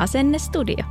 Asennestudio. 0.00 0.84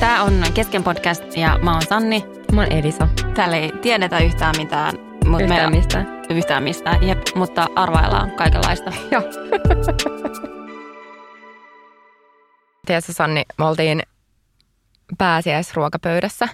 Tämä 0.00 0.22
on 0.22 0.44
Kesken 0.54 0.84
podcast 0.84 1.36
ja 1.36 1.58
mä 1.62 1.72
oon 1.72 1.82
Sanni. 1.82 2.24
Mä 2.52 2.60
oon 2.60 2.72
Elisa. 2.72 3.08
Täällä 3.34 3.56
ei 3.56 3.72
tiedetä 3.82 4.18
yhtään 4.18 4.54
mitään. 4.58 4.94
Mut 5.26 5.40
Yhtään 5.40 5.70
me, 5.70 5.76
mistään. 5.76 6.22
Yhtään 6.30 6.62
mistään, 6.62 7.06
jep, 7.06 7.18
mutta 7.34 7.66
arvaillaan 7.76 8.30
kaikenlaista. 8.30 8.92
Joo. 9.10 9.22
Tiedätkö 12.86 13.12
Sanni, 13.12 13.42
me 13.58 13.64
oltiin 13.64 14.02
pääsiäisruokapöydässä 15.18 16.48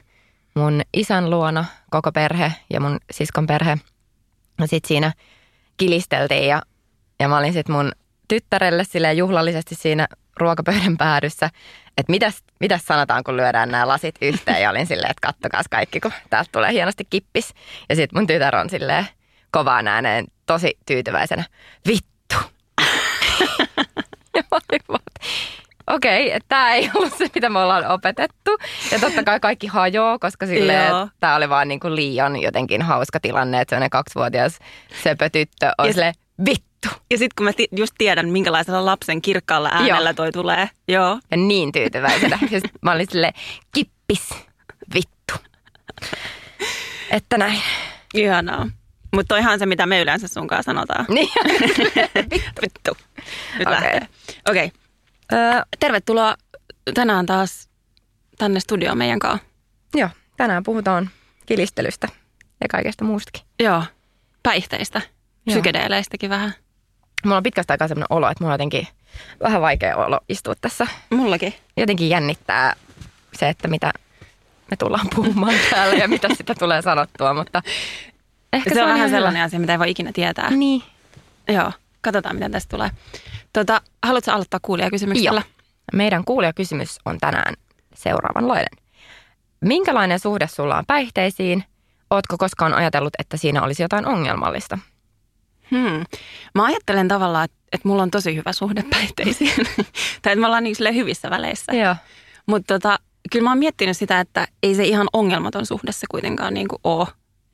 mun 0.55 0.83
isän 0.93 1.31
luona, 1.31 1.65
koko 1.91 2.13
perhe 2.13 2.53
ja 2.71 2.81
mun 2.81 2.99
siskon 3.11 3.47
perhe. 3.47 3.79
Ja 4.61 4.67
sit 4.67 4.85
siinä 4.85 5.13
kilisteltiin 5.77 6.49
ja, 6.49 6.63
ja 7.21 7.29
mä 7.29 7.39
olin 7.39 7.53
sit 7.53 7.69
mun 7.69 7.93
tyttärelle 8.29 8.85
sille 8.85 9.13
juhlallisesti 9.13 9.75
siinä 9.75 10.09
ruokapöydän 10.37 10.97
päädyssä, 10.97 11.51
että 11.99 12.11
mitäs, 12.11 12.43
mitäs 12.61 12.87
sanotaan, 12.87 13.25
kun 13.25 13.37
lyödään 13.37 13.69
nämä 13.69 13.89
lasit 13.89 14.15
yhteen. 14.23 14.63
Ja 14.63 14.71
olin 14.71 14.87
silleen, 14.87 15.11
että 15.11 15.27
kattokaas 15.27 15.67
kaikki, 15.71 16.01
kun 16.01 16.13
täältä 16.31 16.49
tulee 16.53 16.73
hienosti 16.73 17.05
kippis. 17.11 17.55
Ja 17.89 17.97
sitten 17.97 18.19
mun 18.19 18.27
tytär 18.27 18.57
on 18.57 18.71
silleen 18.71 19.07
kovaan 19.51 19.89
ääneen, 19.89 20.27
tosi 20.47 20.79
tyytyväisenä, 20.87 21.45
vittu. 21.87 22.37
ja 24.37 24.43
mä 24.51 24.59
olin 24.71 25.01
okei, 25.87 26.33
että 26.33 26.47
tämä 26.49 26.75
ei 26.75 26.91
ollut 26.95 27.15
se, 27.19 27.27
mitä 27.35 27.49
me 27.49 27.59
ollaan 27.59 27.87
opetettu. 27.87 28.51
Ja 28.93 28.99
totta 28.99 29.23
kai 29.23 29.41
kaikki 29.41 29.67
hajoaa, 29.67 30.19
koska 30.19 30.47
että 30.47 31.09
tämä 31.21 31.37
oli 31.37 31.49
vaan 31.49 31.69
niin 31.69 31.81
kuin 31.81 31.97
liian 31.97 32.43
jotenkin 32.43 32.83
hauska 32.83 33.21
tilanne, 33.21 33.61
että 33.61 33.71
sellainen 33.71 33.91
kaksivuotias 33.91 34.59
söpötyttö 35.03 35.73
on 35.79 35.93
silleen, 35.93 36.15
vittu. 36.47 36.89
Ja 37.11 37.19
sitten 37.19 37.35
kun 37.37 37.45
mä 37.45 37.53
ti- 37.53 37.69
just 37.77 37.95
tiedän, 37.99 38.29
minkälaisella 38.29 38.85
lapsen 38.87 39.23
kirkkaalla 39.23 39.69
äänellä 39.73 40.11
Joo. 40.11 40.15
toi 40.15 40.33
tulee. 40.33 40.69
Joo. 40.89 41.19
Ja 41.31 41.37
niin 41.37 41.73
tyytyväisenä. 41.73 42.39
Sit 42.51 42.65
mä 42.83 42.93
olin 42.93 43.07
silleen, 43.11 43.33
kippis, 43.75 44.29
vittu. 44.95 45.35
Että 47.11 47.39
näin. 47.39 47.63
Ihanaa. 48.15 48.69
Mutta 49.15 49.35
toihan 49.35 49.59
se, 49.59 49.67
mitä 49.67 49.87
me 49.87 50.01
yleensä 50.01 50.29
sun 50.29 50.47
kanssa 50.49 50.73
sanotaan. 50.73 51.05
Niin. 51.09 51.29
Vittu. 52.63 52.97
Nyt 53.59 53.67
Okei. 53.69 53.73
lähtee. 53.73 54.09
Okei. 54.51 54.73
Öö, 55.33 55.63
tervetuloa 55.81 56.35
tänään 56.95 57.27
taas 57.27 57.69
tänne 58.39 58.61
studioon 58.61 58.99
meidän 58.99 59.19
kanssa. 59.19 59.47
Joo, 59.95 60.09
tänään 60.37 60.63
puhutaan 60.63 61.11
kilistelystä 61.47 62.09
ja 62.61 62.69
kaikesta 62.69 63.05
muustakin. 63.05 63.43
Joo. 63.61 63.83
Päihteistä. 64.43 64.99
Joo. 64.99 65.55
Psykedeeleistäkin 65.55 66.31
vähän. 66.31 66.55
Mulla 67.25 67.37
on 67.37 67.43
pitkästä 67.43 67.75
aikaa 67.75 67.89
sellainen 67.89 68.07
olo, 68.17 68.31
että 68.31 68.45
mulla 68.45 68.53
on 68.53 68.55
jotenkin 68.55 68.89
vähän 69.43 69.61
vaikea 69.63 69.97
olo 69.97 70.21
istua 70.29 70.55
tässä. 70.61 70.87
Mullakin. 71.11 71.55
Jotenkin 71.77 72.09
jännittää 72.09 72.77
se, 73.39 73.49
että 73.49 73.69
mitä 73.69 73.93
me 74.71 74.77
tullaan 74.77 75.07
puhumaan 75.15 75.55
täällä 75.71 75.95
ja 75.95 76.09
mitä 76.09 76.29
sitä 76.35 76.55
tulee 76.59 76.83
sanottua, 76.83 77.35
mutta 77.35 77.63
ehkä 78.53 78.75
Se, 78.75 78.83
on 78.83 78.89
vähän 78.89 79.11
sellainen 79.11 79.43
asia, 79.43 79.61
mitä 79.61 79.73
ei 79.73 79.79
voi 79.79 79.91
ikinä 79.91 80.13
tietää. 80.13 80.51
Niin. 80.51 80.83
Joo, 81.49 81.73
katsotaan 82.05 82.37
miten 82.37 82.53
tästä 82.53 82.71
tulee. 82.71 82.91
Tota, 83.53 83.81
haluatko 84.03 84.31
aloittaa 84.31 84.61
kuulijakysymyksellä? 84.63 85.41
Joo. 85.41 85.65
Meidän 85.93 86.25
kuulijakysymys 86.25 86.99
on 87.05 87.19
tänään 87.19 87.55
seuraavanlainen. 87.95 88.79
Minkälainen 89.61 90.19
suhde 90.19 90.47
sulla 90.47 90.79
on 90.79 90.87
päihteisiin? 90.87 91.65
Ootko 92.11 92.39
koskaan 92.39 92.75
ajatellut, 92.75 93.13
että 93.19 93.37
siinä 93.37 93.63
olisi 93.63 93.83
jotain 93.83 94.07
ongelmallista? 94.07 94.79
Hmm. 95.71 96.05
Mä 96.55 96.65
ajattelen 96.65 97.09
tavallaan, 97.09 97.45
että, 97.45 97.57
että 97.73 97.89
mulla 97.89 98.03
on 98.03 98.11
tosi 98.11 98.37
hyvä 98.37 98.53
suhde 98.53 98.85
päihteisiin. 98.91 99.67
tai 100.23 100.33
että 100.33 100.37
me 100.37 100.47
ollaan 100.47 100.65
niin 100.65 100.95
hyvissä 100.95 101.31
väleissä. 101.31 101.73
Joo. 101.73 101.97
Mutta 102.47 102.75
tota, 102.75 102.99
kyllä 103.33 103.45
mä 103.45 103.51
oon 103.51 103.59
miettinyt 103.59 103.97
sitä, 103.97 104.21
että 104.21 104.49
ei 104.63 104.75
se 104.75 104.85
ihan 104.85 105.07
ongelmaton 105.13 105.67
suhde 105.67 105.93
se 105.93 106.07
kuitenkaan 106.11 106.55
niin 106.55 106.69
kuin 106.69 106.81
ole. 106.85 107.07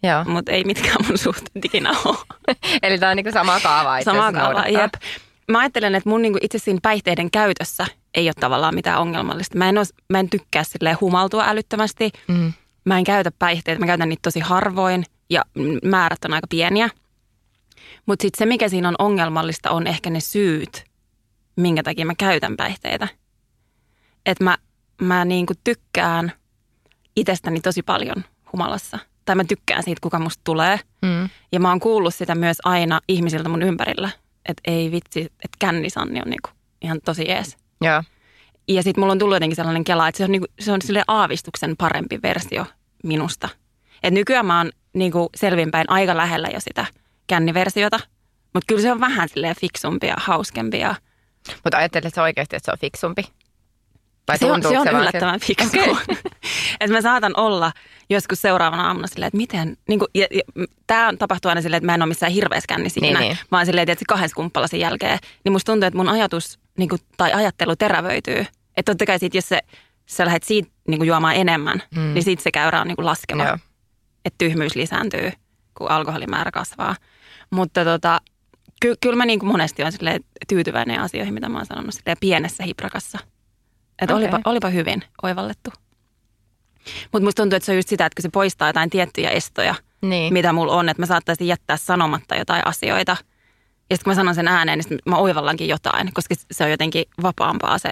Joo. 0.03 0.25
Mutta 0.25 0.53
ei 0.53 0.65
mitkään 0.65 1.07
mun 1.09 1.19
suhteet 1.19 1.65
ikinä 1.65 1.91
ole. 2.05 2.17
Eli 2.83 2.99
tämä 2.99 3.11
on 3.11 3.17
niinku 3.17 3.33
samaa 3.33 3.61
kaavaa 3.61 3.99
itse 3.99 4.11
Samaa 4.11 4.33
kaavaa, 4.33 4.69
jep. 4.69 4.95
Mä 5.51 5.59
ajattelen, 5.59 5.95
että 5.95 6.09
mun 6.09 6.23
niinku 6.23 6.39
itse 6.43 6.59
siinä 6.59 6.79
päihteiden 6.83 7.31
käytössä 7.31 7.87
ei 8.15 8.29
ole 8.29 8.35
tavallaan 8.41 8.75
mitään 8.75 9.01
ongelmallista. 9.01 9.59
Mä 9.59 9.69
en, 9.69 9.79
os, 9.79 9.95
mä 10.09 10.21
en 10.21 10.31
tykkää 10.31 10.65
silleen 10.65 10.97
humaltua 11.01 11.45
älyttömästi. 11.49 12.11
Mm. 12.29 12.53
Mä 12.85 12.99
en 12.99 13.05
käytä 13.05 13.31
päihteitä, 13.39 13.81
mä 13.81 13.87
käytän 13.87 14.09
niitä 14.09 14.23
tosi 14.23 14.41
harvoin 14.41 15.05
ja 15.31 15.45
määrät 15.85 16.25
on 16.25 16.35
aika 16.35 16.47
pieniä. 16.51 16.89
Mutta 18.07 18.23
sitten 18.23 18.39
se, 18.39 18.47
mikä 18.47 18.69
siinä 18.69 18.89
on 18.89 18.95
ongelmallista, 18.99 19.71
on 19.71 19.87
ehkä 19.87 20.11
ne 20.11 20.21
syyt, 20.21 20.85
minkä 21.57 21.83
takia 21.83 22.07
mä 22.07 22.15
käytän 22.19 22.57
päihteitä. 22.57 23.09
Että 24.27 24.45
mä, 24.45 24.59
mä 25.01 25.25
niinku 25.25 25.53
tykkään 25.65 26.33
itsestäni 27.17 27.61
tosi 27.61 27.83
paljon 27.83 28.25
humalassa. 28.53 28.99
Tai 29.25 29.37
mä 29.37 29.45
tykkään 29.45 29.83
siitä, 29.83 30.01
kuka 30.01 30.19
musta 30.19 30.41
tulee. 30.45 30.81
Mm. 31.03 31.29
Ja 31.53 31.61
mä 31.61 31.69
oon 31.69 31.81
kuullut 31.81 32.15
sitä 32.15 32.35
myös 32.35 32.57
aina 32.65 33.01
ihmisiltä 33.09 33.49
mun 33.49 33.63
ympärillä. 33.63 34.11
Että 34.49 34.63
ei 34.71 34.91
vitsi, 34.91 35.21
että 35.21 35.57
kännisanni 35.59 36.21
on 36.21 36.31
niinku 36.31 36.51
ihan 36.83 37.01
tosi 37.05 37.29
jees. 37.29 37.57
Joo. 37.81 38.03
Ja 38.69 38.83
sitten 38.83 39.03
mulla 39.03 39.13
on 39.13 39.19
tullut 39.19 39.37
jotenkin 39.37 39.57
sellainen 39.57 39.85
kela, 39.85 40.09
että 40.09 40.17
se 40.17 40.25
on, 40.25 40.33
niinku, 40.33 40.47
se 40.61 40.73
on 40.73 40.83
sille 40.83 41.03
aavistuksen 41.09 41.77
parempi 41.77 42.23
versio 42.23 42.67
minusta. 43.05 43.49
Et 44.03 44.15
nykyään 44.15 44.47
mä 44.47 44.59
oon 44.59 44.71
niinku 44.93 45.31
selvinpäin 45.37 45.91
aika 45.91 46.17
lähellä 46.17 46.49
jo 46.49 46.61
sitä 46.61 46.87
känniversiota, 47.27 48.01
mutta 48.55 48.67
kyllä 48.67 48.83
se 48.83 48.93
on 48.93 49.01
vähän 49.01 49.29
silleen 49.29 49.57
fiksumpi 49.61 50.07
ja 50.07 50.15
hauskempi. 50.19 50.79
Ja 50.79 50.95
Mutta 51.65 51.79
ajattelet 51.79 52.15
sä 52.15 52.23
oikeasti, 52.23 52.57
että 52.57 52.65
se 52.65 52.73
on 52.73 52.79
fiksumpi? 52.79 53.23
Vai 54.31 54.39
se 54.39 54.53
on, 54.53 54.63
se 54.63 54.79
on 54.79 54.87
vaan 54.87 55.01
yllättävän 55.01 55.41
fiksu. 55.41 55.69
Okay. 55.91 56.17
että 56.81 56.97
mä 56.97 57.01
saatan 57.03 57.33
olla 57.37 57.73
joskus 58.11 58.43
seuraavana 58.43 58.87
aamuna 58.87 59.07
silleen, 59.07 59.27
että 59.27 59.37
miten, 59.37 59.77
niin 59.89 59.99
kuin, 59.99 60.09
ja, 60.15 60.27
ja, 60.31 60.43
tämä 60.87 61.13
tapahtuu 61.19 61.49
aina 61.49 61.61
silleen, 61.63 61.79
että 61.79 61.87
mä 61.87 61.95
en 61.95 62.03
ole 62.03 62.09
missään 62.09 62.33
hirveässä 62.33 62.75
siinä, 62.89 63.19
Niin, 63.19 63.29
niin. 63.29 63.39
vaan 63.51 63.67
silleen, 63.67 63.91
että 63.91 64.05
kahden 64.09 64.29
skumppalasin 64.29 64.81
jälkeen, 64.81 65.19
niin 65.45 65.53
musta 65.53 65.73
tuntuu, 65.73 65.87
että 65.87 65.97
mun 65.97 66.09
ajatus 66.09 66.59
niin 66.79 66.89
kuin, 66.89 67.01
tai 67.17 67.33
ajattelu 67.33 67.77
terävöityy. 67.77 68.47
Että 68.77 68.93
totta 68.93 69.07
kai 69.07 69.19
sit, 69.19 69.35
jos 69.35 69.49
se, 69.49 69.61
sä 70.07 70.25
lähdet 70.25 70.43
siitä 70.43 70.71
niin 70.89 70.99
kuin 70.99 71.09
juomaan 71.09 71.35
enemmän, 71.37 71.83
Mm. 71.97 72.15
niin 72.15 72.25
siitä 72.25 72.43
se 72.43 72.51
käyrä 72.51 72.81
on 72.81 72.87
niin 72.89 72.97
kuin 72.97 73.07
laskeva. 73.07 73.45
Joo. 73.45 73.59
Että 74.25 74.39
tyhmyys 74.39 74.77
lisääntyy, 74.77 75.33
kun 75.75 75.91
alkoholimäärä 75.91 76.51
kasvaa. 76.51 76.97
Mutta 77.51 77.85
tota, 77.85 78.21
ky- 78.81 78.95
kyllä 79.01 79.17
mä 79.17 79.27
niin 79.27 79.39
kuin 79.39 79.53
monesti 79.53 79.83
olen 79.83 80.21
tyytyväinen 80.49 81.01
asioihin, 81.01 81.35
mitä 81.35 81.49
mä 81.49 81.59
oon 81.59 81.67
sanonut 81.67 81.95
silleen 81.95 82.17
pienessä 82.21 82.65
hiprakassa. 82.65 83.19
Että 84.01 84.15
Okei. 84.15 84.25
olipa, 84.29 84.41
olipa 84.51 84.69
hyvin 84.69 85.03
oivallettu. 85.23 85.71
Mutta 87.13 87.25
musta 87.25 87.43
tuntuu, 87.43 87.57
että 87.57 87.65
se 87.67 87.73
on 87.73 87.77
just 87.79 87.89
sitä, 87.89 88.07
että 88.07 88.17
kun 88.17 88.23
se 88.23 88.29
poistaa 88.33 88.69
jotain 88.69 88.91
tiettyjä 88.91 89.31
estoja, 89.31 89.75
Niin. 90.03 90.33
mitä 90.33 90.53
mulla 90.53 90.73
on, 90.73 90.89
että 90.89 91.03
mä 91.03 91.07
saattaisin 91.07 91.47
jättää 91.47 91.77
sanomatta 91.77 92.37
jotain 92.37 92.67
asioita. 92.67 93.17
Ja 93.91 93.97
sitten 93.97 94.05
kun 94.05 94.11
mä 94.11 94.15
sanon 94.15 94.35
sen 94.35 94.49
ääneen, 94.49 94.79
niin 94.89 94.99
mä 95.07 95.17
oivallankin 95.17 95.69
jotain, 95.69 96.11
koska 96.15 96.35
se 96.51 96.65
on 96.65 96.71
jotenkin 96.71 97.05
vapaampaa 97.23 97.79
se 97.79 97.91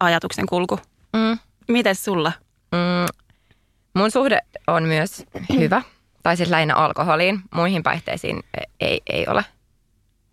ajatuksen 0.00 0.46
kulku. 0.46 0.78
Mm. 1.12 1.38
Mites 1.68 2.04
sulla? 2.04 2.32
Mm, 2.72 3.06
mun 3.94 4.10
suhde 4.10 4.40
on 4.66 4.82
myös 4.82 5.24
hyvä, 5.58 5.82
tai 6.22 6.36
siis 6.36 6.48
lähinnä 6.50 6.74
alkoholiin. 6.74 7.40
Muihin 7.54 7.82
päihteisiin 7.82 8.42
ei, 8.80 9.00
ei 9.10 9.26
ole 9.28 9.44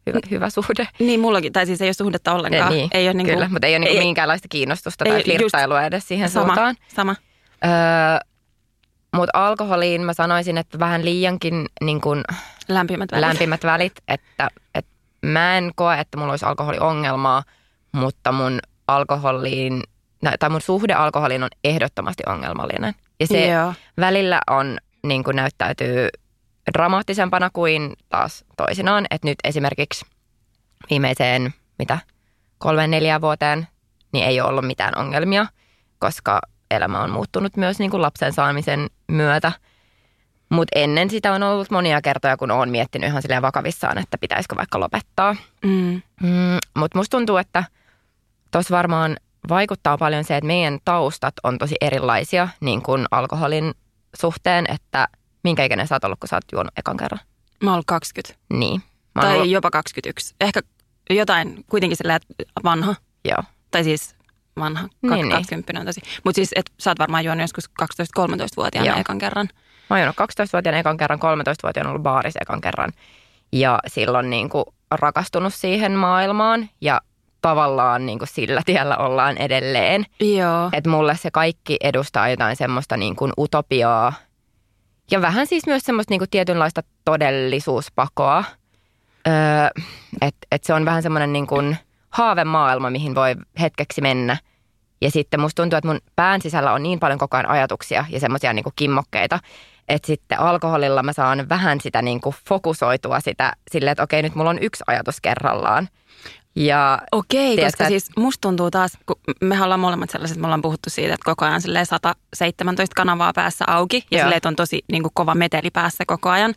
hyvä, 0.05 0.19
hyvä 0.31 0.49
suhde. 0.49 0.87
Niin 0.99 1.19
mullakin, 1.19 1.53
tai 1.53 1.65
siis 1.65 1.81
ei 1.81 1.87
ole 1.87 1.93
suhdetta 1.93 2.33
ollenkaan. 2.33 2.71
Niin, 2.73 2.89
ei 2.93 3.07
ole 3.07 3.13
niinku, 3.13 3.33
kyllä, 3.33 3.49
mutta 3.49 3.67
ei 3.67 3.75
ole 3.75 3.85
ei, 3.85 3.99
minkäänlaista 3.99 4.47
kiinnostusta 4.47 5.05
ei- 5.05 5.11
tai 5.11 5.23
flirttailua 5.23 5.83
edes 5.83 6.07
siihen 6.07 6.29
sama, 6.29 6.45
suuntaan. 6.45 6.75
sama. 6.87 7.15
Öö, 7.65 7.71
mutta 9.15 9.31
alkoholiin 9.47 10.01
mä 10.01 10.13
sanoisin, 10.13 10.57
että 10.57 10.79
vähän 10.79 11.05
liiankin 11.05 11.65
niin 11.83 12.01
kun 12.01 12.23
Lämpimät 12.67 13.11
välit. 13.11 13.27
lämpimät 13.27 13.63
välit, 13.63 13.93
että, 14.07 14.49
että 14.75 14.91
mä 15.25 15.57
en 15.57 15.71
koe, 15.75 15.99
että 15.99 16.17
mulla 16.17 16.33
olisi 16.33 16.45
alkoholiongelmaa, 16.45 17.43
mutta 17.91 18.31
mun 18.31 18.59
alkoholiin, 18.87 19.83
tai 20.39 20.49
mun 20.49 20.61
suhde 20.61 20.93
alkoholiin 20.93 21.43
on 21.43 21.49
ehdottomasti 21.63 22.23
ongelmallinen. 22.27 22.93
Ja 23.19 23.27
se 23.27 23.47
Joo. 23.47 23.73
välillä 23.99 24.39
on, 24.49 24.77
niin 25.07 25.23
kuin 25.23 25.35
näyttäytyy 25.35 26.09
dramaattisempana 26.73 27.49
kuin 27.53 27.93
taas 28.09 28.45
toisinaan. 28.57 29.05
Että 29.09 29.27
nyt 29.27 29.37
esimerkiksi 29.43 30.05
viimeiseen, 30.89 31.53
mitä, 31.79 31.99
kolmeen 32.57 32.91
neljään 32.91 33.21
vuoteen, 33.21 33.67
niin 34.11 34.25
ei 34.25 34.41
ole 34.41 34.49
ollut 34.49 34.67
mitään 34.67 34.97
ongelmia, 34.97 35.45
koska 35.99 36.41
elämä 36.71 37.01
on 37.01 37.09
muuttunut 37.09 37.57
myös 37.57 37.79
niin 37.79 37.91
kuin 37.91 38.01
lapsen 38.01 38.33
saamisen 38.33 38.87
myötä. 39.07 39.51
Mutta 40.49 40.79
ennen 40.79 41.09
sitä 41.09 41.33
on 41.33 41.43
ollut 41.43 41.71
monia 41.71 42.01
kertoja, 42.01 42.37
kun 42.37 42.51
olen 42.51 42.69
miettinyt 42.69 43.09
ihan 43.09 43.21
silleen 43.21 43.41
vakavissaan, 43.41 43.97
että 43.97 44.17
pitäisikö 44.17 44.55
vaikka 44.55 44.79
lopettaa. 44.79 45.35
Mm. 45.65 46.01
Mm, 46.21 46.57
Mutta 46.77 46.97
musta 46.97 47.17
tuntuu, 47.17 47.37
että 47.37 47.63
tuossa 48.51 48.75
varmaan 48.75 49.17
vaikuttaa 49.49 49.97
paljon 49.97 50.23
se, 50.23 50.37
että 50.37 50.47
meidän 50.47 50.79
taustat 50.85 51.33
on 51.43 51.57
tosi 51.57 51.75
erilaisia 51.81 52.47
niin 52.59 52.81
kuin 52.81 53.05
alkoholin 53.11 53.73
suhteen, 54.21 54.65
että 54.69 55.07
minkä 55.45 55.63
ikäinen 55.63 55.87
sä 55.87 55.95
oot 55.95 56.03
ollut, 56.03 56.19
kun 56.19 56.27
sä 56.29 56.35
oot 56.35 56.43
juonut 56.51 56.73
ekan 56.77 56.97
kerran? 56.97 57.19
Mä 57.63 57.69
oon 57.69 57.73
ollut 57.75 57.85
20. 57.87 58.39
Niin. 58.53 58.81
Mä 59.15 59.21
tai 59.21 59.35
ollut, 59.35 59.49
jopa 59.49 59.71
21. 59.71 60.35
Ehkä 60.41 60.61
jotain 61.09 61.65
kuitenkin 61.69 61.97
silleen 61.97 62.15
että 62.21 62.43
vanha. 62.63 62.95
joo. 63.25 63.43
Tai 63.71 63.83
siis 63.83 64.15
vanha, 64.59 64.81
Niin, 65.01 65.11
niin, 65.13 65.27
niin. 65.27 65.35
20 65.37 65.79
on 65.79 65.85
tosi. 65.85 66.01
Mutta 66.23 66.35
siis, 66.35 66.49
että 66.55 66.71
sä 66.79 66.91
oot 66.91 66.99
varmaan 66.99 67.25
juonut 67.25 67.41
joskus 67.41 67.69
12-13-vuotiaana 68.19 68.89
Joo. 68.89 68.99
ekan 68.99 69.17
kerran. 69.17 69.49
Mä 69.89 69.95
oon 69.95 69.99
juonut 69.99 70.15
12-vuotiaana 70.15 70.79
ekan 70.79 70.97
kerran, 70.97 71.19
13-vuotiaana 71.19 71.89
ollut 71.89 72.03
baarissa 72.03 72.39
ekan 72.41 72.61
kerran. 72.61 72.91
Ja 73.51 73.79
silloin 73.87 74.29
niin 74.29 74.49
kuin 74.49 74.65
rakastunut 74.91 75.53
siihen 75.53 75.91
maailmaan 75.91 76.69
ja 76.81 77.01
tavallaan 77.41 78.05
niin 78.05 78.19
kuin 78.19 78.29
sillä 78.29 78.61
tiellä 78.65 78.97
ollaan 78.97 79.37
edelleen. 79.37 80.05
Joo. 80.19 80.69
Että 80.73 80.89
mulle 80.89 81.17
se 81.17 81.31
kaikki 81.31 81.77
edustaa 81.81 82.29
jotain 82.29 82.55
semmoista 82.55 82.97
niin 82.97 83.15
kuin 83.15 83.33
utopiaa 83.37 84.13
ja 85.11 85.21
vähän 85.21 85.47
siis 85.47 85.67
myös 85.67 85.83
semmoista 85.83 86.11
niin 86.11 86.19
kuin 86.19 86.29
tietynlaista 86.29 86.81
todellisuuspakoa. 87.05 88.43
Öö, 89.27 89.33
että 90.21 90.47
et 90.51 90.63
se 90.63 90.73
on 90.73 90.85
vähän 90.85 91.03
semmoinen 91.03 91.33
niin 91.33 91.47
kuin 91.47 91.77
haavemaailma, 92.09 92.89
mihin 92.89 93.15
voi 93.15 93.35
hetkeksi 93.59 94.01
mennä. 94.01 94.37
Ja 95.01 95.11
sitten 95.11 95.39
musta 95.39 95.61
tuntuu, 95.61 95.77
että 95.77 95.87
mun 95.87 95.99
pään 96.15 96.41
sisällä 96.41 96.73
on 96.73 96.83
niin 96.83 96.99
paljon 96.99 97.19
koko 97.19 97.37
ajan 97.37 97.49
ajatuksia 97.49 98.05
ja 98.09 98.19
semmoisia 98.19 98.53
niin 98.53 98.65
kimmokkeita, 98.75 99.39
että 99.87 100.07
sitten 100.07 100.39
alkoholilla 100.39 101.03
mä 101.03 101.13
saan 101.13 101.49
vähän 101.49 101.81
sitä 101.81 102.01
niin 102.01 102.21
kuin 102.21 102.35
fokusoitua 102.49 103.19
sitä 103.19 103.53
silleen, 103.71 103.91
että 103.91 104.03
okei, 104.03 104.21
nyt 104.21 104.35
mulla 104.35 104.49
on 104.49 104.59
yksi 104.61 104.83
ajatus 104.87 105.21
kerrallaan. 105.21 105.87
Ja 106.55 107.01
Okei, 107.11 107.55
Tiedätkö, 107.55 107.77
koska 107.77 107.87
siis 107.87 108.09
musta 108.17 108.41
tuntuu 108.41 108.71
taas, 108.71 108.97
kun 109.05 109.15
me 109.41 109.63
ollaan 109.63 109.79
molemmat 109.79 110.09
sellaiset, 110.09 110.37
me 110.37 110.47
ollaan 110.47 110.61
puhuttu 110.61 110.89
siitä, 110.89 111.13
että 111.13 111.25
koko 111.25 111.45
ajan 111.45 111.61
silleen 111.61 111.85
117 111.85 112.93
kanavaa 112.95 113.33
päässä 113.33 113.65
auki 113.67 114.05
ja 114.11 114.23
silleen, 114.23 114.41
on 114.45 114.55
tosi 114.55 114.83
niin 114.91 115.03
kuin 115.03 115.11
kova 115.13 115.35
meteli 115.35 115.71
päässä 115.71 116.03
koko 116.07 116.29
ajan. 116.29 116.53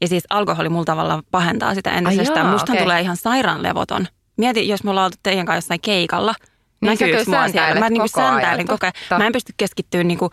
Ja 0.00 0.08
siis 0.08 0.24
alkoholi 0.30 0.68
mulla 0.68 0.84
tavallaan 0.84 1.22
pahentaa 1.30 1.74
sitä 1.74 1.90
entisestään. 1.90 2.46
Musta 2.46 2.72
okei. 2.72 2.82
tulee 2.82 3.00
ihan 3.00 3.16
sairaan 3.16 3.62
levoton. 3.62 4.06
Mieti, 4.36 4.68
jos 4.68 4.84
me 4.84 4.90
ollaan 4.90 5.04
oltu 5.04 5.16
teidän 5.22 5.46
kanssa 5.46 5.56
jossain 5.56 5.80
keikalla, 5.80 6.34
Niin 6.80 6.90
näkyykö 6.90 7.24
mua 7.26 7.48
siellä? 7.48 7.80
Mä 7.80 7.90
niinku 7.90 8.08
koko 8.12 8.26
ajan, 8.26 8.66
koko 8.66 8.86
ajan. 8.86 9.20
Mä 9.22 9.26
en 9.26 9.32
pysty 9.32 9.54
keskittyä 9.56 10.04
niinku, 10.04 10.30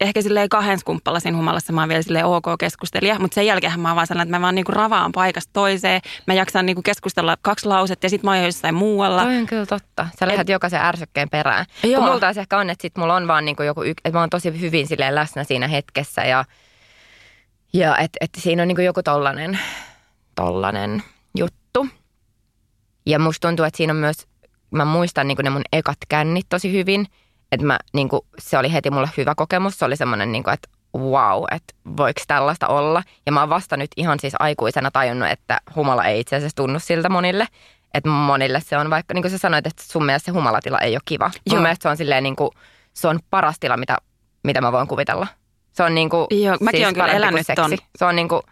ehkä 0.00 0.22
silleen 0.22 0.48
kahden 0.48 0.78
skumppalasin 0.78 1.36
humalassa 1.36 1.72
mä 1.72 1.80
oon 1.80 1.88
vielä 1.88 2.02
silleen 2.02 2.24
ok 2.24 2.44
keskustelija, 2.58 3.18
mutta 3.18 3.34
sen 3.34 3.46
jälkeen 3.46 3.80
mä 3.80 3.88
oon 3.88 3.96
vaan 3.96 4.06
sellainen, 4.06 4.28
että 4.28 4.38
mä 4.38 4.42
vaan 4.42 4.54
niinku 4.54 4.72
ravaan 4.72 5.12
paikasta 5.12 5.52
toiseen. 5.52 6.00
Mä 6.26 6.34
jaksan 6.34 6.66
niinku 6.66 6.82
keskustella 6.82 7.36
kaksi 7.42 7.66
lausetta 7.66 8.06
ja 8.06 8.10
sit 8.10 8.22
mä 8.22 8.30
oon 8.30 8.38
jo 8.38 8.44
jossain 8.44 8.74
muualla. 8.74 9.22
Toi 9.22 9.36
on 9.36 9.46
kyllä 9.46 9.66
totta. 9.66 10.08
Sä 10.20 10.28
lähdet 10.28 10.48
jokaisen 10.48 10.80
ärsykkeen 10.80 11.30
perään. 11.30 11.66
Joo. 11.82 11.94
Kun 11.94 12.04
mulla 12.04 12.20
taas 12.20 12.36
ehkä 12.36 12.58
on, 12.58 12.70
että 12.70 12.82
sit 12.82 12.96
mulla 12.96 13.14
on 13.14 13.28
vaan 13.28 13.44
niinku 13.44 13.62
joku, 13.62 13.82
yk- 13.82 14.00
että 14.04 14.18
mä 14.18 14.20
oon 14.20 14.30
tosi 14.30 14.60
hyvin 14.60 14.86
silleen 14.86 15.14
läsnä 15.14 15.44
siinä 15.44 15.68
hetkessä 15.68 16.24
ja, 16.24 16.44
ja 17.72 17.96
että 17.96 18.16
et 18.20 18.30
siinä 18.38 18.62
on 18.62 18.68
niinku 18.68 18.82
joku 18.82 19.02
tollanen, 19.02 19.58
tollanen 20.34 21.02
juttu. 21.38 21.88
Ja 23.06 23.18
musta 23.18 23.48
tuntuu, 23.48 23.64
että 23.64 23.76
siinä 23.76 23.92
on 23.92 23.96
myös, 23.96 24.26
mä 24.70 24.84
muistan 24.84 25.28
niinku 25.28 25.42
ne 25.42 25.50
mun 25.50 25.62
ekat 25.72 25.98
kännit 26.08 26.46
tosi 26.48 26.72
hyvin, 26.72 27.06
että 27.52 27.66
mä 27.66 27.78
niinku, 27.94 28.26
se 28.38 28.58
oli 28.58 28.72
heti 28.72 28.90
mulle 28.90 29.08
hyvä 29.16 29.34
kokemus. 29.34 29.78
Se 29.78 29.84
oli 29.84 29.96
semmoinen 29.96 30.32
niinku, 30.32 30.50
että 30.50 30.68
wow, 30.96 31.44
että 31.50 31.74
voiko 31.96 32.20
tällaista 32.26 32.66
olla. 32.66 33.02
Ja 33.26 33.32
mä 33.32 33.40
oon 33.40 33.48
vasta 33.48 33.76
nyt 33.76 33.90
ihan 33.96 34.18
siis 34.20 34.34
aikuisena 34.38 34.90
tajunnut, 34.90 35.28
että 35.30 35.60
humala 35.76 36.04
ei 36.04 36.20
itse 36.20 36.36
asiassa 36.36 36.56
tunnu 36.56 36.78
siltä 36.78 37.08
monille. 37.08 37.46
Että 37.94 38.10
monille 38.10 38.60
se 38.60 38.78
on 38.78 38.90
vaikka, 38.90 39.14
niin 39.14 39.22
kuin 39.22 39.32
sä 39.32 39.38
sanoit, 39.38 39.66
että 39.66 39.82
sun 39.82 40.04
mielestä 40.06 40.26
se 40.26 40.32
humalatila 40.32 40.78
ei 40.78 40.94
ole 40.94 41.00
kiva. 41.04 41.24
Joo. 41.24 41.40
Joo. 41.46 41.54
Mun 41.56 41.62
mielestä 41.62 41.82
se 41.82 41.88
on 41.88 41.96
silleen 41.96 42.22
niin 42.22 42.36
kuin, 42.36 42.50
se 42.94 43.08
on 43.08 43.18
paras 43.30 43.56
tila, 43.60 43.76
mitä, 43.76 43.96
mitä 44.44 44.60
mä 44.60 44.72
voin 44.72 44.88
kuvitella. 44.88 45.26
Se 45.72 45.82
on 45.82 45.94
niin 45.94 46.10
kuin, 46.10 46.26
Joo, 46.30 46.56
mäkin 46.60 46.84
oon 46.84 46.94
kyllä 46.94 47.06
kuin 47.06 47.16
elänyt 47.16 47.46
seksi. 47.46 47.54
ton. 47.54 47.70
Se 47.98 48.04
on 48.04 48.16
niin 48.16 48.28
kuin, 48.28 48.42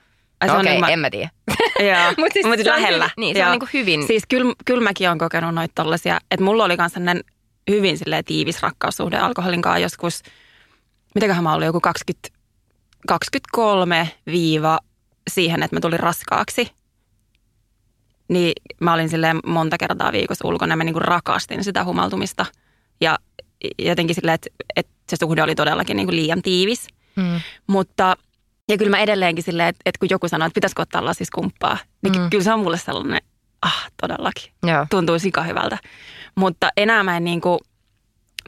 Ai, 0.40 0.48
se 0.48 0.52
no 0.52 0.54
on 0.54 0.60
okei, 0.60 0.72
niin 0.72 0.80
mä- 0.80 0.88
en 0.88 0.98
mä 0.98 1.10
tiedä. 1.10 1.28
Joo, 1.90 2.12
Mut 2.18 2.32
siis 2.32 2.46
mut 2.46 2.54
se 2.64 2.72
on 2.72 2.76
lähellä. 2.76 3.04
hyvin- 3.04 3.12
niin, 3.16 3.36
se 3.36 3.40
on 3.42 3.46
Joo. 3.46 3.52
niinku 3.52 3.68
hyvin- 3.72 4.06
Siis 4.06 4.22
kyllä, 4.28 4.54
kyllä 4.64 4.82
mäkin 4.82 5.08
olen 5.08 5.18
kokenut 5.18 5.54
noita 5.54 5.72
tollasia, 5.74 6.18
että 6.30 6.44
mulla 6.44 6.64
oli 6.64 6.76
sellainen 6.88 7.24
hyvin 7.70 7.98
silleen 7.98 8.24
tiivis 8.24 8.62
rakkaussuhde 8.62 9.16
alkoholin 9.16 9.62
kanssa 9.62 9.78
joskus, 9.78 10.22
mitäköhän 11.14 11.44
mä 11.44 11.54
olin, 11.54 11.66
joku 11.66 11.80
20, 11.80 12.28
23 13.06 14.10
viiva 14.26 14.78
siihen, 15.30 15.62
että 15.62 15.76
mä 15.76 15.80
tulin 15.80 16.00
raskaaksi. 16.00 16.72
Niin 18.28 18.52
mä 18.80 18.94
olin 18.94 19.08
silleen 19.08 19.40
monta 19.46 19.78
kertaa 19.78 20.12
viikossa 20.12 20.48
ulkona 20.48 20.72
ja 20.72 20.76
mä 20.76 20.84
niinku 20.84 21.00
rakastin 21.00 21.64
sitä 21.64 21.84
humaltumista. 21.84 22.46
Ja 23.00 23.18
jotenkin 23.78 24.14
silleen, 24.14 24.34
että, 24.34 24.50
että 24.76 24.92
se 25.08 25.16
suhde 25.20 25.42
oli 25.42 25.54
todellakin 25.54 25.96
niinku 25.96 26.12
liian 26.12 26.42
tiivis. 26.42 26.86
Mm. 27.16 27.40
Mutta, 27.66 28.16
ja 28.68 28.78
kyllä 28.78 28.90
mä 28.90 28.98
edelleenkin 28.98 29.44
silleen, 29.44 29.68
että, 29.68 29.82
että 29.86 29.98
kun 29.98 30.08
joku 30.10 30.28
sanoo, 30.28 30.46
että 30.46 30.54
pitäisikö 30.54 30.82
ottaa 30.82 31.04
lasiskumppaa, 31.04 31.78
niin 32.02 32.20
mm. 32.20 32.30
kyllä 32.30 32.44
se 32.44 32.52
on 32.52 32.60
mulle 32.60 32.78
sellainen, 32.78 33.20
ah, 33.66 33.90
todellakin, 34.00 34.52
Joo. 34.62 34.86
tuntuu 34.90 35.18
sika 35.18 35.42
hyvältä. 35.42 35.78
Mutta 36.34 36.68
enää 36.76 37.02
mä 37.02 37.16
en 37.16 37.24
niin 37.24 37.40
kuin, 37.40 37.58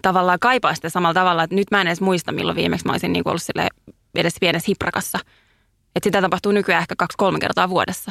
tavallaan 0.02 0.38
kaipaa 0.38 0.74
sitä 0.74 0.88
samalla 0.88 1.14
tavalla, 1.14 1.42
että 1.42 1.56
nyt 1.56 1.70
mä 1.70 1.80
en 1.80 1.86
edes 1.86 2.00
muista, 2.00 2.32
milloin 2.32 2.56
viimeksi 2.56 2.86
mä 2.86 2.92
olisin 2.92 3.12
niin 3.12 3.24
kuin 3.24 3.30
ollut 3.30 3.42
silleen, 3.42 3.68
edes 4.14 4.34
pienessä 4.40 4.66
hiprakassa. 4.68 5.18
Että 5.96 6.06
sitä 6.06 6.20
tapahtuu 6.20 6.52
nykyään 6.52 6.80
ehkä 6.80 6.94
kaksi-kolme 6.98 7.38
kertaa 7.38 7.68
vuodessa. 7.68 8.10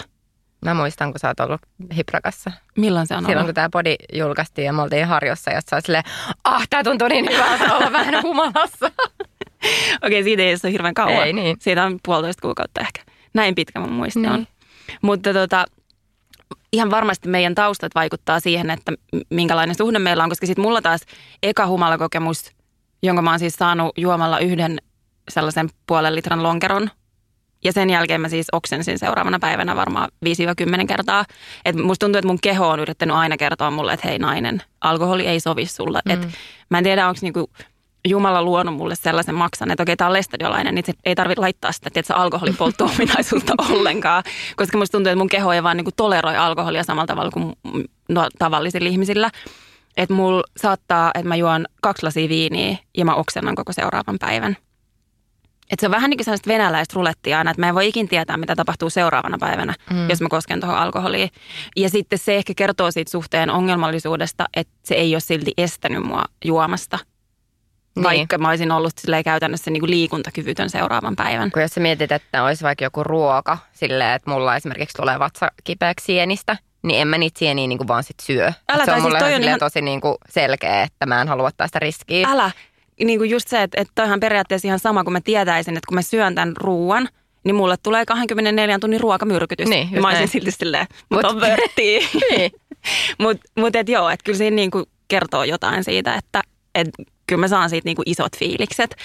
Mä 0.65 0.73
muistan, 0.73 1.11
kun 1.11 1.19
sä 1.19 1.27
oot 1.27 1.39
ollut 1.39 1.61
hiprakassa. 1.95 2.51
Milloin 2.77 3.07
se 3.07 3.13
on 3.15 3.19
Silloin, 3.19 3.37
ollut? 3.37 3.47
kun 3.47 3.55
tämä 3.55 3.69
podi 3.71 3.95
julkaistiin 4.13 4.65
ja 4.65 4.73
me 4.73 4.81
oltiin 4.81 5.07
harjossa, 5.07 5.51
ja 5.51 5.61
sä 5.69 5.75
oot 5.75 5.85
silleen, 5.85 6.03
ah, 6.43 6.67
tää 6.69 6.83
tuntuu 6.83 7.07
niin 7.07 7.29
hyvältä 7.33 7.75
olla 7.75 7.91
vähän 7.91 8.21
humalassa. 8.23 8.91
Okei, 10.05 10.23
siitä 10.23 10.41
ei 10.43 10.55
ole 10.63 10.71
hirveän 10.71 10.93
kauan. 10.93 11.13
Ei 11.27 11.33
niin. 11.33 11.57
Siitä 11.59 11.83
on 11.85 11.99
puolitoista 12.05 12.41
kuukautta 12.41 12.81
ehkä. 12.81 13.01
Näin 13.33 13.55
pitkä 13.55 13.79
mun 13.79 13.91
muisti 13.91 14.19
Niin. 14.19 14.31
on. 14.31 14.47
Mutta 15.01 15.33
tota, 15.33 15.65
ihan 16.73 16.91
varmasti 16.91 17.29
meidän 17.29 17.55
taustat 17.55 17.95
vaikuttaa 17.95 18.39
siihen, 18.39 18.69
että 18.69 18.91
minkälainen 19.29 19.75
suhde 19.75 19.99
meillä 19.99 20.23
on. 20.23 20.29
Koska 20.29 20.47
sitten 20.47 20.61
mulla 20.61 20.81
taas 20.81 21.01
eka 21.43 21.67
humalakokemus, 21.67 22.51
jonka 23.03 23.21
mä 23.21 23.29
oon 23.29 23.39
siis 23.39 23.53
saanut 23.53 23.97
juomalla 23.97 24.39
yhden 24.39 24.77
sellaisen 25.29 25.69
puolen 25.87 26.15
litran 26.15 26.43
lonkeron. 26.43 26.89
Ja 27.63 27.73
sen 27.73 27.89
jälkeen 27.89 28.21
mä 28.21 28.29
siis 28.29 28.47
oksensin 28.51 28.99
seuraavana 28.99 29.39
päivänä 29.39 29.75
varmaan 29.75 30.09
5-10 30.25 30.85
kertaa. 30.87 31.25
Et 31.65 31.75
musta 31.75 32.05
tuntuu, 32.05 32.19
että 32.19 32.27
mun 32.27 32.39
keho 32.41 32.69
on 32.69 32.79
yrittänyt 32.79 33.15
aina 33.15 33.37
kertoa 33.37 33.71
mulle, 33.71 33.93
että 33.93 34.07
hei 34.07 34.19
nainen, 34.19 34.61
alkoholi 34.81 35.27
ei 35.27 35.39
sovi 35.39 35.65
sulle. 35.65 36.01
Mm. 36.05 36.11
Et 36.11 36.29
mä 36.69 36.77
en 36.77 36.83
tiedä, 36.83 37.07
onko 37.07 37.19
niinku 37.21 37.49
Jumala 38.09 38.41
luonut 38.41 38.75
mulle 38.75 38.95
sellaisen 38.95 39.35
maksan, 39.35 39.71
että 39.71 39.83
okei, 39.83 39.97
tämä 39.97 40.07
on 40.07 40.13
lestadiolainen, 40.13 40.75
niin 40.75 40.85
ei 41.05 41.15
tarvitse 41.15 41.41
laittaa 41.41 41.71
sitä 41.71 41.89
tiedätkö, 41.89 42.13
alkoholipolttoominaisuutta 42.13 43.53
ollenkaan. 43.69 44.23
Koska 44.55 44.77
musta 44.77 44.97
tuntuu, 44.97 45.09
että 45.09 45.17
mun 45.17 45.29
keho 45.29 45.53
ei 45.53 45.63
vaan 45.63 45.77
niinku 45.77 45.91
toleroi 45.95 46.37
alkoholia 46.37 46.83
samalla 46.83 47.07
tavalla 47.07 47.31
kuin 47.31 47.53
no, 48.09 48.27
tavallisilla 48.39 48.89
ihmisillä. 48.89 49.31
Että 49.97 50.13
mulla 50.13 50.43
saattaa, 50.57 51.11
että 51.15 51.27
mä 51.27 51.35
juon 51.35 51.65
kaksi 51.81 52.03
lasia 52.03 52.29
viiniä 52.29 52.77
ja 52.97 53.05
mä 53.05 53.15
oksennan 53.15 53.55
koko 53.55 53.73
seuraavan 53.73 54.17
päivän. 54.19 54.57
Että 55.71 55.81
se 55.81 55.87
on 55.87 55.91
vähän 55.91 56.09
niin 56.09 56.17
kuin 56.17 56.25
sellaista 56.25 56.47
venäläistä 56.47 56.93
rulettia 56.95 57.37
aina, 57.37 57.51
että 57.51 57.61
mä 57.61 57.69
en 57.69 57.75
voi 57.75 57.87
ikin 57.87 58.07
tietää, 58.07 58.37
mitä 58.37 58.55
tapahtuu 58.55 58.89
seuraavana 58.89 59.37
päivänä, 59.39 59.73
mm. 59.93 60.09
jos 60.09 60.21
mä 60.21 60.29
kosken 60.29 60.59
tuohon 60.59 60.77
alkoholiin. 60.77 61.29
Ja 61.75 61.89
sitten 61.89 62.19
se 62.19 62.35
ehkä 62.35 62.53
kertoo 62.55 62.91
siitä 62.91 63.11
suhteen 63.11 63.49
ongelmallisuudesta, 63.49 64.45
että 64.55 64.73
se 64.83 64.95
ei 64.95 65.13
ole 65.15 65.19
silti 65.19 65.51
estänyt 65.57 66.03
mua 66.03 66.23
juomasta. 66.45 66.99
Niin. 67.97 68.03
Vaikka 68.03 68.37
mä 68.37 68.49
olisin 68.49 68.71
ollut 68.71 68.93
käytännössä 69.23 69.71
niin 69.71 69.81
kuin 69.81 69.89
liikuntakyvytön 69.89 70.69
seuraavan 70.69 71.15
päivän. 71.15 71.51
Kun 71.51 71.61
jos 71.61 71.71
sä 71.71 71.79
mietit, 71.79 72.11
että 72.11 72.43
olisi 72.43 72.63
vaikka 72.63 72.85
joku 72.85 73.03
ruoka, 73.03 73.57
silleen, 73.73 74.15
että 74.15 74.31
mulla 74.31 74.55
esimerkiksi 74.55 74.97
tulee 74.97 75.19
vatsa 75.19 75.51
kipeäksi 75.63 76.05
sienistä, 76.05 76.57
niin 76.83 77.01
en 77.01 77.07
mä 77.07 77.17
niitä 77.17 77.39
sieniä 77.39 77.67
niin 77.67 77.77
kuin 77.77 77.87
vaan 77.87 78.03
sit 78.03 78.19
syö. 78.21 78.51
Älä, 78.69 78.85
se 78.85 78.91
on 78.91 78.97
siis 78.97 79.03
mulle 79.03 79.19
siis 79.19 79.45
ihan... 79.45 79.59
tosi 79.59 79.81
niin 79.81 80.01
kuin 80.01 80.15
selkeä, 80.29 80.81
että 80.81 81.05
mä 81.05 81.21
en 81.21 81.27
halua 81.27 81.47
ottaa 81.47 81.67
sitä 81.67 81.79
riskiä. 81.79 82.27
Älä, 82.29 82.51
niin 83.03 83.19
kuin 83.19 83.29
just 83.29 83.47
se, 83.47 83.63
että, 83.63 83.81
että 83.81 83.91
toihan 83.95 84.19
periaatteessa 84.19 84.67
ihan 84.67 84.79
sama, 84.79 85.03
kun 85.03 85.13
mä 85.13 85.21
tietäisin, 85.21 85.77
että 85.77 85.87
kun 85.87 85.95
mä 85.95 86.01
syön 86.01 86.35
tämän 86.35 86.57
ruoan, 86.57 87.09
niin 87.43 87.55
mulle 87.55 87.75
tulee 87.83 88.05
24 88.05 88.79
tunnin 88.79 88.99
ruokamyrkytys. 88.99 89.69
Niin, 89.69 90.01
mä 90.01 90.09
olisin 90.09 90.27
silti 90.27 90.51
silleen, 90.51 90.87
mutta 91.09 91.27
on 91.27 91.41
vörttiä. 91.41 91.99
niin. 92.31 92.51
Mutta 93.19 93.43
mut, 93.57 93.75
et 93.75 93.89
joo, 93.89 94.09
että 94.09 94.23
kyllä 94.23 94.37
siinä 94.37 94.55
niin 94.55 94.71
kuin 94.71 94.85
kertoo 95.07 95.43
jotain 95.43 95.83
siitä, 95.83 96.15
että 96.15 96.41
et 96.75 96.89
kyllä 97.27 97.39
mä 97.39 97.47
saan 97.47 97.69
siitä 97.69 97.85
niin 97.85 97.95
kuin 97.95 98.09
isot 98.09 98.37
fiilikset. 98.37 98.95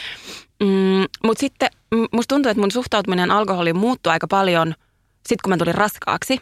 Mm, 0.62 1.07
mutta 1.25 1.41
sitten 1.41 1.69
musta 2.12 2.35
tuntuu, 2.35 2.50
että 2.50 2.61
mun 2.61 2.71
suhtautuminen 2.71 3.31
alkoholiin 3.31 3.76
muuttui 3.76 4.12
aika 4.12 4.26
paljon 4.26 4.75
sitten, 5.17 5.38
kun 5.43 5.50
mä 5.50 5.57
tulin 5.57 5.75
raskaaksi. 5.75 6.41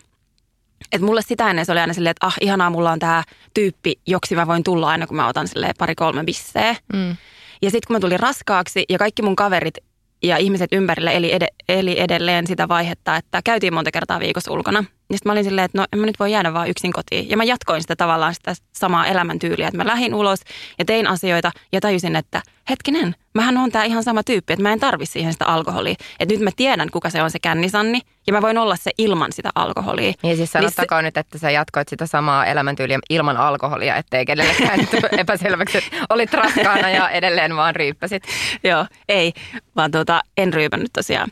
Että 0.92 1.06
mulle 1.06 1.22
sitä 1.22 1.50
ennen 1.50 1.66
se 1.66 1.72
oli 1.72 1.80
aina 1.80 1.94
silleen, 1.94 2.10
että 2.10 2.26
ah 2.26 2.36
ihanaa, 2.40 2.70
mulla 2.70 2.92
on 2.92 2.98
tämä 2.98 3.24
tyyppi, 3.54 4.00
joksi 4.06 4.34
mä 4.34 4.46
voin 4.46 4.62
tulla 4.62 4.88
aina, 4.88 5.06
kun 5.06 5.16
mä 5.16 5.28
otan 5.28 5.48
pari-kolme 5.78 6.24
bisseä. 6.24 6.76
Mm. 6.92 7.16
Ja 7.62 7.70
sitten 7.70 7.86
kun 7.86 7.96
mä 7.96 8.00
tulin 8.00 8.20
raskaaksi 8.20 8.84
ja 8.88 8.98
kaikki 8.98 9.22
mun 9.22 9.36
kaverit 9.36 9.74
ja 10.22 10.36
ihmiset 10.36 10.72
ympärille 10.72 11.16
eli, 11.16 11.32
ed- 11.32 11.54
eli 11.78 12.00
edelleen 12.00 12.46
sitä 12.46 12.68
vaihetta, 12.68 13.16
että 13.16 13.40
käytiin 13.44 13.74
monta 13.74 13.90
kertaa 13.90 14.20
viikossa 14.20 14.52
ulkona. 14.52 14.78
Ja 14.78 15.16
sitten 15.16 15.30
mä 15.30 15.32
olin 15.32 15.44
silleen, 15.44 15.64
että 15.64 15.78
no 15.78 15.86
en 15.92 15.98
mä 15.98 16.06
nyt 16.06 16.20
voi 16.20 16.32
jäädä 16.32 16.54
vaan 16.54 16.70
yksin 16.70 16.92
kotiin. 16.92 17.30
Ja 17.30 17.36
mä 17.36 17.44
jatkoin 17.44 17.82
sitä 17.82 17.96
tavallaan 17.96 18.34
sitä 18.34 18.54
samaa 18.72 19.06
elämäntyyliä, 19.06 19.68
että 19.68 19.76
mä 19.76 19.86
lähdin 19.86 20.14
ulos 20.14 20.40
ja 20.78 20.84
tein 20.84 21.06
asioita 21.06 21.52
ja 21.72 21.80
tajusin, 21.80 22.16
että 22.16 22.42
hetkinen, 22.70 23.14
mähän 23.34 23.56
on 23.56 23.72
tää 23.72 23.84
ihan 23.84 24.02
sama 24.02 24.22
tyyppi, 24.22 24.52
että 24.52 24.62
mä 24.62 24.72
en 24.72 24.80
tarvi 24.80 25.06
siihen 25.06 25.32
sitä 25.32 25.44
alkoholia. 25.44 25.94
Että 26.20 26.34
nyt 26.34 26.42
mä 26.42 26.50
tiedän, 26.56 26.90
kuka 26.90 27.10
se 27.10 27.22
on 27.22 27.30
se 27.30 27.38
kännisanni 27.38 28.00
ja 28.26 28.32
mä 28.32 28.42
voin 28.42 28.58
olla 28.58 28.76
se 28.76 28.90
ilman 28.98 29.32
sitä 29.32 29.50
alkoholia. 29.54 30.12
Niin 30.22 30.36
siis 30.36 30.52
sanottakoon 30.52 30.98
niin 30.98 31.04
nyt, 31.04 31.16
että 31.16 31.38
sä 31.38 31.50
jatkoit 31.50 31.88
sitä 31.88 32.06
samaa 32.06 32.46
elämäntyyliä 32.46 32.98
ilman 33.10 33.36
alkoholia, 33.36 33.96
ettei 33.96 34.26
kenellekään 34.26 34.80
epäselväksi, 35.18 35.78
että 35.78 35.90
olit 36.10 36.32
raskaana 36.32 36.90
ja 36.90 37.08
edelleen 37.08 37.56
vaan 37.56 37.76
ryyppäsit. 37.76 38.22
Joo, 38.64 38.86
ei, 39.08 39.32
vaan 39.76 39.90
tuota, 39.90 40.22
en 40.36 40.54
ryypännyt 40.54 40.90
tosiaan. 40.92 41.28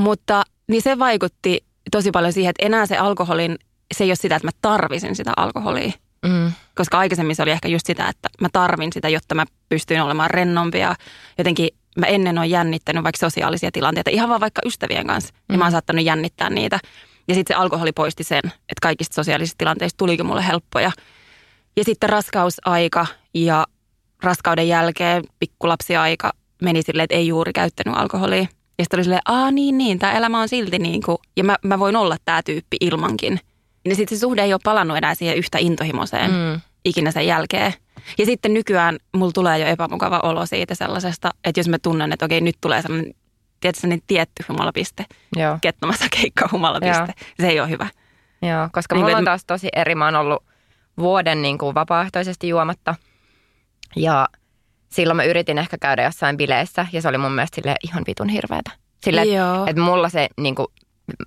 Mutta 0.00 0.42
niin 0.68 0.82
se 0.82 0.98
vaikutti 0.98 1.64
tosi 1.90 2.10
paljon 2.10 2.32
siihen, 2.32 2.50
että 2.50 2.66
enää 2.66 2.86
se 2.86 2.96
alkoholin, 2.96 3.58
se 3.94 4.04
ei 4.04 4.10
ole 4.10 4.16
sitä, 4.16 4.36
että 4.36 4.48
mä 4.48 4.52
tarvisin 4.62 5.16
sitä 5.16 5.32
alkoholia. 5.36 5.92
Mm. 6.26 6.52
Koska 6.74 6.98
aikaisemmin 6.98 7.36
se 7.36 7.42
oli 7.42 7.50
ehkä 7.50 7.68
just 7.68 7.86
sitä, 7.86 8.08
että 8.08 8.28
mä 8.40 8.48
tarvin 8.52 8.92
sitä, 8.92 9.08
jotta 9.08 9.34
mä 9.34 9.44
pystyin 9.68 10.02
olemaan 10.02 10.30
rennompi 10.30 10.78
ja 10.78 10.94
jotenkin 11.38 11.68
mä 11.98 12.06
ennen 12.06 12.38
on 12.38 12.50
jännittänyt 12.50 13.04
vaikka 13.04 13.18
sosiaalisia 13.18 13.70
tilanteita, 13.72 14.10
ihan 14.10 14.28
vaan 14.28 14.40
vaikka 14.40 14.62
ystävien 14.66 15.06
kanssa, 15.06 15.34
mm. 15.34 15.52
ja 15.54 15.58
mä 15.58 15.64
oon 15.64 15.72
saattanut 15.72 16.04
jännittää 16.04 16.50
niitä. 16.50 16.78
Ja 17.28 17.34
sitten 17.34 17.54
se 17.56 17.60
alkoholi 17.60 17.92
poisti 17.92 18.24
sen, 18.24 18.42
että 18.44 18.82
kaikista 18.82 19.14
sosiaalisista 19.14 19.58
tilanteista 19.58 19.96
tulikin 19.96 20.26
mulle 20.26 20.46
helppoja. 20.46 20.92
Ja 21.76 21.84
sitten 21.84 22.08
raskausaika 22.08 23.06
ja 23.34 23.66
raskauden 24.22 24.68
jälkeen 24.68 25.24
pikkulapsiaika 25.38 26.32
meni 26.62 26.82
silleen, 26.82 27.04
että 27.04 27.16
ei 27.16 27.26
juuri 27.26 27.52
käyttänyt 27.52 27.96
alkoholia. 27.96 28.46
Ja 28.78 28.84
sitten 28.84 28.98
oli 28.98 29.04
silleen, 29.04 29.22
aa 29.24 29.50
niin 29.50 29.78
niin, 29.78 29.98
tämä 29.98 30.12
elämä 30.12 30.40
on 30.40 30.48
silti 30.48 30.78
niin 30.78 31.02
kuin, 31.02 31.18
ja 31.36 31.44
mä, 31.44 31.56
mä 31.64 31.78
voin 31.78 31.96
olla 31.96 32.16
tämä 32.24 32.42
tyyppi 32.42 32.76
ilmankin. 32.80 33.40
Niin 33.84 33.96
sitten 33.96 34.18
se 34.18 34.20
suhde 34.20 34.42
ei 34.42 34.52
ole 34.52 34.60
palannut 34.64 34.96
enää 34.96 35.14
siihen 35.14 35.36
yhtä 35.36 35.58
intohimoiseen 35.58 36.30
mm. 36.30 36.60
ikinä 36.84 37.10
sen 37.10 37.26
jälkeen. 37.26 37.74
Ja 38.18 38.26
sitten 38.26 38.54
nykyään 38.54 38.98
mulla 39.14 39.32
tulee 39.32 39.58
jo 39.58 39.66
epämukava 39.66 40.20
olo 40.22 40.46
siitä 40.46 40.74
sellaisesta, 40.74 41.30
että 41.44 41.60
jos 41.60 41.68
mä 41.68 41.78
tunnen, 41.78 42.12
että 42.12 42.24
okei 42.24 42.40
nyt 42.40 42.56
tulee 42.60 42.82
sellainen, 42.82 43.14
tietysti 43.60 43.80
sellainen 43.80 44.04
tietty 44.06 44.44
humalapiste. 44.48 45.04
Joo. 45.36 45.58
Kettomassa 45.60 46.04
keikka 46.20 46.48
humalapiste. 46.52 46.98
Joo. 46.98 47.32
Se 47.40 47.48
ei 47.48 47.60
ole 47.60 47.68
hyvä. 47.70 47.86
Joo, 48.42 48.68
koska 48.72 48.94
niin 48.94 49.04
mulla 49.04 49.18
on 49.18 49.24
taas 49.24 49.44
tosi 49.44 49.68
eri. 49.76 49.94
Mä 49.94 50.04
oon 50.04 50.16
ollut 50.16 50.44
vuoden 50.98 51.42
niin 51.42 51.58
kuin 51.58 51.74
vapaaehtoisesti 51.74 52.48
juomatta. 52.48 52.94
Ja– 53.96 54.28
silloin 54.92 55.16
mä 55.16 55.24
yritin 55.24 55.58
ehkä 55.58 55.78
käydä 55.78 56.02
jossain 56.02 56.36
bileissä 56.36 56.86
ja 56.92 57.02
se 57.02 57.08
oli 57.08 57.18
mun 57.18 57.32
mielestä 57.32 57.54
sille 57.54 57.76
ihan 57.84 58.04
vitun 58.06 58.28
hirveätä. 58.28 58.70
Sille, 59.04 59.22
että 59.22 59.70
et 59.70 59.76
mulla 59.76 60.08
se, 60.08 60.28
niin 60.40 60.54
kuin, 60.54 60.66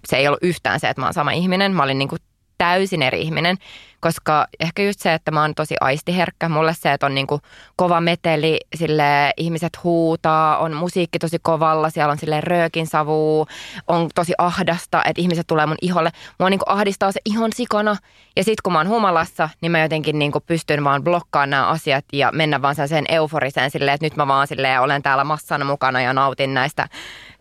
se 0.08 0.18
ei 0.18 0.28
ollut 0.28 0.44
yhtään 0.44 0.80
se, 0.80 0.90
että 0.90 1.02
mä 1.02 1.06
oon 1.06 1.14
sama 1.14 1.32
ihminen. 1.32 1.74
Mä 1.74 1.84
olin 1.84 2.00
niin 2.00 2.10
kuin, 2.10 2.20
täysin 2.58 3.02
eri 3.02 3.22
ihminen, 3.22 3.58
koska 4.00 4.48
ehkä 4.60 4.84
just 4.84 5.00
se, 5.00 5.14
että 5.14 5.32
mä 5.32 5.42
oon 5.42 5.56
tosi 5.56 5.76
aistiherkkä. 5.82 6.50
Mulle 6.50 6.74
se, 6.74 6.94
että 6.94 7.06
on 7.06 7.16
niinku 7.16 7.42
kova 7.76 8.02
meteli, 8.02 8.60
sille 8.76 9.34
ihmiset 9.38 9.84
huutaa, 9.84 10.58
on 10.58 10.74
musiikki 10.74 11.20
tosi 11.20 11.38
kovalla, 11.42 11.90
siellä 11.90 12.12
on 12.12 12.18
sille 12.18 12.42
röökin 12.42 12.88
savu, 12.88 13.48
on 13.88 14.10
tosi 14.16 14.34
ahdasta, 14.38 15.02
että 15.06 15.22
ihmiset 15.22 15.48
tulee 15.48 15.66
mun 15.66 15.78
iholle. 15.82 16.12
Mua 16.40 16.50
niinku 16.50 16.66
ahdistaa 16.68 17.12
se 17.12 17.20
ihon 17.26 17.54
sikana. 17.54 17.96
Ja 18.36 18.44
sit 18.44 18.62
kun 18.62 18.74
mä 18.74 18.80
oon 18.80 18.90
humalassa, 18.90 19.50
niin 19.62 19.72
mä 19.72 19.80
jotenkin 19.80 20.20
niinku 20.20 20.40
pystyn 20.40 20.84
vaan 20.84 21.04
blokkaamaan 21.04 21.50
nämä 21.50 21.68
asiat 21.68 22.06
ja 22.14 22.32
mennä 22.32 22.62
vaan 22.62 22.76
sen 22.88 23.06
euforiseen 23.10 23.72
silleen, 23.72 23.96
että 23.96 24.06
nyt 24.06 24.16
mä 24.16 24.28
vaan 24.28 24.48
silleen 24.48 24.82
olen 24.82 25.04
täällä 25.04 25.24
massana 25.24 25.66
mukana 25.66 26.02
ja 26.02 26.14
nautin 26.14 26.54
näistä 26.54 26.88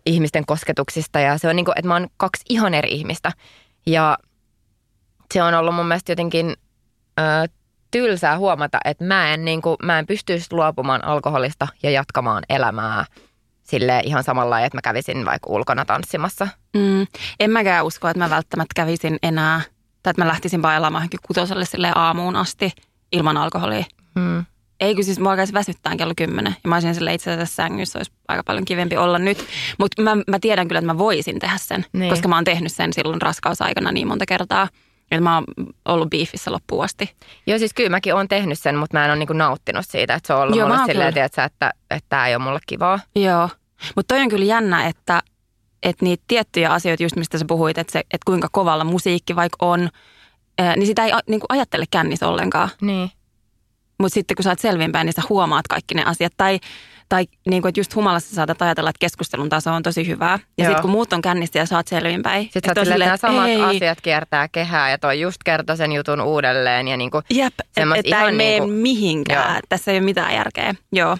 ihmisten 0.05 0.45
kosketuksista. 0.45 1.19
Ja 1.19 1.37
se 1.37 1.49
on 1.49 1.55
niinku, 1.55 1.71
että 1.75 1.87
mä 1.87 1.93
oon 1.93 2.07
kaksi 2.17 2.43
ihan 2.49 2.73
eri 2.73 2.91
ihmistä. 2.91 3.31
Ja 3.85 4.17
se 5.35 5.43
on 5.43 5.53
ollut 5.53 5.75
mun 5.75 5.85
mielestä 5.85 6.11
jotenkin 6.11 6.53
ö, 7.19 7.23
tylsää 7.91 8.37
huomata, 8.37 8.77
että 8.85 9.03
mä 9.03 9.33
en, 9.33 9.45
niin 9.45 9.61
kuin, 9.61 9.75
mä 9.83 9.99
en 9.99 10.07
pystyisi 10.07 10.47
luopumaan 10.51 11.05
alkoholista 11.05 11.67
ja 11.83 11.91
jatkamaan 11.91 12.43
elämää 12.49 13.05
sille 13.63 14.01
ihan 14.03 14.23
samalla, 14.23 14.59
että 14.59 14.77
mä 14.77 14.81
kävisin 14.81 15.25
vaikka 15.25 15.49
ulkona 15.49 15.85
tanssimassa. 15.85 16.47
Mm, 16.77 17.07
en 17.39 17.51
mäkään 17.51 17.85
usko, 17.85 18.07
että 18.07 18.23
mä 18.23 18.29
välttämättä 18.29 18.73
kävisin 18.75 19.17
enää, 19.23 19.61
tai 20.03 20.11
että 20.11 20.21
mä 20.21 20.27
lähtisin 20.27 20.61
bailaamaan 20.61 21.01
johonkin 21.01 21.19
kutoselle 21.27 21.65
sille 21.65 21.91
aamuun 21.95 22.35
asti 22.35 22.71
ilman 23.11 23.37
alkoholia. 23.37 23.85
Mm. 24.15 24.45
Eikö 24.79 25.03
siis 25.03 25.19
mua 25.19 25.31
alkaisi 25.31 25.53
väsyttää 25.53 25.95
kello 25.95 26.13
kymmenen. 26.17 26.55
Ja 26.63 26.69
mä 26.69 26.75
olisin 26.75 26.95
sille 26.95 27.13
itse 27.13 27.31
asiassa 27.31 27.55
sängyssä, 27.55 27.99
olisi 27.99 28.11
aika 28.27 28.43
paljon 28.43 28.65
kivempi 28.65 28.97
olla 28.97 29.19
nyt. 29.19 29.45
Mutta 29.79 30.01
mä, 30.01 30.15
mä 30.27 30.39
tiedän 30.41 30.67
kyllä, 30.67 30.79
että 30.79 30.93
mä 30.93 30.97
voisin 30.97 31.39
tehdä 31.39 31.57
sen, 31.57 31.85
niin. 31.93 32.09
koska 32.09 32.27
mä 32.27 32.35
oon 32.35 32.43
tehnyt 32.43 32.71
sen 32.71 32.93
silloin 32.93 33.21
raskausaikana 33.21 33.91
niin 33.91 34.07
monta 34.07 34.25
kertaa. 34.25 34.67
Että 35.11 35.21
mä 35.21 35.35
oon 35.35 35.45
ollut 35.85 36.09
biifissä 36.09 36.51
loppuun 36.51 36.83
asti. 36.83 37.15
Joo, 37.47 37.59
siis 37.59 37.73
kyllä 37.73 37.89
mäkin 37.89 38.15
oon 38.15 38.27
tehnyt 38.27 38.59
sen, 38.59 38.77
mutta 38.77 38.97
mä 38.97 39.05
en 39.05 39.11
ole 39.11 39.19
niinku 39.19 39.33
nauttinut 39.33 39.85
siitä. 39.89 40.13
Että 40.13 40.27
se 40.27 40.33
on 40.33 40.41
ollut 40.41 40.55
Joo, 40.55 40.67
mulle 40.67 40.85
silleen, 40.85 41.13
tiedätkö, 41.13 41.43
että, 41.43 41.73
että 41.89 42.09
tämä 42.09 42.27
ei 42.27 42.35
ole 42.35 42.43
mulle 42.43 42.59
kivaa. 42.67 42.99
Joo, 43.15 43.49
mutta 43.95 44.15
toi 44.15 44.23
on 44.23 44.29
kyllä 44.29 44.45
jännä, 44.45 44.87
että, 44.87 45.21
että 45.83 46.05
niitä 46.05 46.23
tiettyjä 46.27 46.69
asioita, 46.69 47.03
just 47.03 47.15
mistä 47.15 47.37
sä 47.37 47.45
puhuit, 47.47 47.77
että, 47.77 47.91
se, 47.93 47.99
että 47.99 48.25
kuinka 48.25 48.47
kovalla 48.51 48.83
musiikki 48.83 49.35
vaikka 49.35 49.65
on, 49.65 49.89
niin 50.75 50.85
sitä 50.85 51.05
ei 51.05 51.11
niin 51.27 51.39
kuin 51.39 51.47
ajattele 51.49 51.85
kännissä 51.91 52.27
ollenkaan. 52.27 52.69
Niin. 52.81 53.11
Mutta 53.99 54.13
sitten 54.13 54.35
kun 54.35 54.43
sä 54.43 54.49
oot 54.49 54.59
selvinpäin, 54.59 55.05
niin 55.05 55.13
sä 55.13 55.21
huomaat 55.29 55.67
kaikki 55.67 55.95
ne 55.95 56.03
asiat. 56.03 56.33
Tai 56.37 56.59
tai 57.09 57.27
niin 57.49 57.61
kuin, 57.61 57.69
että 57.69 57.79
just 57.79 57.95
humalassa 57.95 58.35
saatat 58.35 58.61
ajatella, 58.61 58.89
että 58.89 58.99
keskustelun 58.99 59.49
taso 59.49 59.73
on 59.73 59.83
tosi 59.83 60.07
hyvää. 60.07 60.39
Ja 60.57 60.65
sitten 60.65 60.81
kun 60.81 60.91
muut 60.91 61.13
on 61.13 61.21
kännistä 61.21 61.59
ja 61.59 61.65
saat 61.65 61.87
selvinpäin. 61.87 62.43
Sitten 62.43 62.61
sä 62.75 62.81
oot 62.81 62.87
silleen, 62.87 63.13
että 63.13 63.27
samat 63.27 63.47
ei. 63.47 63.61
asiat 63.61 64.01
kiertää 64.01 64.47
kehää 64.47 64.89
ja 64.89 64.97
toi 64.97 65.21
just 65.21 65.43
kertoi 65.45 65.77
sen 65.77 65.91
jutun 65.91 66.21
uudelleen. 66.21 66.87
Ja 66.87 66.97
niin 66.97 67.11
kuin 67.11 67.23
Jep, 67.29 67.53
että 67.77 67.95
et, 67.95 68.05
ei 68.05 68.11
mene 68.11 68.31
niin 68.31 68.63
kuin, 68.63 68.73
mihinkään. 68.73 69.53
Joo. 69.53 69.61
Tässä 69.69 69.91
ei 69.91 69.97
ole 69.97 70.05
mitään 70.05 70.33
järkeä. 70.33 70.75
Joo. 70.91 71.17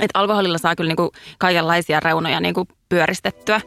Että 0.00 0.18
alkoholilla 0.18 0.58
saa 0.58 0.76
kyllä 0.76 0.88
niin 0.88 0.96
kuin 0.96 1.10
kaikenlaisia 1.38 2.00
reunoja 2.00 2.40
niin 2.40 2.54
kuin 2.54 2.68
pyöristettyä. 2.88 3.60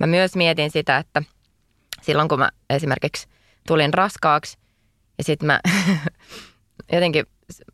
Mä 0.00 0.06
myös 0.06 0.36
mietin 0.36 0.70
sitä, 0.70 0.98
että 0.98 1.22
silloin 2.02 2.28
kun 2.28 2.38
mä 2.38 2.48
esimerkiksi 2.70 3.28
tulin 3.66 3.94
raskaaksi, 3.94 4.58
ja 5.18 5.24
sitten 5.24 5.46
mä 5.46 5.60
jotenkin, 6.92 7.24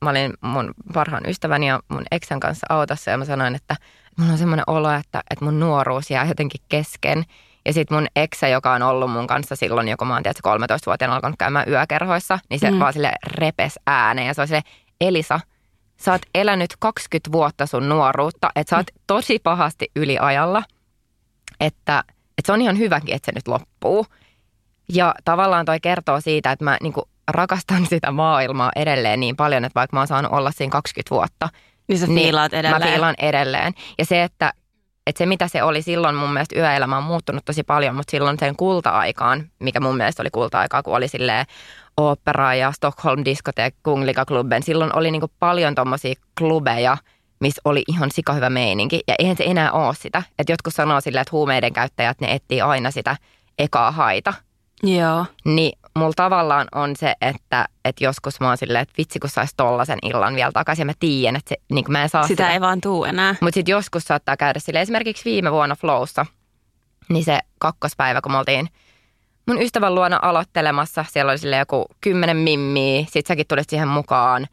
mä 0.00 0.10
olin 0.10 0.34
mun 0.40 0.74
parhaan 0.94 1.28
ystäväni 1.28 1.68
ja 1.68 1.80
mun 1.88 2.04
eksän 2.10 2.40
kanssa 2.40 2.66
autossa 2.68 3.10
ja 3.10 3.18
mä 3.18 3.24
sanoin, 3.24 3.54
että 3.54 3.76
mulla 4.18 4.32
on 4.32 4.38
semmoinen 4.38 4.64
olo, 4.66 4.90
että, 4.90 5.22
että 5.30 5.44
mun 5.44 5.60
nuoruus 5.60 6.10
jää 6.10 6.24
jotenkin 6.24 6.60
kesken. 6.68 7.24
Ja 7.66 7.72
sitten 7.72 7.96
mun 7.96 8.06
eksä, 8.16 8.48
joka 8.48 8.72
on 8.72 8.82
ollut 8.82 9.10
mun 9.10 9.26
kanssa 9.26 9.56
silloin, 9.56 9.88
joku 9.88 10.04
mä 10.04 10.14
oon 10.14 10.22
tiedätkö, 10.22 10.48
13-vuotiaana 10.48 11.14
alkanut 11.14 11.38
käymään 11.38 11.68
yökerhoissa, 11.68 12.38
niin 12.50 12.60
se 12.60 12.70
mm. 12.70 12.78
vaan 12.78 12.92
sille 12.92 13.12
repes 13.26 13.78
ääneen 13.86 14.26
ja 14.26 14.34
se 14.34 14.40
on 14.40 14.48
sille, 14.48 14.62
Elisa, 15.00 15.40
sä 15.96 16.12
oot 16.12 16.22
elänyt 16.34 16.76
20 16.78 17.32
vuotta 17.32 17.66
sun 17.66 17.88
nuoruutta, 17.88 18.50
että 18.56 18.70
sä 18.70 18.76
oot 18.76 18.86
mm. 18.94 19.00
tosi 19.06 19.38
pahasti 19.38 19.90
yliajalla, 19.96 20.62
että, 21.60 22.04
että 22.38 22.46
se 22.46 22.52
on 22.52 22.62
ihan 22.62 22.78
hyväkin, 22.78 23.14
että 23.14 23.26
se 23.26 23.32
nyt 23.34 23.48
loppuu. 23.48 24.06
Ja 24.88 25.14
tavallaan 25.24 25.64
toi 25.64 25.80
kertoo 25.80 26.20
siitä, 26.20 26.52
että 26.52 26.64
mä 26.64 26.76
niin 26.82 26.92
kuin 26.92 27.04
rakastan 27.28 27.86
sitä 27.86 28.10
maailmaa 28.10 28.70
edelleen 28.76 29.20
niin 29.20 29.36
paljon, 29.36 29.64
että 29.64 29.80
vaikka 29.80 29.96
mä 29.96 30.00
oon 30.00 30.06
saanut 30.06 30.32
olla 30.32 30.50
siinä 30.50 30.70
20 30.70 31.14
vuotta, 31.14 31.48
Niin 31.88 31.98
sä 31.98 32.06
fiilaat 32.06 32.54
edelleen. 32.54 32.82
Mä 32.82 32.88
fiilaan 32.88 33.14
edelleen. 33.18 33.72
Ja 33.98 34.04
se, 34.04 34.22
että, 34.22 34.52
että 35.06 35.18
se 35.18 35.26
mitä 35.26 35.48
se 35.48 35.62
oli 35.62 35.82
silloin, 35.82 36.14
mun 36.14 36.32
mielestä 36.32 36.58
yöelämä 36.58 36.96
on 36.96 37.04
muuttunut 37.04 37.44
tosi 37.44 37.62
paljon, 37.62 37.94
mutta 37.94 38.10
silloin 38.10 38.38
sen 38.38 38.56
kulta-aikaan, 38.56 39.50
mikä 39.58 39.80
mun 39.80 39.96
mielestä 39.96 40.22
oli 40.22 40.30
kulta-aikaa, 40.30 40.82
kun 40.82 40.96
oli 40.96 41.08
silleen 41.08 41.46
opera 41.96 42.54
ja 42.54 42.72
Stockholm 42.72 43.24
Discotheque, 43.24 43.78
Kunglika 43.82 44.24
Klubben, 44.24 44.62
silloin 44.62 44.96
oli 44.96 45.10
niinku 45.10 45.30
paljon 45.38 45.74
tommosia 45.74 46.14
klubeja, 46.38 46.96
missä 47.40 47.60
oli 47.64 47.82
ihan 47.88 48.10
sikahyvä 48.10 48.50
meininki. 48.50 49.00
Ja 49.08 49.14
eihän 49.18 49.36
se 49.36 49.44
enää 49.44 49.72
ole 49.72 49.94
sitä. 49.94 50.22
Että 50.38 50.52
jotkut 50.52 50.74
sanoo 50.74 51.00
silleen, 51.00 51.22
että 51.22 51.32
huumeiden 51.32 51.72
käyttäjät, 51.72 52.20
ne 52.20 52.32
etsii 52.32 52.60
aina 52.60 52.90
sitä 52.90 53.16
ekaa 53.58 53.90
haita. 53.90 54.34
Joo. 54.82 55.26
Niin 55.44 55.78
mulla 55.96 56.12
tavallaan 56.16 56.68
on 56.74 56.96
se, 56.96 57.14
että, 57.20 57.68
että 57.84 58.04
joskus 58.04 58.40
mä 58.40 58.48
oon 58.48 58.56
silleen, 58.56 58.82
että 58.82 58.94
vitsi 58.98 59.18
kun 59.18 59.30
saisi 59.30 59.54
tollasen 59.56 59.98
illan 60.02 60.34
vielä 60.34 60.52
takaisin. 60.52 60.82
Ja 60.82 60.86
mä 60.86 60.92
tiedän, 61.00 61.36
että 61.36 61.48
se, 61.48 61.56
niin 61.72 61.84
mä 61.88 62.02
en 62.02 62.08
saa 62.08 62.26
Sitä 62.26 62.52
ei 62.52 62.60
vaan 62.60 62.80
tuu 62.80 63.04
enää. 63.04 63.34
Mutta 63.40 63.54
sitten 63.54 63.72
joskus 63.72 64.04
saattaa 64.04 64.36
käydä 64.36 64.58
sille 64.58 64.80
esimerkiksi 64.80 65.24
viime 65.24 65.52
vuonna 65.52 65.76
Flowssa, 65.76 66.26
niin 67.08 67.24
se 67.24 67.38
kakkospäivä, 67.58 68.20
kun 68.20 68.32
me 68.32 68.38
oltiin 68.38 68.68
mun 69.46 69.62
ystävän 69.62 69.94
luona 69.94 70.18
aloittelemassa, 70.22 71.04
siellä 71.10 71.30
oli 71.30 71.38
sille 71.38 71.56
joku 71.56 71.86
kymmenen 72.00 72.36
mimmiä, 72.36 73.04
sit 73.10 73.26
säkin 73.26 73.46
tulit 73.48 73.70
siihen 73.70 73.88
mukaan. 73.88 74.46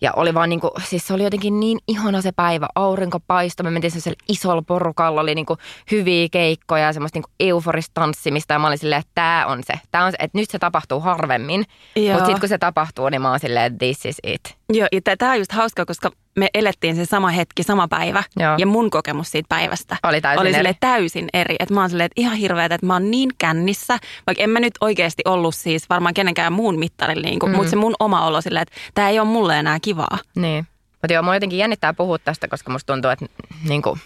Ja 0.00 0.12
oli 0.16 0.34
vaan 0.34 0.48
niinku, 0.48 0.70
siis 0.84 1.06
se 1.06 1.14
oli 1.14 1.24
jotenkin 1.24 1.60
niin 1.60 1.78
ihana 1.88 2.22
se 2.22 2.32
päivä, 2.32 2.66
aurinko 2.74 3.20
paistoi, 3.26 3.64
me 3.64 3.70
mentiin 3.70 3.90
sellaisella 3.90 4.24
isolla 4.28 4.62
porukalla, 4.62 5.20
oli 5.20 5.34
niinku 5.34 5.56
hyviä 5.90 6.28
keikkoja, 6.32 6.92
semmoista 6.92 7.16
niinku 7.16 7.30
euforista 7.40 7.90
tanssimista 7.94 8.52
ja 8.52 8.58
mä 8.58 8.66
olin 8.66 8.78
silleen, 8.78 9.00
että 9.00 9.12
tää 9.14 9.46
on 9.46 9.62
se, 9.66 9.74
tää 9.90 10.04
on 10.04 10.12
se, 10.12 10.16
että 10.20 10.38
nyt 10.38 10.50
se 10.50 10.58
tapahtuu 10.58 11.00
harvemmin. 11.00 11.64
Mutta 12.12 12.24
sitten 12.24 12.40
kun 12.40 12.48
se 12.48 12.58
tapahtuu, 12.58 13.08
niin 13.08 13.22
mä 13.22 13.30
oon 13.30 13.40
silleen, 13.40 13.78
this 13.78 14.04
is 14.04 14.16
it. 14.22 14.56
Joo, 14.72 14.88
ja 14.92 15.16
tämä 15.16 15.32
on 15.32 15.38
just 15.38 15.52
hauska, 15.52 15.86
koska 15.86 16.10
me 16.36 16.48
elettiin 16.54 16.96
se 16.96 17.04
sama 17.04 17.28
hetki, 17.28 17.62
sama 17.62 17.88
päivä. 17.88 18.22
Joo. 18.36 18.54
Ja 18.58 18.66
mun 18.66 18.90
kokemus 18.90 19.30
siitä 19.30 19.48
päivästä 19.48 19.96
Oli 20.02 20.20
täysin 20.20 20.40
oli 20.40 20.54
eri. 20.56 20.74
täysin 20.80 21.28
eri. 21.34 21.56
Että 21.58 21.74
mä 21.74 21.80
oon 21.80 21.90
silleen, 21.90 22.06
että 22.06 22.20
ihan 22.20 22.36
hirveetä, 22.36 22.74
että 22.74 22.86
mä 22.86 22.92
oon 22.92 23.10
niin 23.10 23.30
kännissä, 23.38 23.98
vaikka 24.26 24.44
en 24.44 24.50
mä 24.50 24.60
nyt 24.60 24.74
oikeasti 24.80 25.22
ollut 25.24 25.54
siis 25.54 25.90
varmaan 25.90 26.14
kenenkään 26.14 26.52
muun 26.52 26.78
mittarilla, 26.78 27.28
niin 27.28 27.38
kuin, 27.38 27.52
mm. 27.52 27.56
mutta 27.56 27.70
se 27.70 27.76
mun 27.76 27.94
oma 27.98 28.26
olo 28.26 28.40
silleen, 28.40 28.62
että 28.62 28.74
tämä 28.94 29.08
ei 29.08 29.18
ole 29.18 29.28
mulle 29.28 29.58
enää 29.58 29.78
kivaa. 29.80 30.18
Niin. 30.36 30.66
Mutta 31.02 31.12
joo, 31.12 31.22
mua 31.22 31.34
jotenkin 31.34 31.58
jännittää 31.58 31.94
puhua 31.94 32.18
tästä, 32.18 32.48
koska 32.48 32.72
musta 32.72 32.92
tuntuu, 32.92 33.10
että 33.10 33.26
niin 33.68 33.82
kuin, 33.82 34.00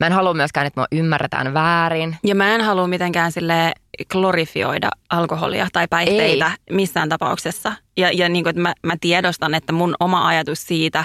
mä 0.00 0.06
en 0.06 0.12
halua 0.12 0.34
myöskään, 0.34 0.66
että 0.66 0.80
mua 0.80 0.86
ymmärretään 0.92 1.54
väärin. 1.54 2.16
Ja 2.24 2.34
mä 2.34 2.54
en 2.54 2.60
halua 2.60 2.86
mitenkään 2.86 3.32
sille 3.32 3.72
glorifioida 4.10 4.90
alkoholia 5.10 5.68
tai 5.72 5.88
päihteitä 5.88 6.46
ei. 6.46 6.76
missään 6.76 7.08
tapauksessa. 7.08 7.72
Ja, 7.96 8.10
ja 8.12 8.28
niin 8.28 8.44
kuin, 8.44 8.50
että 8.50 8.62
mä, 8.62 8.74
mä 8.82 8.94
tiedostan, 9.00 9.54
että 9.54 9.72
mun 9.72 9.94
oma 10.00 10.26
ajatus 10.28 10.66
siitä 10.66 11.04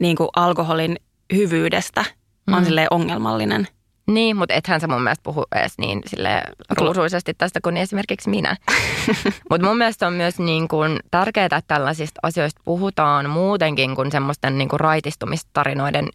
niin 0.00 0.16
kuin 0.16 0.28
alkoholin 0.36 0.96
hyvyydestä 1.34 2.04
on 2.52 2.58
Mm. 2.58 2.64
silleen 2.64 2.88
ongelmallinen. 2.90 3.68
Niin, 4.06 4.36
mutta 4.36 4.54
ethän 4.54 4.80
sä 4.80 4.86
mun 4.88 5.02
mielestä 5.02 5.22
puhu 5.22 5.44
edes 5.54 5.72
niin 5.78 6.00
sille 6.06 6.42
ruusuisesti 6.70 7.34
tästä 7.38 7.60
kuin 7.62 7.76
esimerkiksi 7.76 8.30
minä. 8.30 8.56
mutta 9.50 9.66
mun 9.66 9.78
mielestä 9.78 10.06
on 10.06 10.12
myös 10.12 10.38
niin 10.38 10.68
kuin 10.68 11.00
tärkeää, 11.10 11.44
että 11.46 11.60
tällaisista 11.66 12.20
asioista 12.22 12.60
puhutaan 12.64 13.30
muutenkin 13.30 13.94
kuin 13.96 14.12
semmoisten 14.12 14.58
niin 14.58 14.68
kuin 14.68 14.80
raitistumistarinoiden 14.80 16.08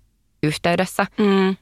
yhteydessä. 0.44 1.06
Mm. 1.18 1.56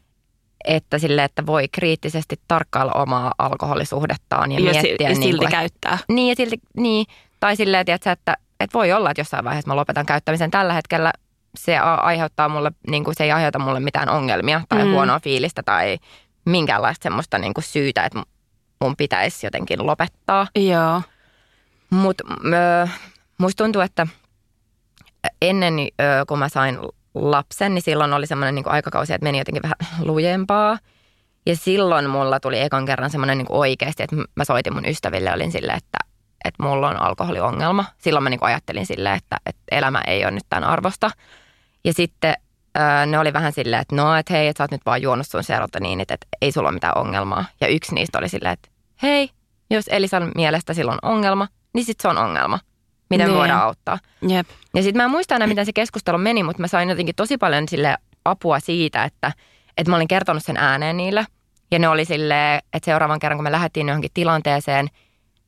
Että 0.65 0.99
sille, 0.99 1.23
että 1.23 1.45
voi 1.45 1.67
kriittisesti 1.67 2.35
tarkkailla 2.47 2.91
omaa 2.91 3.33
alkoholisuhdettaan 3.37 4.51
ja, 4.51 4.59
Ja, 4.59 4.73
si- 4.73 4.81
miettiä. 4.81 5.09
ja 5.09 5.13
niin 5.13 5.23
silti 5.23 5.37
kuin, 5.37 5.47
että- 5.47 5.57
käyttää. 5.57 5.97
Niin, 6.09 6.29
ja 6.29 6.35
silti, 6.35 6.57
niin. 6.77 7.05
Tai 7.39 7.55
silleen, 7.55 7.85
tiedätkö, 7.85 8.11
että, 8.11 8.37
että 8.59 8.73
voi 8.77 8.91
olla, 8.91 9.11
että 9.11 9.21
jossain 9.21 9.45
vaiheessa 9.45 9.67
mä 9.67 9.75
lopetan 9.75 10.05
käyttämisen. 10.05 10.51
Tällä 10.51 10.73
hetkellä 10.73 11.13
se 11.55 11.77
aiheuttaa 11.77 12.49
mulle, 12.49 12.71
niin 12.89 13.03
kuin 13.03 13.15
se 13.17 13.23
ei 13.23 13.31
aiheuta 13.31 13.59
mulle 13.59 13.79
mitään 13.79 14.09
ongelmia 14.09 14.61
tai 14.69 14.85
Mm. 14.85 14.91
huonoa 14.91 15.19
fiilistä 15.19 15.63
tai 15.63 15.97
minkäänlaista 16.45 17.03
semmoista 17.03 17.37
niin 17.37 17.53
kuin 17.53 17.63
syytä, 17.63 18.05
että 18.05 18.23
mun 18.81 18.95
pitäisi 18.95 19.45
jotenkin 19.45 19.85
lopettaa. 19.85 20.47
Joo. 20.55 21.01
Mutta 21.89 22.23
musta 23.37 23.63
tuntuu, 23.63 23.81
että 23.81 24.07
ennen 25.41 25.73
ö, 25.79 26.03
kuin 26.27 26.39
mä 26.39 26.49
sain 26.49 26.79
lapsen, 27.15 27.73
niin 27.73 27.81
silloin 27.81 28.13
oli 28.13 28.27
semmoinen 28.27 28.55
niin 28.55 28.67
aikakausi, 28.69 29.13
että 29.13 29.23
meni 29.23 29.37
jotenkin 29.37 29.63
vähän 29.63 29.75
lujempaa. 30.05 30.77
Ja 31.45 31.55
silloin 31.55 32.09
mulla 32.09 32.39
tuli 32.39 32.59
ekan 32.59 32.85
kerran 32.85 33.09
semmoinen 33.09 33.37
niin 33.37 33.45
oikeasti, 33.49 34.03
että 34.03 34.15
mä 34.35 34.45
soitin 34.45 34.73
mun 34.73 34.85
ystäville, 34.85 35.33
olin 35.33 35.51
silleen, 35.51 35.77
että, 35.77 35.97
että 36.45 36.63
mulla 36.63 36.89
on 36.89 36.97
alkoholiongelma. 36.97 37.85
Silloin 37.97 38.23
mä 38.23 38.29
niin 38.29 38.39
ajattelin 38.43 38.85
silleen, 38.85 39.15
että, 39.15 39.37
että 39.45 39.61
elämä 39.71 40.01
ei 40.07 40.23
ole 40.23 40.31
nyt 40.31 40.43
tämän 40.49 40.69
arvosta. 40.69 41.11
Ja 41.85 41.93
sitten 41.93 42.33
ne 43.05 43.19
oli 43.19 43.33
vähän 43.33 43.53
silleen, 43.53 43.81
että 43.81 43.95
no, 43.95 44.15
että 44.15 44.33
hei, 44.33 44.47
että 44.47 44.57
sä 44.57 44.63
oot 44.63 44.71
nyt 44.71 44.85
vaan 44.85 45.01
juonut 45.01 45.27
sun 45.27 45.43
serotoniinit, 45.43 46.11
että 46.11 46.27
ei 46.41 46.51
sulla 46.51 46.67
ole 46.69 46.73
mitään 46.73 46.97
ongelmaa. 46.97 47.45
Ja 47.61 47.67
yksi 47.67 47.95
niistä 47.95 48.17
oli 48.17 48.29
silleen, 48.29 48.53
että 48.53 48.69
hei, 49.03 49.29
jos 49.69 49.85
Elisan 49.87 50.31
mielestä 50.35 50.73
silloin 50.73 50.99
on 51.01 51.11
ongelma, 51.11 51.47
niin 51.73 51.85
sitten 51.85 52.01
se 52.01 52.07
on 52.07 52.25
ongelma. 52.25 52.59
Miten 53.09 53.27
Niin. 53.27 53.37
voidaan 53.37 53.61
auttaa? 53.61 53.99
Jep. 54.27 54.47
Ja 54.75 54.83
sitten 54.83 54.97
mä 54.99 55.03
en 55.03 55.11
muista 55.11 55.35
enää, 55.35 55.47
miten 55.47 55.65
se 55.65 55.73
keskustelu 55.73 56.17
meni, 56.17 56.43
mutta 56.43 56.61
mä 56.61 56.67
sain 56.67 56.89
jotenkin 56.89 57.15
tosi 57.15 57.37
paljon 57.37 57.67
sille 57.69 57.97
apua 58.25 58.59
siitä, 58.59 59.03
että, 59.03 59.31
että 59.77 59.89
mä 59.91 59.95
olin 59.95 60.07
kertonut 60.07 60.43
sen 60.43 60.57
ääneen 60.57 60.97
niille. 60.97 61.25
Ja 61.71 61.79
ne 61.79 61.87
oli 61.87 62.05
silleen, 62.05 62.59
että 62.73 62.85
seuraavan 62.85 63.19
kerran, 63.19 63.37
kun 63.37 63.43
me 63.43 63.51
lähdettiin 63.51 63.87
johonkin 63.87 64.11
tilanteeseen, 64.13 64.87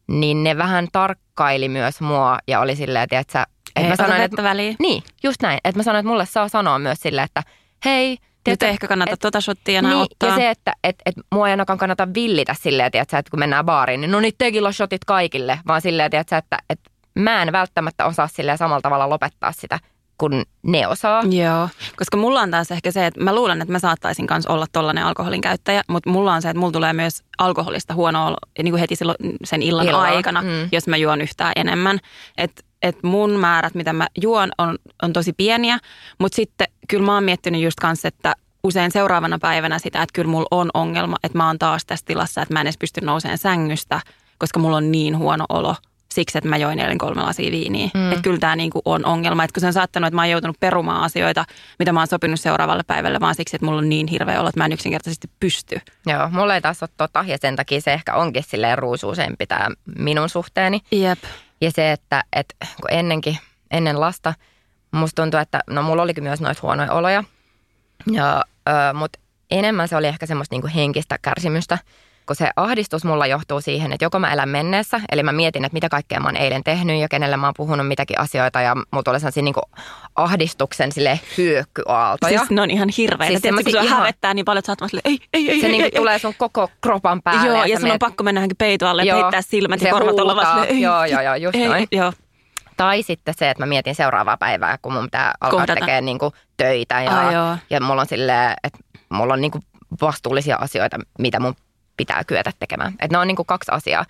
niin 0.10 0.44
ne 0.44 0.58
vähän 0.58 0.88
tarkkaili 0.92 1.70
myös 1.70 2.02
mua 2.02 2.38
ja 2.48 2.60
oli 2.60 2.76
silleen, 2.76 3.04
että, 3.04 3.20
että, 3.20 3.48
Ei, 3.76 3.84
että 3.86 3.90
mä 4.04 4.08
sanoin, 4.08 4.22
että, 4.22 4.44
väliin. 4.44 4.76
niin, 4.80 5.04
just 5.24 5.42
näin. 5.42 5.60
Että 5.64 5.80
mä 5.80 5.84
sanoin, 5.84 6.00
että 6.00 6.10
mulle 6.10 6.26
saa 6.26 6.48
sanoa 6.50 6.80
myös 6.80 7.00
silleen, 7.02 7.26
että 7.26 7.44
hei, 7.86 8.10
Nyt 8.12 8.20
tiedätkö, 8.44 8.66
ei 8.66 8.72
ehkä 8.72 8.88
kannata 8.88 9.12
et- 9.14 9.20
tota 9.20 9.42
shottia 9.42 9.80
enää 9.80 9.92
niin, 9.92 10.02
ottaa. 10.02 10.30
ja 10.30 10.36
se, 10.36 10.50
että 10.50 10.74
et, 10.84 10.96
et 11.06 11.16
mua 11.32 11.48
ei 11.48 11.52
ainakaan 11.52 11.80
kannata 11.80 12.08
villitä 12.14 12.56
silleen, 12.60 12.92
tiedätkö, 12.92 13.18
että 13.18 13.30
kun 13.32 13.40
mennään 13.40 13.66
baariin, 13.66 14.02
niin 14.02 14.12
no 14.12 14.20
niin 14.20 14.34
tequila 14.38 14.72
shotit 14.72 15.06
kaikille, 15.06 15.60
vaan 15.68 15.82
silleen, 15.82 16.12
tiedätkö, 16.12 16.38
että, 16.38 16.58
että 16.70 16.90
mä 17.16 17.42
en 17.42 17.52
välttämättä 17.52 18.06
osaa 18.06 18.28
silleen 18.28 18.58
samalla 18.58 18.82
tavalla 18.82 19.10
lopettaa 19.10 19.52
sitä, 19.52 19.80
kun 20.20 20.46
ne 20.64 20.88
osaa. 20.88 21.24
Joo, 21.30 21.70
koska 21.96 22.18
mulla 22.18 22.42
on 22.42 22.52
taas 22.52 22.72
ehkä 22.72 22.92
se, 22.92 23.06
että 23.06 23.24
mä 23.24 23.36
luulen, 23.36 23.62
että 23.62 23.72
mä 23.72 23.80
saattaisin 23.80 24.28
kanssa 24.28 24.54
olla 24.54 24.66
tollainen 24.72 25.06
alkoholin 25.06 25.42
käyttäjä, 25.42 25.82
mutta 25.88 26.10
mulla 26.10 26.34
on 26.34 26.42
se, 26.42 26.50
että 26.50 26.60
mulla 26.60 26.72
tulee 26.72 26.94
myös 26.94 27.24
alkoholista 27.38 27.94
huono 27.94 28.28
olo 28.28 28.38
niin 28.64 28.72
kuin 28.72 28.80
heti 28.80 28.96
silloin 28.96 29.18
sen 29.44 29.62
illan 29.62 29.88
Illalla, 29.88 30.08
aikana, 30.08 30.42
mm. 30.42 30.70
jos 30.72 30.88
mä 30.88 30.98
juon 30.98 31.22
yhtään 31.22 31.54
enemmän. 31.56 32.00
Että 32.38 32.64
et 32.82 33.04
mun 33.04 33.32
määrät, 33.32 33.76
mitä 33.76 33.94
mä 33.94 34.08
juon, 34.22 34.52
on, 34.58 34.78
on 35.02 35.14
tosi 35.14 35.34
pieniä, 35.34 35.78
mutta 36.20 36.36
sitten 36.36 36.68
kyllä 36.88 37.06
mä 37.06 37.14
oon 37.14 37.24
miettinyt 37.24 37.62
just 37.62 37.80
kanssa, 37.80 38.08
että 38.08 38.36
usein 38.64 38.92
seuraavana 38.92 39.40
päivänä 39.40 39.80
sitä, 39.80 40.02
että 40.02 40.14
kyllä 40.14 40.32
mulla 40.32 40.48
on 40.52 40.70
ongelma, 40.74 41.18
että 41.24 41.38
mä 41.38 41.48
oon 41.48 41.60
taas 41.60 41.86
tässä 41.86 42.06
tilassa, 42.06 42.42
että 42.42 42.54
mä 42.54 42.62
en 42.62 42.68
edes 42.68 42.78
pysty 42.78 43.02
nousemaan 43.02 43.38
sängystä, 43.38 44.02
koska 44.38 44.60
mulla 44.60 44.78
on 44.78 44.92
niin 44.92 45.18
huono 45.18 45.46
olo 45.50 45.76
siksi, 46.14 46.38
että 46.38 46.50
mä 46.50 46.58
join 46.58 46.80
eilen 46.80 46.98
kolme 46.98 47.22
lasia 47.22 47.52
viiniä. 47.52 47.90
Mm. 47.94 48.12
Että 48.12 48.22
kyllä 48.22 48.40
tämä 48.40 48.56
niinku 48.56 48.82
on 48.86 49.06
ongelma. 49.06 49.44
Että 49.44 49.54
kun 49.54 49.62
se 49.62 49.68
on 49.68 49.74
saattanut, 49.74 50.08
että 50.08 50.16
mä 50.16 50.22
oon 50.22 50.30
joutunut 50.30 50.60
perumaan 50.60 51.04
asioita, 51.04 51.46
mitä 51.80 51.92
mä 51.92 52.00
oon 52.00 52.08
sopinut 52.08 52.40
seuraavalle 52.40 52.84
päivälle, 52.84 53.20
vaan 53.20 53.36
siksi, 53.36 53.56
että 53.56 53.66
mulla 53.66 53.78
on 53.78 53.90
niin 53.90 54.08
hirveä 54.08 54.40
olo, 54.40 54.50
että 54.50 54.60
mä 54.60 54.66
en 54.66 54.72
yksinkertaisesti 54.72 55.30
pysty. 55.40 55.82
Joo, 56.06 56.30
mulla 56.30 56.56
ei 56.56 56.62
taas 56.62 56.84
ole 56.84 56.90
tota, 56.98 57.26
ja 57.28 57.38
sen 57.42 57.56
takia 57.56 57.82
se 57.82 57.94
ehkä 57.94 58.16
onkin 58.16 58.44
silleen 58.44 58.78
ruusuusempi 58.78 59.48
tämä 59.48 59.68
minun 59.98 60.30
suhteeni. 60.30 60.80
Jep. 60.92 61.20
Ja 61.62 61.72
se, 61.72 61.92
että, 61.92 62.24
että 62.34 62.56
kun 62.82 62.92
ennenkin, 62.92 63.38
ennen 63.72 64.00
lasta, 64.00 64.34
musta 64.92 65.22
tuntuu, 65.22 65.40
että 65.40 65.60
no 65.70 65.84
mulla 65.84 66.02
olikin 66.02 66.24
myös 66.24 66.42
noita 66.42 66.60
huonoja 66.64 66.94
oloja. 66.94 67.24
Ja, 68.12 68.44
ö, 68.70 68.94
mutta 68.94 69.20
enemmän 69.52 69.88
se 69.88 69.96
oli 69.96 70.08
ehkä 70.08 70.26
semmoista 70.26 70.56
niinku 70.56 70.70
henkistä 70.76 71.18
kärsimystä, 71.22 71.78
kun 72.30 72.36
se 72.36 72.50
ahdistus 72.56 73.04
mulla 73.06 73.28
johtuu 73.28 73.62
siihen, 73.62 73.92
että 73.94 74.06
joko 74.06 74.20
mä 74.20 74.34
elän 74.34 74.50
menneessä, 74.50 75.02
eli 75.12 75.24
mä 75.24 75.32
mietin, 75.32 75.66
että 75.66 75.74
mitä 75.74 75.90
kaikkea 75.90 76.20
mä 76.20 76.28
oon 76.28 76.36
eilen 76.38 76.64
tehnyt 76.64 77.00
ja 77.02 77.08
kenelle 77.10 77.38
mä 77.38 77.48
oon 77.48 77.54
puhunut 77.58 77.88
mitäkin 77.88 78.20
asioita 78.20 78.62
ja 78.62 78.76
mulla 78.76 79.04
tulee 79.04 79.20
sellaisia 79.20 79.44
niinku 79.44 79.62
ahdistuksen 80.16 80.92
sille 80.92 81.20
hyökkyaaltoja. 81.38 82.38
Siis 82.40 82.52
ne 82.52 82.62
on 82.62 82.72
ihan 82.72 82.90
hirveitä. 82.98 83.30
Siis 83.32 83.42
Tiedätkö, 83.42 83.64
kun 83.64 83.72
sua 83.72 83.82
ihan- 83.82 83.98
hävettää 84.00 84.34
niin 84.34 84.46
paljon, 84.46 84.60
että 84.60 84.76
sä 84.76 84.84
oot 84.98 85.02
ei, 85.06 85.20
ei, 85.34 85.52
ei, 85.52 85.60
se 85.62 85.66
ei, 85.66 85.72
niinku 85.72 85.86
ei, 85.94 86.00
tulee 86.02 86.20
sun 86.20 86.34
koko 86.38 86.70
kropan 86.82 87.22
päälle. 87.24 87.48
Joo, 87.48 87.62
sä 87.62 87.66
ja 87.68 87.80
sun 87.80 87.86
on 87.90 87.92
meet- 87.96 88.00
pakko 88.00 88.24
mennä 88.24 88.40
johonkin 88.40 88.58
peitoalle, 88.58 89.02
että 89.02 89.10
Joo. 89.10 89.22
heittää 89.22 89.42
silmät 89.42 89.82
ja 89.82 89.92
korvat 89.92 90.20
olla 90.20 90.36
vaan 90.36 90.68
ei, 90.68 90.82
Joo, 90.82 91.06
joo, 91.06 91.22
joo, 91.22 91.36
just 91.36 91.56
ei, 91.56 91.68
noin. 91.68 91.88
Joo. 91.92 92.14
Tai 92.78 93.04
sitten 93.04 93.34
se, 93.38 93.50
että 93.50 93.62
mä 93.64 93.70
mietin 93.70 93.96
seuraavaa 93.96 94.38
päivää, 94.38 94.78
kun 94.82 94.94
mun 94.94 95.04
pitää 95.04 95.34
alkaa 95.42 95.66
tekemään 95.66 96.06
niinku 96.06 96.34
töitä. 96.58 97.02
Ja, 97.02 97.20
Ai 97.20 97.34
joo. 97.34 97.58
ja 97.70 97.82
mulla 97.82 98.02
on 98.02 98.08
silleen, 98.08 98.54
että 98.64 98.80
mulla 99.10 99.34
on 99.34 99.42
niinku 99.42 99.60
vastuullisia 100.02 100.56
asioita, 100.62 100.98
mitä 101.20 101.40
mun 101.40 101.56
pitää 102.00 102.24
kyetä 102.24 102.52
tekemään. 102.60 102.92
Että 102.92 103.16
ne 103.16 103.18
on 103.18 103.28
niinku 103.28 103.44
kaksi 103.44 103.72
asiaa. 103.72 104.06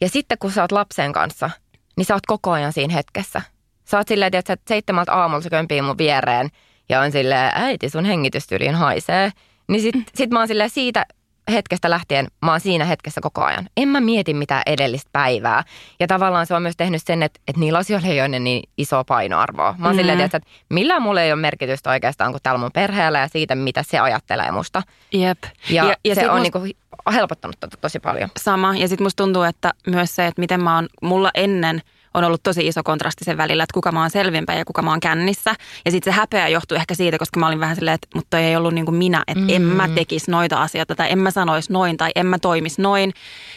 Ja 0.00 0.08
sitten 0.08 0.38
kun 0.38 0.52
sä 0.52 0.62
oot 0.62 0.72
lapsen 0.72 1.12
kanssa, 1.12 1.50
niin 1.96 2.04
sä 2.04 2.14
oot 2.14 2.26
koko 2.26 2.50
ajan 2.50 2.72
siinä 2.72 2.94
hetkessä. 2.94 3.42
Sä 3.84 3.98
oot 3.98 4.08
silleen, 4.08 4.34
että 4.34 4.56
seitsemältä 4.68 5.12
aamulla 5.12 5.42
se 5.42 5.50
kömpii 5.50 5.82
mun 5.82 5.98
viereen 5.98 6.48
ja 6.88 7.00
on 7.00 7.12
silleen, 7.12 7.52
äiti 7.54 7.90
sun 7.90 8.04
hengitystyyliin 8.04 8.74
haisee. 8.74 9.30
Niin 9.68 9.82
sit, 9.82 9.94
sit 10.14 10.30
mä 10.30 10.38
oon 10.38 10.48
silleen 10.48 10.70
siitä 10.70 11.06
hetkestä 11.52 11.90
lähtien 11.90 12.26
mä 12.44 12.50
oon 12.50 12.60
siinä 12.60 12.84
hetkessä 12.84 13.20
koko 13.20 13.44
ajan. 13.44 13.68
En 13.76 13.88
mä 13.88 14.00
mieti 14.00 14.34
mitään 14.34 14.62
edellistä 14.66 15.10
päivää. 15.12 15.64
Ja 16.00 16.06
tavallaan 16.06 16.46
se 16.46 16.54
on 16.54 16.62
myös 16.62 16.76
tehnyt 16.76 17.02
sen, 17.04 17.22
että, 17.22 17.40
että 17.48 17.60
niillä 17.60 17.78
asioilla 17.78 18.08
ei 18.08 18.20
ole 18.20 18.38
niin 18.38 18.62
iso 18.78 19.04
painoarvoa. 19.04 19.64
Mä 19.64 19.70
oon 19.70 19.78
mm-hmm. 19.78 19.98
silleen, 19.98 20.20
että 20.20 20.40
millään 20.70 21.02
mulla 21.02 21.22
ei 21.22 21.32
ole 21.32 21.40
merkitystä 21.40 21.90
oikeastaan 21.90 22.32
kuin 22.32 22.42
täällä 22.42 22.58
mun 22.58 22.70
perheellä 22.74 23.18
ja 23.18 23.28
siitä, 23.28 23.54
mitä 23.54 23.82
se 23.82 23.98
ajattelee 23.98 24.50
musta. 24.50 24.82
Jep. 25.12 25.38
Ja, 25.70 25.84
ja, 25.84 25.96
ja 26.04 26.14
se 26.14 26.30
on 26.30 26.40
must... 26.40 26.54
niinku 26.54 26.78
helpottanut 27.12 27.56
tota 27.60 27.76
tosi 27.76 28.00
paljon. 28.00 28.30
Sama. 28.38 28.76
Ja 28.76 28.88
sitten 28.88 29.04
musta 29.04 29.22
tuntuu, 29.22 29.42
että 29.42 29.74
myös 29.86 30.16
se, 30.16 30.26
että 30.26 30.40
miten 30.40 30.62
mä 30.62 30.74
oon, 30.74 30.88
mulla 31.02 31.30
ennen– 31.34 31.82
on 32.14 32.24
ollut 32.24 32.42
tosi 32.42 32.66
iso 32.66 32.82
kontrasti 32.82 33.24
sen 33.24 33.36
välillä, 33.36 33.62
että 33.62 33.74
kuka 33.74 33.92
mä 33.92 34.00
oon 34.00 34.10
selvinpäin 34.10 34.58
ja 34.58 34.64
kuka 34.64 34.82
mä 34.82 34.90
oon 34.90 35.00
kännissä. 35.00 35.54
Ja 35.84 35.90
sitten 35.90 36.12
se 36.12 36.18
häpeä 36.20 36.48
johtuu 36.48 36.76
ehkä 36.76 36.94
siitä, 36.94 37.18
koska 37.18 37.40
mä 37.40 37.46
olin 37.46 37.60
vähän 37.60 37.76
silleen, 37.76 37.94
että 37.94 38.08
mutta 38.14 38.38
ei 38.38 38.56
ollut 38.56 38.74
niin 38.74 38.84
kuin 38.84 38.94
minä, 38.94 39.24
että 39.28 39.44
mm. 39.44 39.50
en 39.50 39.62
mä 39.62 39.86
mm. 39.86 39.94
tekisi 39.94 40.30
noita 40.30 40.62
asioita 40.62 40.94
tai 40.94 41.12
en 41.12 41.18
mä 41.18 41.30
sanoisi 41.30 41.72
noin 41.72 41.96
tai 41.96 42.10
en 42.14 42.26
mä 42.26 42.38
toimisi 42.38 42.82
noin. 42.82 43.12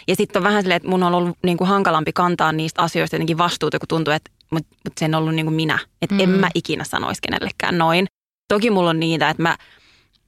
Ja 0.07 0.15
sitten 0.15 0.39
on 0.39 0.43
vähän 0.43 0.61
silleen, 0.61 0.77
että 0.77 0.89
mun 0.89 1.03
on 1.03 1.13
ollut 1.13 1.37
niin 1.43 1.57
kuin 1.57 1.67
hankalampi 1.67 2.13
kantaa 2.13 2.51
niistä 2.51 2.81
asioista 2.81 3.15
jotenkin 3.15 3.37
vastuuta, 3.37 3.79
kun 3.79 3.87
tuntuu, 3.87 4.13
että 4.13 4.31
mutta 4.49 4.75
mut 4.85 4.97
se 4.97 5.05
on 5.05 5.15
ollut 5.15 5.35
niin 5.35 5.45
kuin 5.45 5.55
minä. 5.55 5.79
Että 6.01 6.15
mm. 6.15 6.21
en 6.21 6.29
mä 6.29 6.49
ikinä 6.55 6.83
sanoisi 6.83 7.21
kenellekään 7.21 7.77
noin. 7.77 8.07
Toki 8.47 8.71
mulla 8.71 8.89
on 8.89 8.99
niitä, 8.99 9.29
että 9.29 9.43
mä 9.43 9.57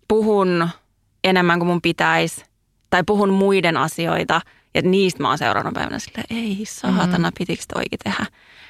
puhun 0.07 0.69
enemmän 1.23 1.59
kuin 1.59 1.67
mun 1.67 1.81
pitäisi 1.81 2.48
tai 2.89 3.03
puhun 3.03 3.33
muiden 3.33 3.77
asioita– 3.77 4.41
ja 4.73 4.81
niistä 4.81 5.23
mä 5.23 5.29
oon 5.29 5.37
seuraavana 5.37 5.73
päivänä 5.73 5.99
sillä, 5.99 6.23
ei 6.29 6.63
saatana, 6.67 7.29
mm. 7.29 7.33
pitikö 7.37 7.63
toikin 7.73 7.99
tehdä. 8.03 8.25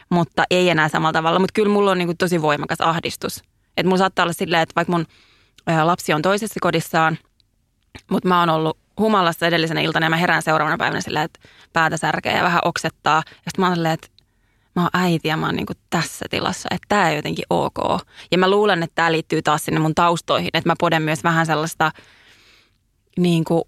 Mutta 0.09 0.43
ei 0.49 0.69
enää 0.69 0.89
samalla 0.89 1.13
tavalla. 1.13 1.39
Mutta 1.39 1.53
kyllä 1.53 1.73
mulla 1.73 1.91
on 1.91 1.97
niin 1.97 2.17
tosi 2.17 2.41
voimakas 2.41 2.81
ahdistus. 2.81 3.43
Että 3.77 3.87
mulla 3.87 3.97
saattaa 3.97 4.23
olla 4.23 4.33
silleen, 4.33 4.61
että 4.61 4.75
vaikka 4.75 4.91
mun 4.91 5.05
lapsi 5.83 6.13
on 6.13 6.21
toisessa 6.21 6.59
kodissaan, 6.61 7.17
mutta 8.11 8.29
mä 8.29 8.39
oon 8.39 8.49
ollut 8.49 8.77
humalassa 8.99 9.47
edellisenä 9.47 9.81
iltana 9.81 10.05
ja 10.05 10.09
mä 10.09 10.17
herään 10.17 10.41
seuraavana 10.41 10.77
päivänä 10.77 11.01
sillä, 11.01 11.23
että 11.23 11.39
päätä 11.73 11.97
särkeä 11.97 12.37
ja 12.37 12.43
vähän 12.43 12.61
oksettaa. 12.65 13.23
Ja 13.27 13.33
sitten 13.33 13.61
mä 13.61 13.67
oon 13.67 13.75
silleen, 13.75 13.93
että 13.93 14.07
mä 14.75 14.81
oon 14.81 14.89
äiti 14.93 15.27
ja 15.27 15.37
mä 15.37 15.45
oon 15.45 15.55
niin 15.55 15.65
tässä 15.89 16.25
tilassa, 16.29 16.69
että 16.71 16.85
tämä 16.89 17.09
ei 17.09 17.15
jotenkin 17.15 17.45
ok. 17.49 17.77
Ja 18.31 18.37
mä 18.37 18.49
luulen, 18.49 18.83
että 18.83 18.95
tämä 18.95 19.11
liittyy 19.11 19.41
taas 19.41 19.65
sinne 19.65 19.79
mun 19.79 19.95
taustoihin, 19.95 20.49
että 20.53 20.69
mä 20.69 20.75
poden 20.79 21.01
myös 21.01 21.23
vähän 21.23 21.45
sellaista 21.45 21.91
niin 23.17 23.43
kuin 23.43 23.63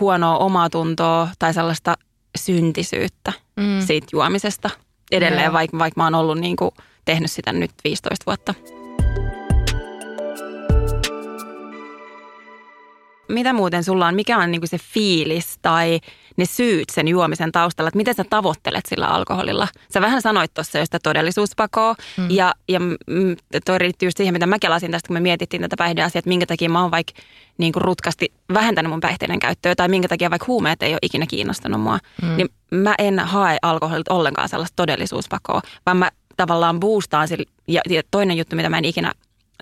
huonoa 0.00 0.38
omaa 0.38 0.70
tuntoa 0.70 1.28
tai 1.38 1.54
sellaista 1.54 1.94
syntisyyttä 2.38 3.32
mm. 3.56 3.86
siitä 3.86 4.06
juomisesta 4.12 4.70
edelleen, 5.12 5.52
vaikka, 5.52 5.78
vaikka 5.78 6.00
mä 6.00 6.04
oon 6.04 6.14
ollut 6.14 6.38
niin 6.38 6.56
kuin, 6.56 6.70
tehnyt 7.04 7.30
sitä 7.30 7.52
nyt 7.52 7.70
15 7.84 8.26
vuotta. 8.26 8.54
Mitä 13.28 13.52
muuten 13.52 13.84
sulla 13.84 14.06
on, 14.06 14.14
mikä 14.14 14.38
on 14.38 14.50
niin 14.50 14.60
kuin 14.60 14.68
se 14.68 14.78
fiilis 14.78 15.58
tai 15.62 16.00
ne 16.38 16.44
syyt 16.44 16.90
sen 16.90 17.08
juomisen 17.08 17.52
taustalla, 17.52 17.88
että 17.88 17.96
miten 17.96 18.14
sä 18.14 18.24
tavoittelet 18.30 18.86
sillä 18.86 19.06
alkoholilla? 19.06 19.68
Sä 19.92 20.00
vähän 20.00 20.22
sanoit 20.22 20.54
tuossa 20.54 20.78
jo 20.78 20.84
sitä 20.84 20.98
todellisuuspakoa 21.02 21.94
mm. 22.16 22.30
ja, 22.30 22.54
ja 22.68 22.80
toi 23.64 23.78
riittyy 23.78 24.06
just 24.06 24.16
siihen, 24.16 24.34
mitä 24.34 24.46
mä 24.46 24.58
kelasin 24.58 24.90
tästä, 24.90 25.06
kun 25.06 25.14
me 25.14 25.20
mietittiin 25.20 25.62
tätä 25.62 25.76
päihdeasiaa, 25.78 26.18
että 26.18 26.28
minkä 26.28 26.46
takia 26.46 26.70
mä 26.70 26.82
oon 26.82 26.90
vaikka 26.90 27.12
niin 27.58 27.72
kuin 27.72 27.82
rutkasti 27.82 28.32
vähentänyt 28.54 28.90
mun 28.90 29.00
päihteiden 29.00 29.38
käyttöä 29.38 29.74
tai 29.74 29.88
minkä 29.88 30.08
takia 30.08 30.30
vaikka 30.30 30.46
huumeet 30.46 30.82
ei 30.82 30.92
ole 30.92 30.98
ikinä 31.02 31.26
kiinnostanut 31.26 31.80
mua, 31.80 31.98
mm. 32.22 32.36
niin 32.36 32.48
mä 32.70 32.94
en 32.98 33.18
hae 33.18 33.58
alkoholilta 33.62 34.14
ollenkaan 34.14 34.48
sellaista 34.48 34.76
todellisuuspakoa, 34.76 35.62
vaan 35.86 35.96
mä 35.96 36.10
tavallaan 36.36 36.80
boostaan 36.80 37.28
sille, 37.28 37.44
ja, 37.68 37.80
ja 37.88 38.02
toinen 38.10 38.36
juttu, 38.36 38.56
mitä 38.56 38.68
mä 38.68 38.78
en 38.78 38.84
ikinä 38.84 39.12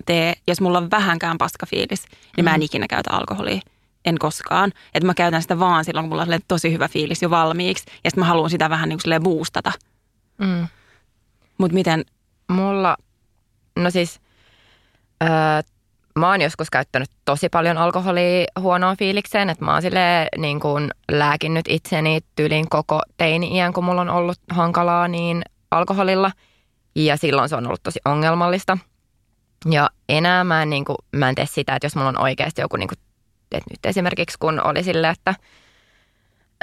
tee, 0.05 0.33
jos 0.47 0.61
mulla 0.61 0.77
on 0.77 0.91
vähänkään 0.91 1.37
paskafiilis, 1.37 2.05
niin 2.37 2.43
mä 2.43 2.53
en 2.53 2.59
mm. 2.59 2.65
ikinä 2.65 2.87
käytä 2.87 3.09
alkoholia 3.11 3.61
en 4.07 4.17
koskaan. 4.19 4.71
Että 4.93 5.07
mä 5.07 5.13
käytän 5.13 5.41
sitä 5.41 5.59
vaan 5.59 5.85
silloin, 5.85 6.03
kun 6.03 6.09
mulla 6.09 6.33
on 6.33 6.39
tosi 6.47 6.73
hyvä 6.73 6.87
fiilis 6.87 7.21
jo 7.21 7.29
valmiiksi. 7.29 7.85
Ja 8.03 8.09
sitten 8.09 8.21
mä 8.21 8.25
haluan 8.27 8.49
sitä 8.49 8.69
vähän 8.69 8.89
niin 8.89 8.99
kuin 9.03 9.23
boostata. 9.23 9.71
Mm. 10.37 10.67
Mutta 11.57 11.73
miten? 11.73 12.05
Mulla, 12.47 12.97
no 13.75 13.91
siis, 13.91 14.19
öö, 15.23 15.29
mä 16.19 16.29
oon 16.29 16.41
joskus 16.41 16.69
käyttänyt 16.69 17.09
tosi 17.25 17.49
paljon 17.49 17.77
alkoholia 17.77 18.45
huonoa 18.59 18.95
fiilikseen. 18.95 19.49
Että 19.49 19.65
mä 19.65 19.73
oon 19.73 19.81
silleen 19.81 20.27
niin 20.37 20.59
kuin 20.59 20.91
lääkinnyt 21.11 21.65
itseni 21.69 22.19
tyylin 22.35 22.69
koko 22.69 23.01
teini-iän, 23.17 23.73
kun 23.73 23.83
mulla 23.83 24.01
on 24.01 24.09
ollut 24.09 24.39
hankalaa 24.49 25.07
niin 25.07 25.41
alkoholilla. 25.71 26.31
Ja 26.95 27.17
silloin 27.17 27.49
se 27.49 27.55
on 27.55 27.67
ollut 27.67 27.83
tosi 27.83 27.99
ongelmallista. 28.05 28.77
Ja 29.69 29.89
enää 30.09 30.43
mä 30.43 30.61
en, 30.61 30.69
niin 30.69 30.85
kuin, 30.85 30.97
mä 31.15 31.29
en 31.29 31.35
tee 31.35 31.45
sitä, 31.45 31.75
että 31.75 31.85
jos 31.85 31.95
mulla 31.95 32.09
on 32.09 32.21
oikeasti 32.21 32.61
joku 32.61 32.77
niin 32.77 32.87
kuin 32.87 32.99
että 33.51 33.69
nyt 33.69 33.85
esimerkiksi 33.85 34.37
kun 34.39 34.61
oli 34.63 34.83
silleen, 34.83 35.13
että 35.13 35.35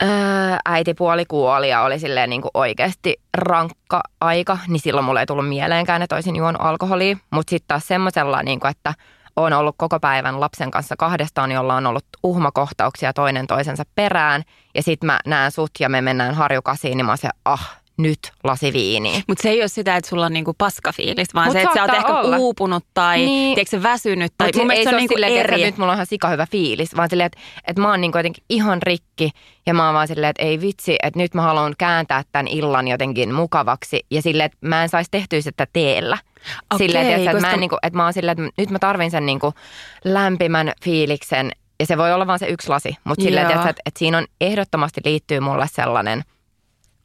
ää, 0.01 0.59
äitipuoli 0.64 1.25
kuoli 1.25 1.70
ja 1.70 1.83
oli 1.83 1.99
silleen 1.99 2.31
niin 2.31 2.42
kuin 2.42 2.51
oikeasti 2.55 3.20
rankka 3.37 4.03
aika, 4.20 4.59
niin 4.68 4.81
silloin 4.81 5.05
mulle 5.05 5.20
ei 5.20 5.27
tullut 5.27 5.49
mieleenkään, 5.49 6.03
että 6.03 6.14
olisin 6.14 6.37
juonut 6.37 6.62
alkoholia. 6.64 7.16
Mutta 7.31 7.51
sitten 7.51 7.68
taas 7.68 7.88
semmoisella, 7.88 8.42
niin 8.42 8.61
kuin, 8.61 8.70
että 8.70 8.94
on 9.37 9.53
ollut 9.53 9.75
koko 9.79 10.01
päivän 10.01 10.40
lapsen 10.40 10.70
kanssa 10.70 10.94
kahdestaan, 10.99 11.53
jolla 11.53 11.75
on 11.75 11.87
ollut 11.87 12.05
uhmakohtauksia 12.23 13.12
toinen 13.12 13.47
toisensa 13.47 13.83
perään. 13.94 14.42
Ja 14.75 14.83
sitten 14.83 15.07
mä 15.07 15.20
näen 15.27 15.51
sut 15.51 15.70
ja 15.81 15.88
me 15.88 16.01
mennään 16.01 16.35
harjukasiin, 16.35 16.97
niin 16.97 17.07
mä 17.07 17.16
se, 17.16 17.29
ah, 17.44 17.77
nyt 17.97 18.19
lasi 18.45 18.73
viiniä. 18.73 19.21
Mutta 19.29 19.43
se 19.43 19.51
ei 19.51 19.61
ole 19.61 19.69
sitä, 19.69 19.97
että 19.97 20.11
sulla 20.11 20.27
on 20.27 20.33
niinku 20.33 20.55
paskafiilis, 20.59 21.35
vaan 21.35 21.47
Mut 21.47 21.53
se, 21.53 21.63
että 21.63 21.75
sä 21.75 21.83
oot 21.83 21.95
ehkä 21.95 22.19
olla. 22.19 22.37
uupunut 22.37 22.85
tai 22.95 23.19
niin. 23.19 23.55
tiedätkö, 23.55 23.83
väsynyt. 23.83 24.33
Tai 24.39 24.49
Mut 24.49 24.57
mun 24.57 24.71
ei 24.71 24.85
se, 24.85 24.91
se 24.91 24.97
on 24.97 24.97
niinku 24.97 25.15
silleen, 25.15 25.33
eri. 25.33 25.55
Että 25.55 25.67
nyt 25.67 25.79
mulla 25.79 25.93
on 25.93 25.97
ihan 25.97 26.07
sika 26.07 26.29
hyvä 26.29 26.47
fiilis, 26.51 26.97
vaan 26.97 27.11
silleen, 27.11 27.27
että, 27.27 27.39
että 27.69 27.83
mä 27.83 27.91
oon 27.91 28.01
niinku 28.01 28.19
jotenkin 28.19 28.45
ihan 28.49 28.83
rikki 28.83 29.31
ja 29.67 29.75
mä 29.75 29.87
oon 29.87 29.95
vaan 29.95 30.09
silleen, 30.09 30.31
että 30.31 30.43
ei 30.43 30.61
vitsi, 30.61 30.97
että 31.03 31.21
nyt 31.21 31.35
mä 31.35 31.43
haluan 31.43 31.75
kääntää 31.79 32.23
tämän 32.33 32.49
illan 32.49 32.89
jotenkin 32.89 33.35
mukavaksi 33.35 34.07
ja 34.11 34.23
silleen, 34.23 34.47
että 34.47 34.59
mä 34.61 34.83
en 34.83 34.89
saisi 34.89 35.11
tehtyä 35.11 35.41
sitä 35.41 35.67
teellä. 35.73 36.19
Okay, 36.73 36.87
silleen, 36.87 37.07
että, 37.07 37.17
koska... 37.17 37.31
että, 37.31 37.47
mä 37.47 37.53
en, 37.53 37.61
niinku, 37.61 37.77
että 37.83 37.97
mä 37.97 38.05
oon 38.05 38.13
silleen, 38.13 38.39
että 38.41 38.63
nyt 38.63 38.71
mä 38.71 38.79
tarvin 38.79 39.11
sen 39.11 39.27
niinku 39.27 39.55
lämpimän 40.05 40.73
fiiliksen 40.85 41.51
ja 41.81 41.87
se 41.87 41.99
voi 41.99 42.13
olla 42.13 42.27
vaan 42.27 42.39
se 42.39 42.47
yksi 42.47 42.69
lasi, 42.69 42.97
mutta 43.05 43.25
silleen, 43.25 43.47
että, 43.47 43.69
että, 43.69 43.83
että 43.87 43.99
siinä 43.99 44.19
on 44.19 44.27
ehdottomasti 44.41 45.01
liittyy 45.05 45.41
mulle 45.41 45.67
sellainen– 45.73 46.25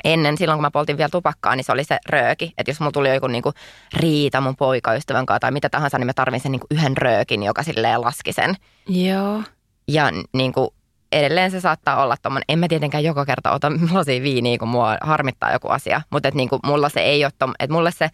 ennen, 0.04 0.38
silloin 0.38 0.58
kun 0.58 0.62
mä 0.62 0.72
poltin 0.72 0.98
vielä 0.98 1.10
tupakkaa, 1.10 1.56
niin 1.56 1.64
se 1.64 1.72
oli 1.72 1.84
se 1.84 1.98
rööki. 2.10 2.54
Että 2.58 2.72
jos 2.72 2.80
mulla 2.80 2.92
tuli 2.92 3.14
joku 3.14 3.28
niinku 3.28 3.54
riita 3.94 4.42
mun 4.42 4.56
poikaystävän 4.56 5.26
kanssa 5.26 5.40
tai 5.40 5.52
mitä 5.52 5.70
tahansa, 5.70 5.98
niin 5.98 6.06
mä 6.06 6.14
tarvin 6.14 6.40
sen 6.40 6.52
niinku 6.52 6.68
yhden 6.72 6.98
röökin, 6.98 7.44
joka 7.44 7.64
silleen 7.64 8.02
laski 8.02 8.34
sen. 8.34 8.56
Joo. 8.88 9.44
Ja 9.88 10.12
niinku 10.34 10.74
edelleen 11.12 11.52
se 11.52 11.62
saattaa 11.62 12.04
olla 12.04 12.16
tommonen, 12.22 12.46
en 12.50 12.60
mä 12.60 12.68
tietenkään 12.68 13.04
joka 13.04 13.26
kerta 13.26 13.52
ota 13.52 13.72
lasi 13.92 14.22
viiniä, 14.22 14.58
kun 14.58 14.68
mua 14.68 14.98
harmittaa 15.02 15.54
joku 15.54 15.68
asia. 15.68 16.02
Mutta 16.10 16.32
niinku 16.34 16.60
mulla 16.66 16.90
se 16.90 17.00
ei 17.00 17.26
ole, 17.26 17.32
tom, 17.40 17.54
että 17.60 17.74
mulle 17.74 17.92
se 17.92 18.10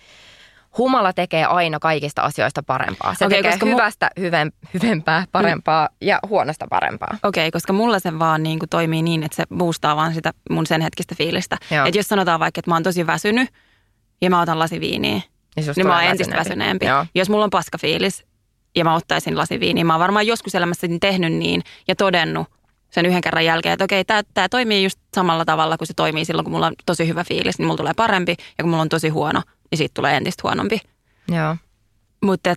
humala 0.78 1.14
tekee 1.14 1.46
aina 1.46 1.80
kaikista 1.80 2.22
asioista 2.22 2.64
parempaa. 2.64 3.14
Se 3.14 3.26
okay, 3.26 3.38
tekee 3.38 3.52
koska 3.52 3.66
hyvästä 3.66 4.10
mu- 4.20 4.22
hyven, 4.22 4.52
hyvempää, 4.74 5.26
parempaa 5.32 5.88
mm. 5.92 6.08
ja 6.08 6.20
huonosta 6.30 6.66
parempaa. 6.70 7.18
Okei, 7.24 7.44
okay, 7.44 7.52
koska 7.52 7.74
mulla 7.74 8.00
se 8.00 8.20
vaan 8.20 8.44
niin 8.44 8.60
kuin 8.60 8.70
toimii 8.70 9.02
niin, 9.02 9.24
että 9.24 9.36
se 9.36 9.44
boostaa 9.56 9.96
vaan 9.96 10.14
sitä 10.14 10.34
mun 10.50 10.66
sen 10.66 10.82
hetkistä 10.82 11.16
fiilistä. 11.16 11.58
Että 11.86 12.00
jos 12.00 12.08
sanotaan 12.08 12.40
vaikka, 12.40 12.60
että 12.60 12.72
mä 12.72 12.76
oon 12.76 12.84
tosi 12.84 13.08
väsynyt 13.08 13.50
ja 14.22 14.30
mä 14.30 14.42
otan 14.42 14.60
lasi 14.60 14.80
viiniä, 14.80 15.22
niin, 15.56 15.74
niin 15.76 15.88
mä 15.88 15.96
oon 15.96 16.04
entistä 16.04 16.36
väsyneempi. 16.36 16.86
Joo. 16.86 17.06
Jos 17.16 17.30
mulla 17.30 17.44
on 17.44 17.50
paska 17.50 17.78
fiilis 17.78 18.26
ja 18.76 18.84
mä 18.84 18.96
ottaisin 18.96 19.38
lasi 19.38 19.60
viiniä, 19.60 19.84
mä 19.84 19.94
oon 19.94 20.00
varmaan 20.00 20.28
joskus 20.28 20.56
elämässä 20.56 20.88
tehnyt 21.02 21.34
niin 21.34 21.62
ja 21.88 21.96
todennut 21.96 22.48
sen 22.90 23.06
yhden 23.06 23.22
kerran 23.22 23.46
jälkeen, 23.46 23.74
että 23.74 23.84
okei, 23.84 24.04
tämä 24.06 24.50
toimii 24.50 24.84
just 24.84 25.00
samalla 25.16 25.46
tavalla 25.46 25.78
kuin 25.78 25.88
se 25.88 25.94
toimii 25.94 26.26
silloin, 26.26 26.44
kun 26.44 26.52
mulla 26.52 26.68
on 26.68 26.74
tosi 26.86 27.08
hyvä 27.08 27.24
fiilis, 27.24 27.58
niin 27.58 27.66
mulla 27.66 27.78
tulee 27.78 27.94
parempi 27.96 28.36
ja 28.58 28.64
kun 28.64 28.70
mulla 28.70 28.82
on 28.82 28.90
tosi 28.90 29.10
huono, 29.10 29.42
niin 29.76 29.78
siitä 29.78 29.94
tulee 29.94 30.18
entistä 30.18 30.42
huonompi. 30.44 30.82
Joo. 31.28 31.56
Mutta 32.22 32.56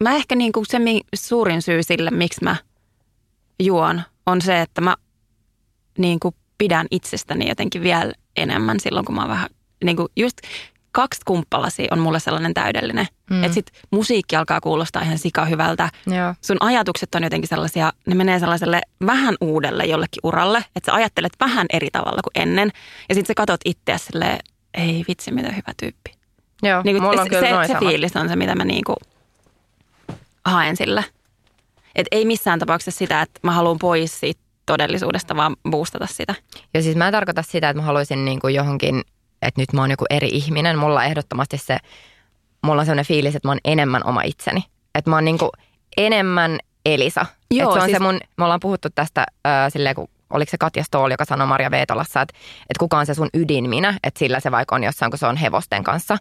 mä 0.00 0.14
ehkä 0.14 0.36
niinku 0.36 0.64
se 0.64 0.78
suurin 1.14 1.62
syy 1.62 1.82
sille, 1.82 2.10
miksi 2.10 2.44
mä 2.44 2.56
juon, 3.62 4.02
on 4.26 4.42
se, 4.42 4.60
että 4.60 4.80
mä 4.80 4.96
niinku 5.98 6.34
pidän 6.58 6.86
itsestäni 6.90 7.48
jotenkin 7.48 7.82
vielä 7.82 8.12
enemmän 8.36 8.80
silloin, 8.80 9.06
kun 9.06 9.14
mä 9.14 9.20
oon 9.20 9.30
vähän 9.30 9.50
niinku 9.84 10.08
just 10.16 10.36
kaksi 10.92 11.20
kumppalasi 11.24 11.88
on 11.90 11.98
mulle 11.98 12.20
sellainen 12.20 12.54
täydellinen. 12.54 13.06
Mm. 13.30 13.44
Että 13.44 13.54
sit 13.54 13.72
musiikki 13.90 14.36
alkaa 14.36 14.60
kuulostaa 14.60 15.02
ihan 15.02 15.18
sika 15.18 15.44
hyvältä. 15.44 15.90
Joo. 16.06 16.34
Sun 16.40 16.56
ajatukset 16.60 17.14
on 17.14 17.22
jotenkin 17.22 17.48
sellaisia, 17.48 17.92
ne 18.06 18.14
menee 18.14 18.38
sellaiselle 18.38 18.80
vähän 19.06 19.34
uudelle 19.40 19.84
jollekin 19.84 20.20
uralle. 20.22 20.64
Että 20.76 20.86
sä 20.86 20.94
ajattelet 20.94 21.32
vähän 21.40 21.66
eri 21.72 21.88
tavalla 21.92 22.20
kuin 22.22 22.42
ennen. 22.42 22.70
Ja 23.08 23.14
sitten 23.14 23.26
sä 23.26 23.34
katot 23.36 23.60
itseäsi 23.64 24.04
silleen, 24.04 24.38
ei 24.74 25.04
vitsi, 25.08 25.32
mitä 25.32 25.52
hyvä 25.52 25.72
tyyppi. 25.76 26.19
Joo, 26.62 26.82
niin 26.84 27.02
mulla 27.02 27.20
on 27.20 27.26
se, 27.26 27.30
kyllä 27.30 27.66
se, 27.66 27.72
se 27.72 27.78
fiilis 27.78 28.16
on 28.16 28.28
se, 28.28 28.36
mitä 28.36 28.54
mä 28.54 28.64
niinku 28.64 28.94
haen 30.44 30.76
sillä. 30.76 31.02
Et 31.96 32.06
ei 32.10 32.24
missään 32.24 32.58
tapauksessa 32.58 32.98
sitä, 32.98 33.22
että 33.22 33.40
mä 33.42 33.52
haluan 33.52 33.78
pois 33.78 34.20
siitä 34.20 34.40
todellisuudesta, 34.66 35.36
vaan 35.36 35.56
boostata 35.70 36.06
sitä. 36.06 36.34
Ja 36.74 36.82
siis 36.82 36.96
mä 36.96 37.06
en 37.08 37.12
tarkoita 37.12 37.42
sitä, 37.42 37.70
että 37.70 37.82
mä 37.82 37.86
haluaisin 37.86 38.24
niinku 38.24 38.48
johonkin, 38.48 39.00
että 39.42 39.60
nyt 39.60 39.72
mä 39.72 39.80
oon 39.80 39.90
joku 39.90 40.04
eri 40.10 40.28
ihminen. 40.32 40.78
Mulla 40.78 41.04
ehdottomasti 41.04 41.58
se, 41.58 41.78
mulla 42.62 42.80
on 42.80 42.86
sellainen 42.86 43.04
fiilis, 43.06 43.36
että 43.36 43.48
mä 43.48 43.52
oon 43.52 43.60
enemmän 43.64 44.06
oma 44.06 44.22
itseni. 44.22 44.64
Että 44.94 45.10
mä 45.10 45.16
oon 45.16 45.24
niinku 45.24 45.50
enemmän 45.96 46.58
Elisa. 46.86 47.26
Joo, 47.50 47.68
Et 47.70 47.74
se 47.74 47.78
on 47.78 47.84
siis- 47.84 47.98
se 47.98 48.02
mun, 48.02 48.20
me 48.36 48.44
ollaan 48.44 48.60
puhuttu 48.60 48.88
tästä 48.94 49.26
äh, 49.46 49.72
silleen, 49.72 49.94
kun 49.94 50.08
oliko 50.30 50.50
se 50.50 50.58
Katja 50.58 50.84
Stoll, 50.84 51.10
joka 51.10 51.24
sanoi 51.24 51.46
Maria 51.46 51.70
Veetolassa, 51.70 52.20
että, 52.20 52.34
että 52.60 52.78
kuka 52.78 52.98
on 52.98 53.06
se 53.06 53.14
sun 53.14 53.28
ydinminä, 53.34 53.98
että 54.02 54.18
sillä 54.18 54.40
se 54.40 54.50
vaikka 54.50 54.74
on 54.74 54.84
jossain, 54.84 55.10
kun 55.10 55.18
se 55.18 55.26
on 55.26 55.36
hevosten 55.36 55.84
kanssa. 55.84 56.16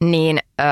Niin 0.00 0.38
öö, 0.60 0.66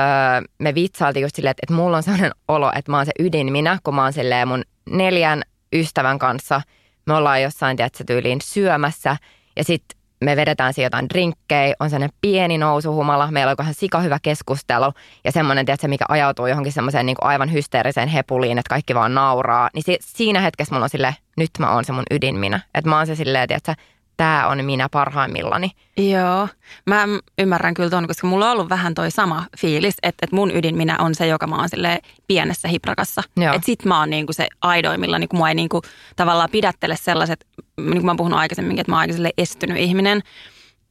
me 0.59 0.75
vitsailtiin 0.75 1.23
just 1.23 1.35
silleen, 1.35 1.51
että, 1.51 1.61
että 1.63 1.73
mulla 1.73 1.97
on 1.97 2.03
sellainen 2.03 2.31
olo, 2.47 2.71
että 2.75 2.91
mä 2.91 2.97
oon 2.97 3.05
se 3.05 3.11
ydinminä, 3.19 3.79
kun 3.83 3.95
mä 3.95 4.03
oon 4.03 4.13
silleen 4.13 4.47
mun 4.47 4.63
neljän 4.89 5.41
ystävän 5.73 6.19
kanssa. 6.19 6.61
Me 7.05 7.13
ollaan 7.13 7.41
jossain, 7.41 7.77
tiedätkö, 7.77 8.03
tyyliin 8.07 8.41
syömässä 8.43 9.17
ja 9.55 9.63
sitten 9.63 10.02
me 10.23 10.35
vedetään 10.35 10.73
siihen 10.73 10.85
jotain 10.85 11.09
drinkkejä, 11.09 11.75
on 11.79 11.89
sellainen 11.89 12.17
pieni 12.21 12.57
nousuhumala, 12.57 13.31
meillä 13.31 13.49
on 13.49 13.55
ihan 13.61 13.73
sika 13.73 13.99
hyvä 13.99 14.19
keskustelu 14.21 14.93
ja 15.23 15.31
semmoinen, 15.31 15.65
tiedätkö, 15.65 15.87
mikä 15.87 16.05
ajautuu 16.09 16.47
johonkin 16.47 16.73
semmoiseen 16.73 17.05
niin 17.05 17.17
aivan 17.21 17.51
hysteeriseen 17.51 18.07
hepuliin, 18.07 18.57
että 18.57 18.69
kaikki 18.69 18.95
vaan 18.95 19.13
nauraa. 19.13 19.69
Niin 19.73 19.83
si- 19.83 19.99
siinä 20.01 20.41
hetkessä 20.41 20.75
mulla 20.75 20.83
on 20.83 20.89
silleen, 20.89 21.13
nyt 21.37 21.49
mä 21.59 21.73
oon 21.73 21.85
se 21.85 21.91
mun 21.91 22.03
ydinminä. 22.11 22.59
Että 22.73 22.89
mä 22.89 22.97
oon 22.97 23.07
se 23.07 23.15
silleen, 23.15 23.47
tiedätkö, 23.47 23.73
tää 24.17 24.47
on 24.47 24.65
minä 24.65 24.89
parhaimmillani. 24.89 25.71
Joo, 25.97 26.47
mä 26.85 27.05
ymmärrän 27.39 27.73
kyllä 27.73 27.89
tuon, 27.89 28.07
koska 28.07 28.27
mulla 28.27 28.45
on 28.45 28.51
ollut 28.51 28.69
vähän 28.69 28.93
toi 28.93 29.11
sama 29.11 29.45
fiilis, 29.59 29.95
että, 30.03 30.25
että 30.25 30.35
mun 30.35 30.51
ydin 30.55 30.77
minä 30.77 30.97
on 30.99 31.15
se, 31.15 31.27
joka 31.27 31.47
mä 31.47 31.55
oon 31.55 31.69
silleen 31.69 31.99
pienessä 32.27 32.67
hiprakassa. 32.67 33.23
Joo. 33.37 33.55
Että 33.55 33.65
sit 33.65 33.85
mä 33.85 33.99
oon 33.99 34.09
niinku 34.09 34.33
se 34.33 34.47
aidoimmilla, 34.61 35.19
niin 35.19 35.29
kun 35.29 35.37
mua 35.37 35.49
ei 35.49 35.55
niinku 35.55 35.81
tavallaan 36.15 36.49
pidättele 36.51 36.95
sellaiset, 36.95 37.45
niin 37.77 37.91
kuin 37.93 38.05
mä 38.05 38.11
oon 38.11 38.17
puhunut 38.17 38.39
aikaisemminkin, 38.39 38.81
että 38.81 38.91
mä 38.91 38.95
oon 38.95 39.09
aika 39.09 39.29
estynyt 39.37 39.77
ihminen, 39.77 40.21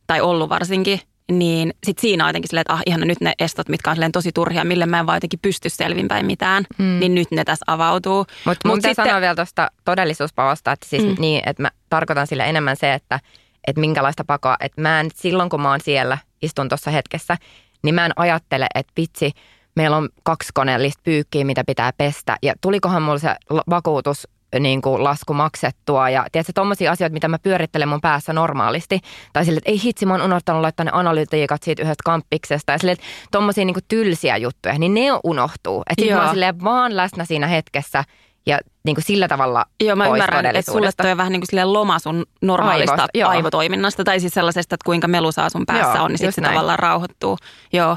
tai 0.06 0.20
ollut 0.20 0.48
varsinkin, 0.48 1.00
niin 1.30 1.74
sit 1.84 1.98
siinä 1.98 2.24
on 2.24 2.28
jotenkin 2.28 2.48
silleen, 2.48 2.60
että 2.60 2.72
ah, 2.72 2.82
ihana 2.86 3.04
nyt 3.04 3.20
ne 3.20 3.32
estot, 3.38 3.68
mitkä 3.68 3.90
on 3.90 3.96
silleen 3.96 4.12
tosi 4.12 4.32
turhia, 4.32 4.64
mille 4.64 4.86
mä 4.86 4.98
en 5.00 5.06
vaan 5.06 5.16
jotenkin 5.16 5.38
pysty 5.42 5.68
selvinpäin 5.68 6.26
mitään, 6.26 6.64
mm. 6.78 6.84
niin 7.00 7.14
nyt 7.14 7.30
ne 7.30 7.44
tässä 7.44 7.64
avautuu. 7.66 8.26
Mutta 8.44 8.68
mun 8.68 8.76
Mut 8.76 8.76
pitää 8.76 8.90
sitten- 8.90 9.06
sanoa 9.06 9.20
vielä 9.20 9.34
tuosta 9.34 9.70
todellisuuspavosta, 9.84 10.72
että 10.72 10.86
siis 10.88 11.02
mm. 11.02 11.14
niin, 11.18 11.42
että 11.46 11.62
mä 11.62 11.70
tarkoitan 11.90 12.26
sillä 12.26 12.44
enemmän 12.44 12.76
se, 12.76 12.94
että, 12.94 13.20
että 13.66 13.80
minkälaista 13.80 14.24
pakoa, 14.24 14.56
että 14.60 14.80
mä 14.80 15.00
en 15.00 15.10
silloin 15.14 15.50
kun 15.50 15.62
mä 15.62 15.70
oon 15.70 15.80
siellä, 15.80 16.18
istun 16.42 16.68
tuossa 16.68 16.90
hetkessä, 16.90 17.36
niin 17.82 17.94
mä 17.94 18.06
en 18.06 18.12
ajattele, 18.16 18.66
että 18.74 18.92
vitsi, 18.96 19.32
meillä 19.74 19.96
on 19.96 20.08
kaksi 20.22 20.50
koneellista 20.54 21.00
pyykkiä, 21.04 21.44
mitä 21.44 21.64
pitää 21.66 21.92
pestä 21.98 22.36
ja 22.42 22.54
tulikohan 22.60 23.02
mulla 23.02 23.18
se 23.18 23.34
vakuutus 23.70 24.28
niin 24.60 24.82
kuin 24.82 25.04
lasku 25.04 25.34
maksettua 25.34 26.10
ja 26.10 26.26
tiedätkö, 26.32 26.52
tommosia 26.54 26.92
asioita, 26.92 27.14
mitä 27.14 27.28
mä 27.28 27.38
pyörittelen 27.38 27.88
mun 27.88 28.00
päässä 28.00 28.32
normaalisti. 28.32 29.00
Tai 29.32 29.44
silleen, 29.44 29.58
että 29.58 29.70
ei 29.70 29.82
hitsi, 29.84 30.06
mä 30.06 30.14
oon 30.14 30.22
unohtanut 30.22 30.62
laittaa 30.62 30.84
ne 30.84 30.90
analytiikat 30.94 31.62
siitä 31.62 31.82
yhdestä 31.82 32.02
kamppiksesta. 32.04 32.72
Ja 32.72 32.78
silleen, 32.78 32.92
että 32.98 33.06
tommosia 33.30 33.64
niin 33.64 33.74
kuin 33.74 33.84
tylsiä 33.88 34.36
juttuja, 34.36 34.78
niin 34.78 34.94
ne 34.94 35.00
unohtuu. 35.24 35.82
Että 35.90 36.04
sit 36.04 36.14
mä 36.14 36.20
oon 36.20 36.30
silleen 36.30 36.64
vaan 36.64 36.96
läsnä 36.96 37.24
siinä 37.24 37.46
hetkessä 37.46 38.04
ja 38.46 38.58
niin 38.84 38.96
kuin 38.96 39.04
sillä 39.04 39.28
tavalla 39.28 39.64
Joo, 39.80 39.96
mä 39.96 40.06
ymmärrän, 40.06 40.46
että 40.46 40.72
sulle 40.72 40.90
toi 40.96 41.10
on 41.10 41.16
vähän 41.16 41.32
niin 41.32 41.40
kuin 41.40 41.46
silleen 41.46 41.72
loma 41.72 41.98
sun 41.98 42.24
normaalista 42.42 42.92
Aivoista, 42.92 43.18
joo. 43.18 43.30
aivotoiminnasta, 43.30 44.04
tai 44.04 44.20
siis 44.20 44.34
sellaisesta, 44.34 44.74
että 44.74 44.84
kuinka 44.84 45.08
melusaa 45.08 45.50
sun 45.50 45.66
päässä 45.66 45.98
Joo, 45.98 46.04
on, 46.04 46.10
niin 46.10 46.18
sitten 46.18 46.32
se 46.32 46.40
näin. 46.40 46.54
tavallaan 46.54 46.78
rauhoittuu. 46.78 47.38
Joo. 47.72 47.96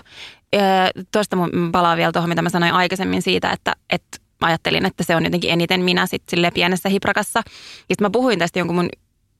Tuosta 1.11 1.37
palaan 1.71 1.97
vielä 1.97 2.11
tuohon, 2.11 2.29
mitä 2.29 2.41
mä 2.41 2.49
sanoin 2.49 2.73
aikaisemmin 2.73 3.21
siitä, 3.21 3.51
että, 3.51 3.73
että 3.89 4.17
mä 4.41 4.47
ajattelin, 4.47 4.85
että 4.85 5.03
se 5.03 5.15
on 5.15 5.23
jotenkin 5.23 5.49
eniten 5.51 5.81
minä 5.81 6.05
sitten 6.05 6.29
sille 6.29 6.51
pienessä 6.51 6.89
hiprakassa. 6.89 7.39
Ja 7.45 7.51
sitten 7.79 8.05
mä 8.05 8.09
puhuin 8.09 8.39
tästä 8.39 8.59
jonkun 8.59 8.75
mun 8.75 8.89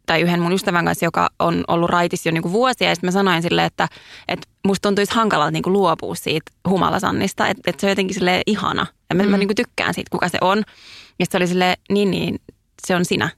tai 0.06 0.22
yhden 0.22 0.42
mun 0.42 0.52
ystävän 0.54 0.86
kanssa, 0.86 1.06
joka 1.06 1.30
on 1.40 1.64
ollut 1.68 1.90
raitis 1.90 2.26
jo 2.26 2.32
niinku 2.32 2.52
vuosia. 2.52 2.90
Ja 2.90 2.96
sitten 2.96 3.08
mä 3.08 3.12
sanoin 3.12 3.42
sille, 3.42 3.66
että, 3.66 3.88
että 4.28 4.48
musta 4.68 4.90
tuntuisi 4.90 5.14
hankalalta 5.16 5.52
niinku 5.52 5.72
luopua 5.72 6.16
siitä 6.16 6.52
humalasannista. 6.70 7.48
Että, 7.48 7.62
että 7.70 7.82
se 7.82 7.88
on 7.88 7.92
jotenkin 7.92 8.14
sille 8.14 8.42
ihana. 8.48 8.86
Ja 9.10 9.16
mä, 9.16 9.24
mm. 9.24 9.30
mä 9.30 9.38
niinku 9.38 9.54
tykkään 9.56 9.94
siitä, 9.94 10.10
kuka 10.12 10.30
se 10.30 10.38
on. 10.42 10.64
Ja 11.20 11.26
se 11.30 11.38
oli 11.38 11.48
sille 11.48 11.78
niin, 11.92 12.12
niin, 12.12 12.40
se 12.88 12.96
on 12.96 13.06
sinä. 13.06 13.30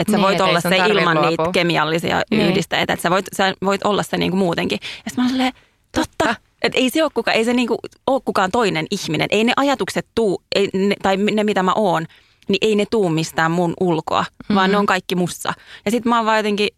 Että 0.00 0.10
sä 0.10 0.16
Niin, 0.16 0.24
voit 0.26 0.40
olla 0.40 0.60
se 0.60 0.76
ilman 0.76 1.14
luopua. 1.14 1.30
niitä 1.30 1.44
kemiallisia 1.52 2.22
Niin. 2.30 2.42
yhdisteitä. 2.48 2.92
Että 2.92 3.02
sä 3.02 3.10
voit, 3.10 3.26
sä 3.36 3.54
voit 3.64 3.84
olla 3.84 4.02
se 4.02 4.16
niinku 4.16 4.36
muutenkin. 4.36 4.78
Ja 4.82 4.88
sitten 5.10 5.16
mä 5.16 5.22
olin 5.22 5.30
silleen, 5.30 5.52
totta. 5.92 6.34
Että 6.62 6.78
ei 6.78 6.90
se 6.90 7.02
ole 7.02 7.10
kukaan, 7.14 7.36
ei 7.36 7.44
se 7.44 7.52
niinku 7.52 7.78
ole 8.06 8.20
kukaan 8.24 8.50
toinen 8.50 8.86
ihminen. 8.90 9.28
Ei 9.30 9.44
ne 9.44 9.52
ajatukset 9.56 10.06
tuu, 10.14 10.42
ei 10.54 10.68
ne, 10.74 10.94
tai 11.02 11.16
ne 11.16 11.44
mitä 11.44 11.62
mä 11.62 11.72
oon, 11.74 12.06
niin 12.48 12.58
ei 12.60 12.76
ne 12.76 12.84
tuu 12.90 13.08
mistään 13.08 13.50
mun 13.50 13.74
ulkoa, 13.80 14.22
mm-hmm. 14.22 14.54
vaan 14.54 14.70
ne 14.70 14.76
on 14.76 14.86
kaikki 14.86 15.14
mussa. 15.14 15.54
Ja 15.84 15.90
sitten 15.90 16.10
mä 16.10 16.16
oon 16.16 16.26
vaan 16.26 16.36
jotenkin 16.36 16.68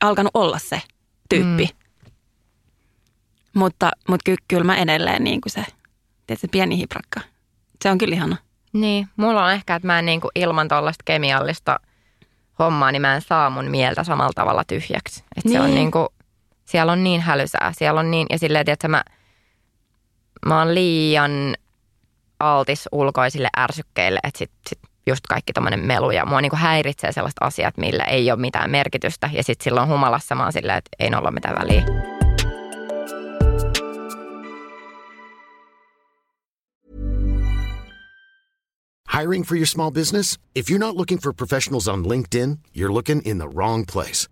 alkanut 0.00 0.30
olla 0.34 0.58
se 0.58 0.82
tyyppi. 1.28 1.64
Mm. 1.64 2.10
Mutta, 3.54 3.90
mutta 4.08 4.22
ky, 4.24 4.36
kyllä 4.48 4.64
mä 4.64 4.76
edelleen 4.76 5.24
niin 5.24 5.40
kuin 5.40 5.52
se, 5.52 5.64
se 6.34 6.48
pieni 6.48 6.76
hiprakka. 6.78 7.20
Se 7.82 7.90
on 7.90 7.98
kyllä 7.98 8.14
ihana. 8.14 8.36
Niin, 8.72 9.08
mulla 9.16 9.44
on 9.44 9.52
ehkä, 9.52 9.74
että 9.74 9.86
mä 9.86 9.98
en 9.98 10.06
niin 10.06 10.20
kuin 10.20 10.30
ilman 10.34 10.68
tuollaista 10.68 11.02
kemiallista 11.04 11.80
hommaa, 12.58 12.92
niin 12.92 13.02
mä 13.02 13.14
en 13.14 13.20
saa 13.22 13.50
mun 13.50 13.70
mieltä 13.70 14.04
samalla 14.04 14.32
tavalla 14.34 14.64
tyhjäksi. 14.64 15.24
Että 15.36 15.52
se 15.52 15.60
on 15.60 15.66
Niin. 15.66 15.74
niin 15.74 15.90
kuin, 15.90 16.08
siellä 16.72 16.92
on 16.92 17.04
niin 17.04 17.20
hälysää, 17.20 17.72
siellä 17.78 18.00
on 18.00 18.10
niin, 18.10 18.26
ja 18.30 18.38
silleen, 18.38 18.64
että 18.68 18.88
mä, 18.88 19.04
mä 20.46 20.58
oon 20.58 20.74
liian 20.74 21.54
altis 22.40 22.88
ulkoisille 22.92 23.48
ärsykkeille, 23.58 24.20
että 24.22 24.38
sit, 24.38 24.50
sit 24.68 24.78
just 25.06 25.26
kaikki 25.26 25.52
tommonen 25.52 25.80
melu 25.80 26.10
ja 26.10 26.26
mua 26.26 26.40
niinku 26.40 26.56
häiritsee 26.56 27.12
sellaiset 27.12 27.36
asiat, 27.40 27.76
millä 27.76 28.04
ei 28.04 28.30
ole 28.30 28.40
mitään 28.40 28.70
merkitystä. 28.70 29.30
Ja 29.32 29.42
sitten 29.42 29.64
silloin 29.64 29.88
humalassa 29.88 30.34
mä 30.34 30.42
oon 30.42 30.52
silleen, 30.52 30.78
että 30.78 30.90
ei 30.98 31.14
olla 31.14 31.30
mitään 31.30 31.56
väliä. 31.60 31.84
Hiring 39.20 39.44
for 39.44 39.56
your 39.56 39.66
small 39.66 39.90
business? 39.90 40.38
If 40.54 40.70
you're 40.70 40.78
not 40.78 40.96
looking 40.96 41.20
for 41.20 41.34
professionals 41.34 41.88
on 41.88 42.08
LinkedIn, 42.08 42.58
you're 42.74 42.94
looking 42.94 43.20
in 43.24 43.38
the 43.38 43.48
wrong 43.48 43.84
place. 43.92 44.31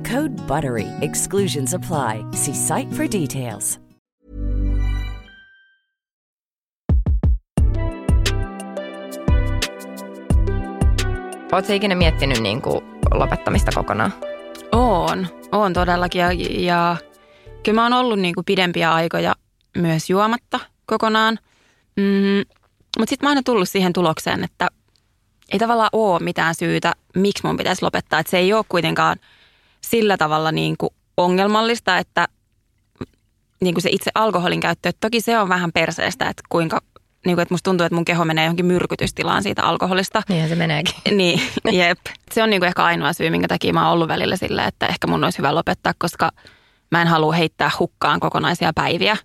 Code 0.09 0.41
BUTTERY. 0.47 0.87
Exclusions 1.01 1.73
apply. 1.73 2.25
See 2.31 2.53
site 2.53 2.95
for 2.95 3.05
details. 3.11 3.79
Oletko 11.51 11.73
ikinä 11.73 11.95
miettinyt 11.95 12.41
niin 12.41 12.61
kuin 12.61 12.85
lopettamista 13.11 13.71
kokonaan? 13.75 14.13
On, 14.71 15.27
on 15.51 15.73
todellakin. 15.73 16.19
Ja, 16.19 16.31
ja 16.59 16.97
kyllä 17.63 17.75
mä 17.75 17.83
oon 17.83 17.93
ollut 17.93 18.19
niin 18.19 18.35
kuin 18.35 18.45
pidempiä 18.45 18.93
aikoja 18.93 19.35
myös 19.77 20.09
juomatta 20.09 20.59
kokonaan. 20.85 21.39
Mm, 21.95 22.43
mutta 22.99 23.09
sitten 23.09 23.25
mä 23.25 23.29
oon 23.29 23.31
aina 23.37 23.43
tullut 23.43 23.69
siihen 23.69 23.93
tulokseen, 23.93 24.43
että 24.43 24.67
ei 25.51 25.59
tavallaan 25.59 25.89
ole 25.93 26.19
mitään 26.19 26.55
syytä, 26.55 26.93
miksi 27.15 27.47
mun 27.47 27.57
pitäisi 27.57 27.83
lopettaa. 27.83 28.19
Että 28.19 28.29
se 28.29 28.37
ei 28.37 28.53
ole 28.53 28.65
kuitenkaan 28.69 29.17
sillä 29.85 30.17
tavalla 30.17 30.51
niin 30.51 30.75
kuin 30.77 30.93
ongelmallista, 31.17 31.97
että 31.97 32.27
niin 33.61 33.73
kuin 33.73 33.81
se 33.81 33.89
itse 33.89 34.11
alkoholin 34.15 34.59
käyttö, 34.59 34.89
että 34.89 35.07
toki 35.07 35.21
se 35.21 35.39
on 35.39 35.49
vähän 35.49 35.71
perseestä, 35.71 36.29
että 36.29 36.43
kuinka 36.49 36.81
niin 37.25 37.35
kuin, 37.35 37.41
että 37.41 37.53
musta 37.53 37.69
tuntuu, 37.69 37.85
että 37.85 37.95
mun 37.95 38.05
keho 38.05 38.25
menee 38.25 38.45
johonkin 38.45 38.65
myrkytystilaan 38.65 39.43
siitä 39.43 39.63
alkoholista. 39.63 40.21
Niin 40.29 40.49
se 40.49 40.55
meneekin. 40.55 40.95
Niin, 41.17 41.41
jep. 41.71 41.99
Se 42.31 42.43
on 42.43 42.49
niin 42.49 42.59
kuin 42.59 42.67
ehkä 42.67 42.83
ainoa 42.83 43.13
syy, 43.13 43.29
minkä 43.29 43.47
takia 43.47 43.73
mä 43.73 43.83
oon 43.83 43.93
ollut 43.93 44.07
välillä 44.07 44.35
sillä, 44.35 44.67
että 44.67 44.85
ehkä 44.85 45.07
mun 45.07 45.23
olisi 45.23 45.37
hyvä 45.37 45.55
lopettaa, 45.55 45.93
koska 45.97 46.31
mä 46.91 47.01
en 47.01 47.07
halua 47.07 47.33
heittää 47.33 47.71
hukkaan 47.79 48.19
kokonaisia 48.19 48.71
päiviä. 48.75 49.17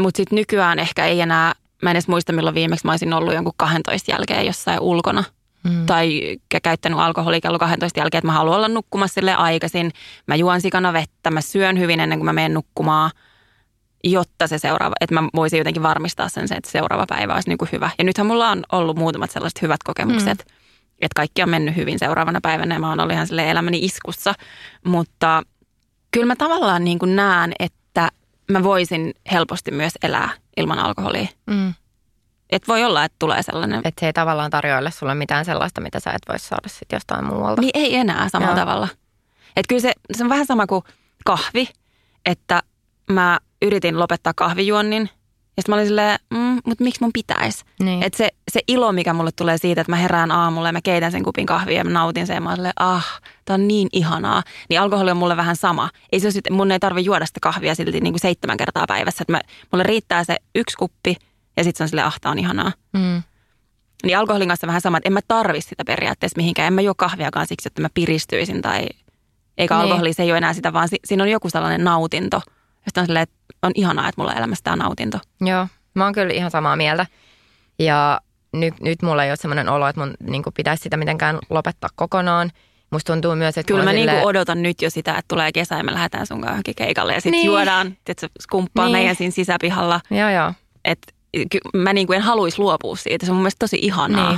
Mutta 0.00 0.16
sitten 0.16 0.36
nykyään 0.36 0.78
ehkä 0.78 1.06
ei 1.06 1.20
enää, 1.20 1.52
mä 1.82 1.90
en 1.90 1.96
edes 1.96 2.08
muista 2.08 2.32
milloin 2.32 2.54
viimeksi 2.54 2.86
mä 2.86 2.92
olisin 2.92 3.12
ollut 3.12 3.34
jonkun 3.34 3.52
12 3.56 4.10
jälkeen 4.12 4.46
jossain 4.46 4.80
ulkona. 4.80 5.24
Mm. 5.62 5.86
Tai 5.86 6.36
käyttänyt 6.62 6.98
alkoholia 6.98 7.40
kello 7.40 7.58
12 7.58 8.00
jälkeen, 8.00 8.18
että 8.18 8.26
mä 8.26 8.32
haluan 8.32 8.56
olla 8.56 8.68
nukkumassa 8.68 9.14
sille 9.14 9.34
aikaisin. 9.34 9.90
Mä 10.26 10.34
juon 10.34 10.60
sikana 10.60 10.92
vettä, 10.92 11.30
mä 11.30 11.40
syön 11.40 11.78
hyvin 11.78 12.00
ennen 12.00 12.18
kuin 12.18 12.26
mä 12.26 12.32
menen 12.32 12.54
nukkumaan– 12.54 13.10
jotta 14.04 14.46
se 14.46 14.58
seuraava, 14.58 14.94
että 15.00 15.14
mä 15.14 15.28
voisin 15.34 15.58
jotenkin 15.58 15.82
varmistaa 15.82 16.28
sen, 16.28 16.44
että 16.56 16.70
seuraava 16.70 17.06
päivä 17.08 17.34
olisi 17.34 17.48
niin 17.48 17.58
kuin 17.58 17.68
hyvä. 17.72 17.90
Ja 17.98 18.04
nythän 18.04 18.26
mulla 18.26 18.50
on 18.50 18.62
ollut 18.72 18.96
muutamat 18.96 19.30
sellaiset 19.30 19.62
hyvät 19.62 19.82
kokemukset, 19.84 20.38
mm. 20.38 20.54
että 21.00 21.14
kaikki 21.16 21.42
on 21.42 21.50
mennyt 21.50 21.76
hyvin 21.76 21.98
seuraavana 21.98 22.40
päivänä 22.42 22.74
ja 22.74 22.78
mä 22.78 22.88
oon 22.88 23.00
ollut 23.00 23.12
ihan 23.12 23.26
sille 23.26 23.50
elämäni 23.50 23.78
iskussa. 23.78 24.34
Mutta 24.84 25.42
kyllä 26.10 26.26
mä 26.26 26.36
tavallaan 26.36 26.84
niin 26.84 26.98
kuin 26.98 27.16
näen, 27.16 27.52
että 27.58 28.10
mä 28.50 28.62
voisin 28.62 29.14
helposti 29.32 29.70
myös 29.70 29.92
elää 30.02 30.30
ilman 30.56 30.78
alkoholia. 30.78 31.26
Mm. 31.46 31.74
Et 32.50 32.68
voi 32.68 32.84
olla, 32.84 33.04
että 33.04 33.16
tulee 33.18 33.42
sellainen... 33.42 33.78
Että 33.78 34.00
se 34.00 34.06
ei 34.06 34.12
tavallaan 34.12 34.50
tarjoile 34.50 34.90
sulle 34.90 35.14
mitään 35.14 35.44
sellaista, 35.44 35.80
mitä 35.80 36.00
sä 36.00 36.10
et 36.10 36.28
voi 36.28 36.38
saada 36.38 36.68
sitten 36.68 36.96
jostain 36.96 37.24
muualta. 37.24 37.60
Niin 37.60 37.70
ei 37.74 37.96
enää 37.96 38.28
samalla 38.28 38.56
Joo. 38.56 38.66
tavalla. 38.66 38.88
Että 39.56 39.68
kyllä 39.68 39.82
se, 39.82 39.92
se 40.12 40.24
on 40.24 40.30
vähän 40.30 40.46
sama 40.46 40.66
kuin 40.66 40.84
kahvi, 41.24 41.68
että 42.26 42.62
mä 43.10 43.38
yritin 43.62 43.98
lopettaa 43.98 44.32
kahvijuonnin. 44.36 45.10
Ja 45.56 45.62
sitten 45.62 45.72
mä 45.72 45.76
olin 45.76 45.86
silleen, 45.86 46.18
mm, 46.30 46.58
mutta 46.66 46.84
miksi 46.84 47.00
mun 47.02 47.12
pitäisi? 47.12 47.64
Niin. 47.82 48.02
Että 48.02 48.16
se, 48.16 48.28
se 48.52 48.60
ilo, 48.68 48.92
mikä 48.92 49.12
mulle 49.12 49.30
tulee 49.36 49.58
siitä, 49.58 49.80
että 49.80 49.92
mä 49.92 49.96
herään 49.96 50.30
aamulla 50.30 50.68
ja 50.68 50.72
mä 50.72 50.80
keitän 50.80 51.12
sen 51.12 51.24
kupin 51.24 51.46
kahvia 51.46 51.78
ja 51.78 51.84
mä 51.84 51.90
nautin 51.90 52.26
sen. 52.26 52.34
Ja 52.34 52.40
mä 52.40 52.54
silleen, 52.54 52.72
ah, 52.76 53.20
tää 53.44 53.54
on 53.54 53.68
niin 53.68 53.88
ihanaa. 53.92 54.42
Niin 54.70 54.80
alkoholi 54.80 55.10
on 55.10 55.16
mulle 55.16 55.36
vähän 55.36 55.56
sama. 55.56 55.90
Ei 56.12 56.20
se 56.20 56.26
ole, 56.26 56.56
mun 56.56 56.72
ei 56.72 56.78
tarvi 56.78 57.04
juoda 57.04 57.26
sitä 57.26 57.40
kahvia 57.42 57.74
silti 57.74 58.00
niin 58.00 58.12
kuin 58.12 58.20
seitsemän 58.20 58.56
kertaa 58.56 58.84
päivässä. 58.88 59.22
Että 59.22 59.32
mä, 59.32 59.40
mulle 59.72 59.82
riittää 59.82 60.24
se 60.24 60.36
yksi 60.54 60.76
kuppi 60.76 61.16
ja 61.58 61.64
sitten 61.64 61.78
se 61.78 61.84
on 61.84 61.88
silleen, 61.88 62.06
ah, 62.06 62.20
tää 62.20 62.32
on 62.32 62.38
ihanaa. 62.38 62.72
Mm. 62.92 63.22
Niin 64.02 64.18
alkoholin 64.18 64.48
kanssa 64.48 64.66
vähän 64.66 64.80
sama, 64.80 64.96
että 64.96 65.08
en 65.08 65.12
mä 65.12 65.20
tarvi 65.28 65.60
sitä 65.60 65.84
periaatteessa 65.86 66.36
mihinkään. 66.36 66.66
En 66.66 66.72
mä 66.72 66.80
juo 66.80 66.94
kahviakaan 66.94 67.46
siksi, 67.46 67.68
että 67.68 67.82
mä 67.82 67.88
piristyisin 67.94 68.62
tai... 68.62 68.86
Eikä 69.58 69.74
niin. 69.74 69.82
alkoholi, 69.82 70.12
se 70.12 70.22
ei 70.22 70.30
ole 70.30 70.38
enää 70.38 70.52
sitä, 70.52 70.72
vaan 70.72 70.88
si, 70.88 70.96
siinä 71.04 71.22
on 71.22 71.30
joku 71.30 71.50
sellainen 71.50 71.84
nautinto– 71.84 72.40
sitten 72.88 73.00
on 73.00 73.06
silleen, 73.06 73.22
että 73.22 73.36
on 73.62 73.72
ihanaa, 73.74 74.08
että 74.08 74.20
mulla 74.20 74.34
elämästä 74.34 74.72
on 74.72 74.78
nautinto. 74.78 75.18
Joo, 75.40 75.66
mä 75.94 76.04
oon 76.04 76.12
kyllä 76.12 76.34
ihan 76.34 76.50
samaa 76.50 76.76
mieltä. 76.76 77.06
Ja 77.78 78.20
nyt, 78.52 78.80
nyt 78.80 79.02
mulla 79.02 79.24
ei 79.24 79.30
ole 79.30 79.36
sellainen 79.36 79.68
olo, 79.68 79.88
että 79.88 80.00
mun 80.00 80.14
niin 80.20 80.42
pitäisi 80.56 80.82
sitä 80.82 80.96
mitenkään 80.96 81.38
lopettaa 81.50 81.90
kokonaan. 81.94 82.50
Musta 82.90 83.12
tuntuu 83.12 83.34
myös, 83.34 83.58
että 83.58 83.72
Kyllä 83.72 83.84
mä 83.84 83.90
silleen... 83.90 84.14
niinku 84.14 84.28
odotan 84.28 84.62
nyt 84.62 84.82
jo 84.82 84.90
sitä, 84.90 85.10
että 85.10 85.28
tulee 85.28 85.52
kesä 85.52 85.76
ja 85.76 85.84
me 85.84 85.92
lähdetään 85.92 86.26
sun 86.26 86.40
kanssa 86.40 86.62
keikalle 86.76 87.14
ja 87.14 87.20
sitten 87.20 87.32
niin. 87.32 87.46
juodaan, 87.46 87.96
että 88.06 88.28
skumppaa 88.40 88.84
niin. 88.84 88.92
meidän 88.92 89.16
siinä 89.16 89.30
sisäpihalla. 89.30 90.00
Joo, 90.10 90.30
joo. 90.30 90.52
Et, 90.84 91.14
mä 91.74 91.92
niinku 91.92 92.12
en 92.12 92.22
haluaisi 92.22 92.58
luopua 92.58 92.96
siitä, 92.96 93.26
se 93.26 93.32
on 93.32 93.36
mun 93.36 93.42
mielestä 93.42 93.58
tosi 93.58 93.78
ihanaa. 93.82 94.30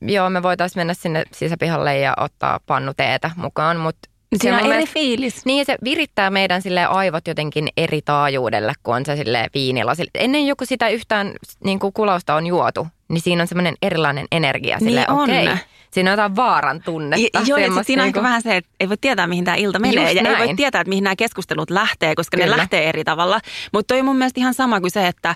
Niin. 0.00 0.14
Joo, 0.14 0.30
me 0.30 0.42
voitaisiin 0.42 0.80
mennä 0.80 0.94
sinne 0.94 1.24
sisäpihalle 1.32 1.98
ja 1.98 2.14
ottaa 2.20 2.60
pannu 2.66 2.92
teetä 2.96 3.30
mukaan, 3.36 3.76
mutta 3.76 4.08
Siinä 4.36 4.56
on 4.56 4.60
eri 4.60 4.68
mielestä, 4.68 4.94
fiilis. 4.94 5.44
Niin, 5.44 5.66
se 5.66 5.76
virittää 5.84 6.30
meidän 6.30 6.62
sille 6.62 6.84
aivot 6.84 7.28
jotenkin 7.28 7.68
eri 7.76 8.02
taajuudelle, 8.02 8.72
kun 8.82 8.96
on 8.96 9.06
se 9.06 9.16
sille 9.16 9.46
viinilasi. 9.54 10.06
Ennen 10.14 10.46
joku 10.46 10.66
sitä 10.66 10.88
yhtään 10.88 11.32
niin 11.64 11.78
kuin 11.78 11.92
kulausta 11.92 12.34
on 12.34 12.46
juotu, 12.46 12.86
niin 13.08 13.20
siinä 13.20 13.42
on 13.42 13.46
semmoinen 13.46 13.74
erilainen 13.82 14.26
energia. 14.32 14.78
Sille, 14.78 15.00
niin 15.00 15.10
on. 15.10 15.30
Okay, 15.30 15.56
siinä 15.90 16.10
on 16.10 16.12
jotain 16.12 16.36
vaaran 16.36 16.82
tunnetta. 16.84 17.40
Joo, 17.46 17.58
ja 17.58 17.82
siinä 17.82 18.02
on 18.02 18.06
niin 18.06 18.12
kuin... 18.12 18.22
vähän 18.22 18.42
se, 18.42 18.56
että 18.56 18.70
ei 18.80 18.88
voi 18.88 18.96
tietää, 18.96 19.26
mihin 19.26 19.44
tämä 19.44 19.56
ilta 19.56 19.78
menee. 19.78 20.04
Just 20.04 20.14
ja 20.14 20.22
näin. 20.22 20.40
ei 20.40 20.46
voi 20.46 20.54
tietää, 20.54 20.80
että 20.80 20.88
mihin 20.88 21.04
nämä 21.04 21.16
keskustelut 21.16 21.70
lähtee, 21.70 22.14
koska 22.14 22.36
Kyllä. 22.36 22.50
ne 22.50 22.56
lähtee 22.56 22.88
eri 22.88 23.04
tavalla. 23.04 23.40
Mutta 23.72 23.94
toi 23.94 24.00
on 24.00 24.06
mun 24.06 24.16
mielestä 24.16 24.40
ihan 24.40 24.54
sama 24.54 24.80
kuin 24.80 24.90
se, 24.90 25.06
että 25.06 25.34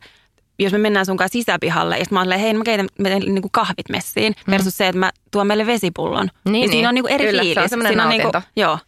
jos 0.61 0.73
me 0.73 0.79
mennään 0.79 1.07
sun 1.07 1.16
kanssa 1.16 1.33
sisäpihalle 1.33 1.99
ja 1.99 2.05
mä 2.11 2.20
oon 2.20 2.33
hei, 2.33 2.55
mä 2.55 2.64
keitän 2.64 2.88
niin 3.03 3.42
kuin 3.42 3.53
kahvit 3.53 3.88
messiin, 3.88 4.35
mm. 4.46 4.51
versus 4.51 4.77
se, 4.77 4.88
että 4.88 4.99
mä 4.99 5.11
tuon 5.31 5.46
meille 5.46 5.66
vesipullon. 5.66 6.27
Niin, 6.27 6.53
niin, 6.53 6.61
niin. 6.61 6.70
siinä 6.70 6.88
on 6.88 6.94
niin 6.94 7.03
kuin 7.03 7.12
eri 7.12 7.27
Kyllä, 7.27 7.42
fiilis. 7.42 7.70
Se 7.70 7.77
on 7.77 7.87
siinä 7.87 8.03
on 8.03 8.09
niin 8.09 8.23
kuin, 8.23 8.33
joo. 8.57 8.79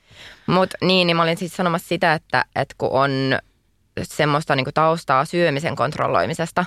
Mutta 0.46 0.76
niin, 0.80 1.06
niin 1.06 1.16
mä 1.16 1.22
olin 1.22 1.36
siis 1.36 1.56
sanomassa 1.56 1.88
sitä, 1.88 2.14
että, 2.14 2.44
että 2.56 2.74
kun 2.78 2.90
on 2.92 3.10
semmoista 4.02 4.56
niin 4.56 4.64
kuin 4.64 4.74
taustaa 4.74 5.24
syömisen 5.24 5.76
kontrolloimisesta, 5.76 6.64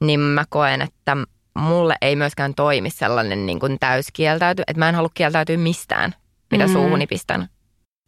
niin 0.00 0.20
mä 0.20 0.44
koen, 0.48 0.82
että 0.82 1.16
mulle 1.58 1.96
ei 2.00 2.16
myöskään 2.16 2.54
toimi 2.54 2.90
sellainen 2.90 3.46
niin 3.46 3.60
kuin 3.60 3.78
täyskieltäyty, 3.80 4.62
että 4.66 4.78
mä 4.78 4.88
en 4.88 4.94
halua 4.94 5.10
kieltäytyä 5.14 5.56
mistään, 5.56 6.14
mitä 6.50 6.66
mm. 6.66 6.72
suuhuni 6.72 7.06
pistän. 7.06 7.48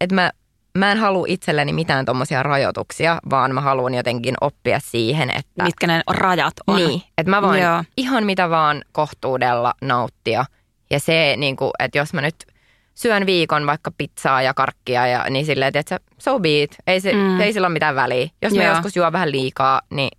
Että 0.01 0.15
mä, 0.15 0.31
mä 0.79 0.93
en 0.93 0.99
halua 0.99 1.27
itselleni 1.29 1.73
mitään 1.73 2.05
tuommoisia 2.05 2.43
rajoituksia, 2.43 3.19
vaan 3.31 3.55
mä 3.55 3.61
haluan 3.61 3.95
jotenkin 3.95 4.35
oppia 4.41 4.79
siihen, 4.85 5.31
että... 5.31 5.65
Mitkä 5.65 5.87
ne 5.87 6.03
rajat 6.11 6.55
on. 6.67 6.77
Niin, 6.77 7.03
että 7.19 7.31
mä 7.31 7.43
voin 7.43 7.63
Joo. 7.63 7.85
ihan 7.97 8.27
mitä 8.27 8.51
vaan 8.51 8.83
kohtuudella 8.93 9.75
nauttia. 9.83 10.45
Ja 10.91 11.01
se, 11.01 11.35
niin 11.37 11.57
kuin, 11.57 11.71
että 11.79 11.99
jos 11.99 12.15
mä 12.15 12.21
nyt 12.21 12.47
syön 12.95 13.27
viikon 13.27 13.67
vaikka 13.67 13.91
pizzaa 13.99 14.43
ja 14.43 14.55
karkkia 14.55 15.07
ja 15.07 15.27
niin 15.31 15.47
silleen, 15.47 15.73
että 15.75 16.01
so 16.19 16.41
be 16.41 16.63
it. 16.63 16.77
Ei, 16.87 17.01
se, 17.01 17.13
mm. 17.13 17.41
ei 17.41 17.53
sillä 17.53 17.67
ole 17.67 17.73
mitään 17.73 17.95
väliä. 17.95 18.29
Jos 18.43 18.55
mä 18.55 18.65
joskus 18.65 18.97
juo 18.97 19.13
vähän 19.13 19.33
liikaa, 19.33 19.81
niin 19.91 20.11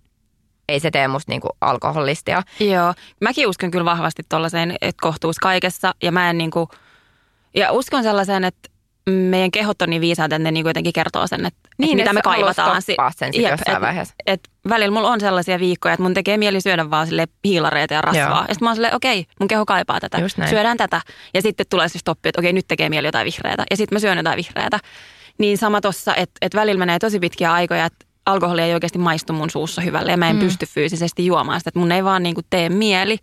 ei 0.68 0.80
se 0.80 0.90
tee 0.90 1.08
musta 1.08 1.32
niinku 1.32 1.48
alkoholistia. 1.60 2.42
Joo, 2.60 2.94
mäkin 3.20 3.48
uskon 3.48 3.70
kyllä 3.70 3.84
vahvasti 3.84 4.22
tuollaiseen, 4.28 4.76
että 4.80 5.02
kohtuus 5.02 5.38
kaikessa 5.38 5.94
ja 6.02 6.12
mä 6.12 6.30
en 6.30 6.38
niinku, 6.38 6.68
ja 7.54 7.72
uskon 7.72 8.02
sellaiseen, 8.02 8.44
että 8.44 8.68
meidän 9.10 9.50
kehot 9.50 9.82
on 9.82 9.90
niin 9.90 10.00
viisaat, 10.00 10.32
että 10.32 10.38
ne 10.38 10.50
niin 10.50 10.66
jotenkin 10.66 10.92
kertoo 10.92 11.26
sen, 11.26 11.46
että, 11.46 11.60
niin, 11.78 12.00
että 12.00 12.02
mitä 12.02 12.12
me 12.12 12.22
kaivataan. 12.22 12.82
sen 12.82 12.96
Jep, 13.34 13.50
jossain 13.50 13.76
et, 13.76 13.82
vaiheessa. 13.82 14.14
Et, 14.26 14.40
et 14.44 14.50
välillä 14.68 14.94
mulla 14.94 15.10
on 15.10 15.20
sellaisia 15.20 15.58
viikkoja, 15.58 15.94
että 15.94 16.02
mun 16.02 16.14
tekee 16.14 16.38
mieli 16.38 16.60
syödä 16.60 16.90
vaan 16.90 17.06
sille 17.06 17.26
hiilareita 17.44 17.94
ja 17.94 18.00
rasvaa. 18.00 18.28
Joo. 18.28 18.44
Ja 18.48 18.54
sitten 18.54 18.66
mä 18.66 18.68
oon 18.68 18.76
silleen, 18.76 18.96
okei, 18.96 19.26
mun 19.40 19.48
keho 19.48 19.66
kaipaa 19.66 20.00
tätä. 20.00 20.18
Syödään 20.50 20.76
tätä. 20.76 21.00
Ja 21.34 21.42
sitten 21.42 21.66
tulee 21.70 21.88
se 21.88 21.98
stoppi, 21.98 22.28
että 22.28 22.40
okei, 22.40 22.52
nyt 22.52 22.68
tekee 22.68 22.88
mieli 22.88 23.08
jotain 23.08 23.24
vihreätä. 23.24 23.64
Ja 23.70 23.76
sitten 23.76 23.96
mä 23.96 24.00
syön 24.00 24.16
jotain 24.16 24.36
vihreätä. 24.36 24.78
Niin 25.38 25.58
sama 25.58 25.80
tossa, 25.80 26.14
että, 26.14 26.34
että 26.40 26.58
välillä 26.58 26.78
menee 26.78 26.98
tosi 26.98 27.20
pitkiä 27.20 27.52
aikoja, 27.52 27.84
että 27.84 28.06
alkoholi 28.26 28.62
ei 28.62 28.74
oikeasti 28.74 28.98
maistu 28.98 29.32
mun 29.32 29.50
suussa 29.50 29.80
hyvälle. 29.80 30.10
Ja 30.10 30.16
mä 30.16 30.28
en 30.28 30.36
mm. 30.36 30.40
pysty 30.40 30.66
fyysisesti 30.66 31.26
juomaan 31.26 31.60
sitä, 31.60 31.68
että 31.68 31.80
mun 31.80 31.92
ei 31.92 32.04
vaan 32.04 32.22
niin 32.22 32.34
kuin 32.34 32.46
tee 32.50 32.68
mieli. 32.68 33.18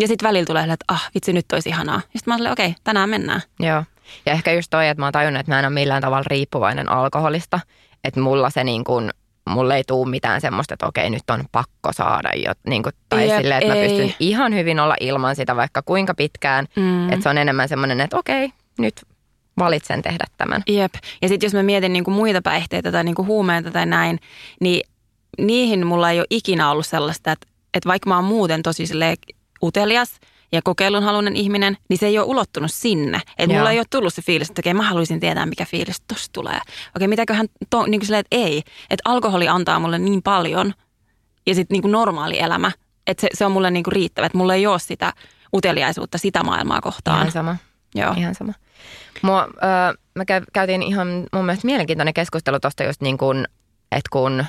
Ja 0.00 0.08
sitten 0.08 0.28
välillä 0.28 0.46
tulee 0.46 0.62
että 0.62 0.84
ah, 0.88 1.10
vitsi, 1.14 1.32
nyt 1.32 1.52
olisi 1.52 1.68
ihanaa. 1.68 1.96
Ja 1.96 2.18
sitten 2.18 2.34
mä 2.34 2.44
oon 2.44 2.52
okei, 2.52 2.74
tänään 2.84 3.10
mennään. 3.10 3.42
Joo. 3.60 3.84
Ja 4.26 4.32
ehkä 4.32 4.52
just 4.52 4.70
toi, 4.70 4.88
että 4.88 5.02
mä 5.02 5.06
oon 5.06 5.12
tajunnut, 5.12 5.40
että 5.40 5.52
mä 5.52 5.58
en 5.58 5.64
ole 5.64 5.74
millään 5.74 6.02
tavalla 6.02 6.24
riippuvainen 6.26 6.88
alkoholista. 6.88 7.60
Että 8.04 8.20
mulla 8.20 8.50
se 8.50 8.64
niin 8.64 8.84
kuin, 8.84 9.10
mulle 9.48 9.76
ei 9.76 9.84
tule 9.84 10.10
mitään 10.10 10.40
semmoista, 10.40 10.74
että 10.74 10.86
okei, 10.86 11.10
nyt 11.10 11.30
on 11.30 11.44
pakko 11.52 11.92
saada 11.92 12.30
jo. 12.36 12.52
Niin 12.66 12.82
kuin, 12.82 12.92
tai 13.08 13.28
Jep, 13.28 13.40
silleen, 13.40 13.62
että 13.62 13.74
ei. 13.74 13.82
mä 13.82 13.88
pystyn 13.88 14.14
ihan 14.20 14.54
hyvin 14.54 14.80
olla 14.80 14.94
ilman 15.00 15.36
sitä 15.36 15.56
vaikka 15.56 15.82
kuinka 15.82 16.14
pitkään. 16.14 16.66
Mm. 16.76 17.12
Että 17.12 17.22
se 17.22 17.28
on 17.28 17.38
enemmän 17.38 17.68
semmoinen, 17.68 18.00
että 18.00 18.16
okei, 18.16 18.52
nyt 18.78 19.02
valitsen 19.58 20.02
tehdä 20.02 20.24
tämän. 20.36 20.62
Jep. 20.68 20.94
Ja 21.22 21.28
sitten 21.28 21.46
jos 21.46 21.54
mä 21.54 21.62
mietin 21.62 21.92
niin 21.92 22.04
kuin 22.04 22.14
muita 22.14 22.42
päihteitä 22.42 22.92
tai 22.92 23.04
niin 23.04 23.14
kuin 23.14 23.28
huumeita 23.28 23.70
tai 23.70 23.86
näin, 23.86 24.18
niin 24.60 24.88
niihin 25.38 25.86
mulla 25.86 26.10
ei 26.10 26.20
ole 26.20 26.26
ikinä 26.30 26.70
ollut 26.70 26.86
sellaista, 26.86 27.32
että, 27.32 27.46
että 27.74 27.88
vaikka 27.88 28.08
mä 28.08 28.16
oon 28.16 28.24
muuten 28.24 28.62
tosi 28.62 28.84
utelias– 29.62 30.10
ja 30.52 30.62
kokeilunhalunen 30.64 31.36
ihminen, 31.36 31.76
niin 31.88 31.98
se 31.98 32.06
ei 32.06 32.18
ole 32.18 32.26
ulottunut 32.26 32.72
sinne. 32.72 33.20
Että 33.38 33.56
mulla 33.56 33.70
ei 33.70 33.78
ole 33.78 33.86
tullut 33.90 34.14
se 34.14 34.22
fiilis, 34.22 34.50
että 34.50 34.60
okei, 34.60 34.74
mä 34.74 34.82
haluaisin 34.82 35.20
tietää, 35.20 35.46
mikä 35.46 35.64
fiilis 35.64 36.00
tuossa 36.00 36.32
tulee. 36.32 36.60
Okei, 36.96 37.08
mitäköhän, 37.08 37.46
to, 37.70 37.86
niin 37.86 38.00
kuin 38.00 38.06
silleen, 38.06 38.20
että 38.20 38.36
ei. 38.36 38.58
Että 38.90 39.02
alkoholi 39.04 39.48
antaa 39.48 39.80
mulle 39.80 39.98
niin 39.98 40.22
paljon 40.22 40.74
ja 41.46 41.54
sitten 41.54 41.74
niin 41.74 41.82
kuin 41.82 41.92
normaali 41.92 42.40
elämä, 42.40 42.72
että 43.06 43.20
se, 43.20 43.28
se 43.34 43.46
on 43.46 43.52
mulle 43.52 43.70
niin 43.70 43.84
kuin 43.84 43.92
riittävä. 43.92 44.26
Että 44.26 44.38
mulla 44.38 44.54
ei 44.54 44.66
ole 44.66 44.78
sitä 44.78 45.12
uteliaisuutta 45.54 46.18
sitä 46.18 46.42
maailmaa 46.42 46.80
kohtaan. 46.80 47.18
Ihan 47.18 47.32
sama. 47.32 47.56
Joo. 47.94 48.14
Ihan 48.16 48.34
sama. 48.34 48.52
Mua, 49.22 49.42
äh, 49.42 49.94
mä 50.14 50.24
käytiin 50.52 50.82
ihan 50.82 51.08
mun 51.32 51.44
mielestä 51.44 51.66
mielenkiintoinen 51.66 52.14
keskustelu 52.14 52.60
tuosta 52.60 52.84
just 52.84 53.00
niin 53.00 53.18
kuin, 53.18 53.48
että 53.92 54.08
kun– 54.12 54.44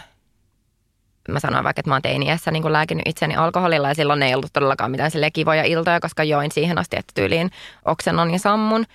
mä 1.32 1.39
sanoin 1.39 1.63
vaikka, 1.63 1.80
että 1.80 1.89
mä 1.89 1.95
oon 1.95 2.01
teiniässä 2.01 2.51
niin 2.51 2.73
lääkinyt 2.73 3.07
itseni 3.07 3.36
alkoholilla 3.36 3.88
ja 3.88 3.95
silloin 3.95 4.23
ei 4.23 4.36
ollut 4.36 4.53
todellakaan 4.53 4.91
mitään 4.91 5.11
sille 5.11 5.32
kivoja 5.32 5.63
iltoja, 5.63 5.99
koska 5.99 6.23
join 6.23 6.51
siihen 6.51 6.77
asti, 6.77 6.97
että 6.99 7.11
tyyliin 7.15 7.51
oksennon 7.86 8.32
ja 8.32 8.39
sammun. 8.39 8.86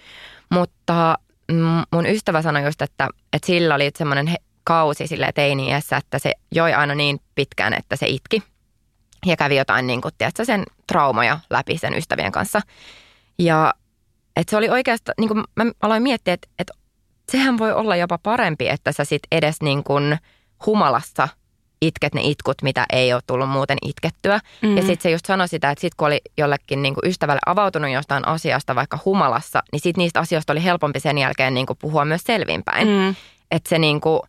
Mutta 0.51 1.19
mm, 1.53 1.83
mun 1.93 2.07
ystävä 2.07 2.43
sanoi 2.43 2.65
just, 2.65 2.83
että, 2.83 3.09
että 3.33 3.47
sillä 3.47 3.75
oli 3.75 3.91
semmoinen 3.99 4.35
kausi 4.65 5.07
sille 5.07 5.31
teiniässä, 5.35 5.97
että 5.97 6.19
se 6.19 6.33
joi 6.53 6.75
aina 6.75 6.95
niin 6.95 7.21
pitkään, 7.35 7.75
että 7.75 7.97
se 7.97 8.07
itki. 8.07 8.43
Ja 9.27 9.37
kävi 9.37 9.57
jotain 9.57 9.87
niin 9.87 10.01
kuin, 10.01 10.15
tiedätkö, 10.19 10.45
sen 10.45 10.65
traumoja 10.87 11.39
läpi 11.51 11.79
sen 11.79 11.95
ystävien 11.95 12.33
kanssa. 12.33 12.61
Ja 13.39 13.75
että 14.37 14.51
se 14.51 14.57
oli 14.57 14.69
oikeastaan, 14.69 15.15
niin 15.19 15.29
kuin 15.29 15.45
mä 15.57 15.65
aloin 15.83 16.03
miettiä, 16.03 16.35
että, 16.35 16.49
että 16.59 16.75
sehän 17.33 17.59
voi 17.59 17.73
olla 17.73 17.97
jopa 17.97 18.19
parempi, 18.23 18.69
että 18.69 18.93
sä 18.93 19.05
sit 19.05 19.23
edes 19.33 19.63
niin 19.63 19.85
kuin 19.85 20.19
humalassa 20.67 21.29
itket 21.87 22.15
ne 22.15 22.21
itkut, 22.23 22.63
mitä 22.63 22.87
ei 22.93 23.13
ole 23.13 23.23
tullut 23.27 23.49
muuten 23.49 23.79
itkettyä. 23.83 24.41
Mm. 24.63 24.77
Ja 24.77 24.83
sitten 24.83 25.03
se 25.03 25.11
just 25.11 25.27
sanoi 25.27 25.49
sitä, 25.49 25.71
että 25.71 25.81
sitten 25.81 25.97
kun 25.97 26.07
oli 26.07 26.21
jollekin 26.37 26.83
niin 26.83 26.95
kuin 26.95 27.11
ystävälle 27.11 27.41
avautunut 27.47 27.91
jostain 27.91 28.29
asiasta 28.29 28.75
vaikka 28.75 28.99
humalassa, 29.05 29.63
niin 29.73 29.81
sitten 29.81 30.03
niistä 30.03 30.21
asioista 30.21 30.53
oli 30.53 30.65
helpompi 30.65 31.01
sen 31.01 31.19
jälkeen 31.19 31.55
niin 31.55 31.67
kuin 31.67 31.79
puhua 31.81 32.05
myös 32.05 32.23
selvinpäin. 32.25 32.89
Mm. 32.89 33.15
Että 33.51 33.69
se 33.69 33.79
niin 33.79 34.01
kuin, 34.01 34.21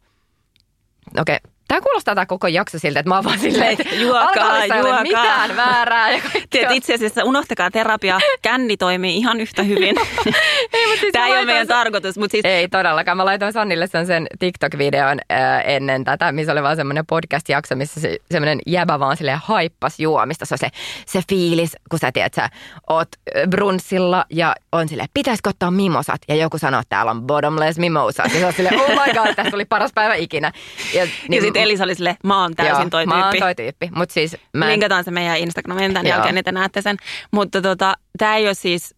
okei, 1.19 1.35
okay, 1.35 1.51
Tämä 1.67 1.81
kuulostaa 1.81 2.15
tämä 2.15 2.25
koko 2.25 2.47
jakso 2.47 2.79
siltä, 2.79 2.99
että 2.99 3.09
mä 3.09 3.15
oon 3.15 3.23
vaan 3.23 3.39
silleen, 3.39 3.71
että 3.79 3.95
juokaa, 3.95 4.65
juokaa. 4.65 5.01
mitään 5.01 5.55
väärää. 5.55 6.11
Ja 6.11 6.21
Tiedät, 6.49 6.71
itse 6.71 6.93
asiassa 6.93 7.23
unohtakaa 7.23 7.71
terapia, 7.71 8.19
känni 8.41 8.77
toimii 8.77 9.17
ihan 9.17 9.41
yhtä 9.41 9.63
hyvin. 9.63 9.95
ei, 10.73 10.87
mutta 10.87 10.99
siis 10.99 11.11
tämä 11.11 11.27
ei 11.27 11.33
ole 11.33 11.45
meidän 11.45 11.67
tarkoitus. 11.67 12.17
Mutta 12.17 12.31
siis... 12.31 12.45
Ei 12.45 12.67
todellakaan. 12.67 13.17
Mä 13.17 13.25
laitoin 13.25 13.53
Sannille 13.53 13.87
sen, 13.87 14.05
sen 14.05 14.27
TikTok-videon 14.39 15.19
äh, 15.31 15.63
ennen 15.65 16.03
tätä, 16.03 16.31
missä 16.31 16.51
oli 16.51 16.63
vaan 16.63 16.75
semmoinen 16.75 17.05
podcast-jakso, 17.05 17.75
missä 17.75 18.01
se, 18.01 18.17
semmoinen 18.31 18.59
jäbä 18.67 18.99
vaan 18.99 19.17
silleen 19.17 19.39
haippas 19.43 19.99
juomista. 19.99 20.45
Se 20.45 20.53
on 20.53 20.57
se, 20.57 20.69
se 21.05 21.21
fiilis, 21.29 21.75
kun 21.89 21.99
sä 21.99 22.11
tiedät, 22.11 22.33
sä 22.33 22.49
oot 22.89 23.07
brunssilla 23.49 24.25
ja 24.29 24.55
on 24.71 24.89
silleen, 24.89 25.09
pitäisikö 25.13 25.49
ottaa 25.49 25.71
mimosat? 25.71 26.21
Ja 26.27 26.35
joku 26.35 26.57
sanoo, 26.57 26.79
että 26.79 26.89
täällä 26.95 27.11
on 27.11 27.21
bottomless 27.21 27.79
mimosat. 27.79 28.33
Ja 28.33 28.39
se 28.39 28.45
on 28.45 28.53
silleen, 28.53 28.81
oh 28.81 28.89
my 28.89 29.13
god, 29.13 29.35
tässä 29.35 29.55
oli 29.55 29.65
paras 29.65 29.91
päivä 29.95 30.15
ikinä. 30.15 30.51
Ja, 30.93 31.07
niin, 31.29 31.45
ja 31.45 31.51
sitten 31.55 31.63
Elisa 31.63 31.83
oli 31.83 31.95
silleen, 31.95 32.15
mä 32.23 32.41
oon 32.41 32.55
täysin 32.55 32.81
Joo, 32.81 32.89
toi 32.89 33.03
tyyppi. 33.03 33.19
mä 33.19 33.25
oon 33.25 33.35
toi 33.39 33.55
tyyppi. 33.55 33.89
Mut 33.95 34.11
siis 34.11 34.37
mä 34.53 34.65
en... 34.65 34.71
Linkataan 34.71 35.03
se 35.03 35.11
meidän 35.11 35.37
Instagramiin 35.37 35.93
tämän 35.93 36.05
Joo. 36.05 36.15
jälkeen, 36.15 36.35
niin 36.35 36.45
te 36.45 36.51
näette 36.51 36.81
sen. 36.81 36.97
Mutta 37.31 37.61
tota, 37.61 37.93
tämä 38.17 38.35
ei 38.35 38.45
ole 38.45 38.53
siis, 38.53 38.95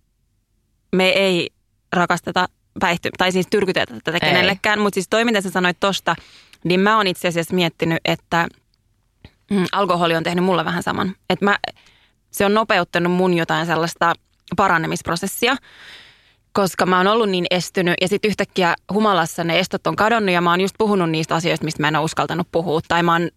me 0.95 1.10
ei 1.10 1.49
rakasteta 1.93 2.47
päihty, 2.80 3.10
tai 3.18 3.32
siis 3.32 3.47
tyrkytetä 3.49 3.93
tätä 4.03 4.18
ei. 4.18 4.20
kenellekään. 4.20 4.80
Mutta 4.80 4.93
siis 4.93 5.08
toi, 5.10 5.26
mitä 5.26 5.41
sä 5.41 5.49
sanoit 5.49 5.78
tosta, 5.80 6.16
niin 6.64 6.80
mä 6.80 6.97
oon 6.97 7.08
itse 7.08 7.28
asiassa 7.28 7.55
miettinyt, 7.55 7.99
että 8.05 8.47
mm, 9.51 9.66
alkoholi 9.72 10.16
on 10.16 10.24
tehnyt 10.24 10.45
mulle 10.45 10.66
vähän 10.66 10.84
saman. 10.84 11.16
Että 11.30 11.45
mä, 11.45 11.58
se 12.32 12.45
on 12.45 12.53
nopeuttanut 12.53 13.12
mun 13.14 13.34
jotain 13.34 13.66
sellaista 13.66 14.14
parannemisprosessia 14.58 15.55
koska 16.58 16.86
mä 16.86 16.97
oon 16.97 17.08
ollut 17.08 17.30
niin 17.30 17.45
estynyt 17.51 17.93
ja 18.01 18.08
sitten 18.08 18.30
yhtäkkiä 18.30 18.76
humalassa 18.93 19.43
ne 19.43 19.60
estot 19.60 19.88
on 19.88 19.95
kadonnut 19.95 20.34
ja 20.34 20.41
mä 20.41 20.49
oon 20.49 20.62
just 20.62 20.76
puhunut 20.78 21.10
niistä 21.10 21.36
asioista, 21.36 21.66
mistä 21.66 21.82
mä 21.82 21.88
en 21.88 21.95
ole 21.95 22.05
uskaltanut 22.05 22.47
puhua. 22.51 22.80
Tai 22.88 23.03
mä 23.03 23.14
oon 23.14 23.30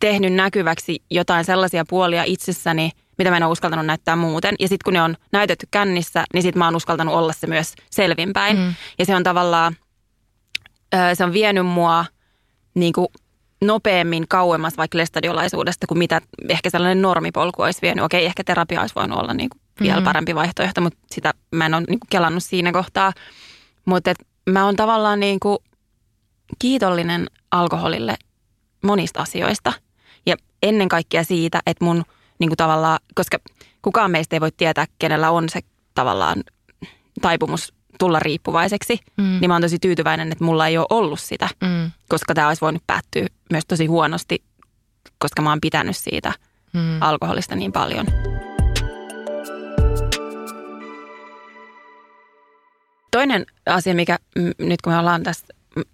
tehnyt 0.00 0.32
näkyväksi 0.32 1.02
jotain 1.10 1.44
sellaisia 1.44 1.84
puolia 1.88 2.22
itsessäni, 2.26 2.90
mitä 3.18 3.30
mä 3.30 3.36
en 3.36 3.42
ole 3.42 3.52
uskaltanut 3.52 3.86
näyttää 3.86 4.16
muuten. 4.16 4.54
Ja 4.58 4.68
sitten 4.68 4.84
kun 4.84 4.92
ne 4.92 5.02
on 5.02 5.16
näytetty 5.32 5.68
kännissä, 5.70 6.24
niin 6.34 6.42
sitten 6.42 6.58
mä 6.58 6.64
oon 6.64 6.76
uskaltanut 6.76 7.14
olla 7.14 7.32
se 7.32 7.46
myös 7.46 7.74
selvinpäin. 7.90 8.56
Mm. 8.56 8.74
Ja 8.98 9.04
se 9.04 9.16
on 9.16 9.22
tavallaan, 9.22 9.76
se 11.14 11.24
on 11.24 11.32
vienyt 11.32 11.66
mua 11.66 12.04
niin 12.74 12.92
kuin 12.92 13.08
nopeammin 13.64 14.28
kauemmas 14.28 14.76
vaikka 14.76 14.98
lestadiolaisuudesta 14.98 15.86
kuin 15.86 15.98
mitä 15.98 16.20
ehkä 16.48 16.70
sellainen 16.70 17.02
normipolku 17.02 17.62
olisi 17.62 17.82
vienyt. 17.82 18.04
Okei, 18.04 18.26
ehkä 18.26 18.44
terapia 18.44 18.80
olisi 18.80 18.94
voinut 18.94 19.18
olla 19.18 19.34
niin 19.34 19.50
kuin 19.50 19.60
vielä 19.80 19.94
mm-hmm. 19.94 20.04
parempi 20.04 20.34
vaihtoehto, 20.34 20.80
mutta 20.80 20.98
sitä 21.10 21.34
mä 21.50 21.66
en 21.66 21.74
ole 21.74 21.84
niin 21.88 22.00
kuin 22.00 22.08
kelannut 22.10 22.42
siinä 22.42 22.72
kohtaa. 22.72 23.12
Mutta 23.84 24.14
mä 24.50 24.64
oon 24.64 24.76
tavallaan 24.76 25.20
niin 25.20 25.40
kuin 25.40 25.58
kiitollinen 26.58 27.26
alkoholille 27.50 28.16
monista 28.84 29.20
asioista. 29.20 29.72
Ja 30.26 30.36
ennen 30.62 30.88
kaikkea 30.88 31.24
siitä, 31.24 31.60
että 31.66 31.84
mun 31.84 32.04
niin 32.38 32.50
kuin 32.50 32.56
tavallaan, 32.56 32.98
koska 33.14 33.38
kukaan 33.82 34.10
meistä 34.10 34.36
ei 34.36 34.40
voi 34.40 34.52
tietää, 34.56 34.86
kenellä 34.98 35.30
on 35.30 35.48
se 35.48 35.60
tavallaan 35.94 36.44
taipumus 37.20 37.72
tulla 37.98 38.18
riippuvaiseksi, 38.18 38.98
mm. 39.16 39.38
niin 39.40 39.50
mä 39.50 39.54
oon 39.54 39.62
tosi 39.62 39.78
tyytyväinen, 39.78 40.32
että 40.32 40.44
mulla 40.44 40.66
ei 40.66 40.78
ole 40.78 40.86
ollut 40.90 41.20
sitä, 41.20 41.48
mm. 41.62 41.90
koska 42.08 42.34
tämä 42.34 42.48
olisi 42.48 42.60
voinut 42.60 42.82
päättyä 42.86 43.26
myös 43.52 43.64
tosi 43.68 43.86
huonosti, 43.86 44.42
koska 45.18 45.42
mä 45.42 45.50
oon 45.50 45.60
pitänyt 45.60 45.96
siitä 45.96 46.32
mm. 46.72 47.02
alkoholista 47.02 47.56
niin 47.56 47.72
paljon. 47.72 48.06
Toinen 53.10 53.46
asia, 53.66 53.94
mikä 53.94 54.18
nyt 54.58 54.82
kun 54.82 54.92
me 54.92 54.98
ollaan 54.98 55.22
tässä, 55.22 55.46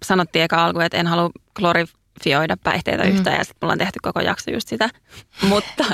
sanottiin 0.05 0.43
eka 0.43 0.65
alku, 0.65 0.79
että 0.79 0.97
en 0.97 1.07
halua 1.07 1.29
glorifioida 1.55 2.57
päihteitä 2.57 3.03
mm. 3.03 3.09
yhtään 3.09 3.37
ja 3.37 3.43
sitten 3.43 3.57
mulla 3.61 3.71
on 3.71 3.77
tehty 3.77 3.99
koko 4.01 4.19
jakso 4.19 4.51
just 4.51 4.67
sitä. 4.67 4.89
Mutta 5.49 5.85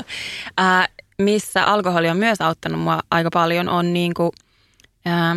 ää, 0.56 0.88
missä 1.18 1.64
alkoholi 1.64 2.08
on 2.08 2.16
myös 2.16 2.40
auttanut 2.40 2.80
mua 2.80 3.00
aika 3.10 3.30
paljon 3.32 3.68
on 3.68 3.92
niin 3.92 4.14
kuin, 4.14 4.30
ää, 5.06 5.36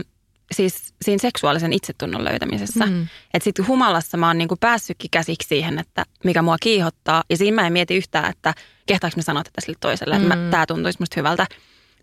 siis 0.52 0.94
siinä 1.02 1.22
seksuaalisen 1.22 1.74
itsetunnon 1.74 2.24
löytämisessä. 2.24 2.86
Mm. 2.86 3.08
Että 3.34 3.44
sitten 3.44 3.68
humalassa 3.68 4.18
mä 4.18 4.28
oon 4.28 4.38
niinku 4.38 4.56
päässytkin 4.60 5.12
käsiksi 5.12 5.48
siihen, 5.48 5.80
että 5.80 6.06
mikä 6.24 6.42
mua 6.42 6.58
kiihottaa. 6.62 7.24
Ja 7.30 7.38
siinä 7.38 7.56
mä 7.62 7.68
en 7.68 7.74
mieti 7.74 7.96
yhtään, 7.96 8.30
että 8.30 8.54
kehtaanko 8.86 9.18
mä 9.18 9.24
sanoa 9.24 9.44
tätä 9.44 9.62
sille 9.62 9.78
toiselle, 9.80 10.20
mm. 10.20 10.32
että 10.32 10.52
tämä 10.52 10.66
tuntuisi 10.66 11.00
musta 11.00 11.20
hyvältä. 11.20 11.48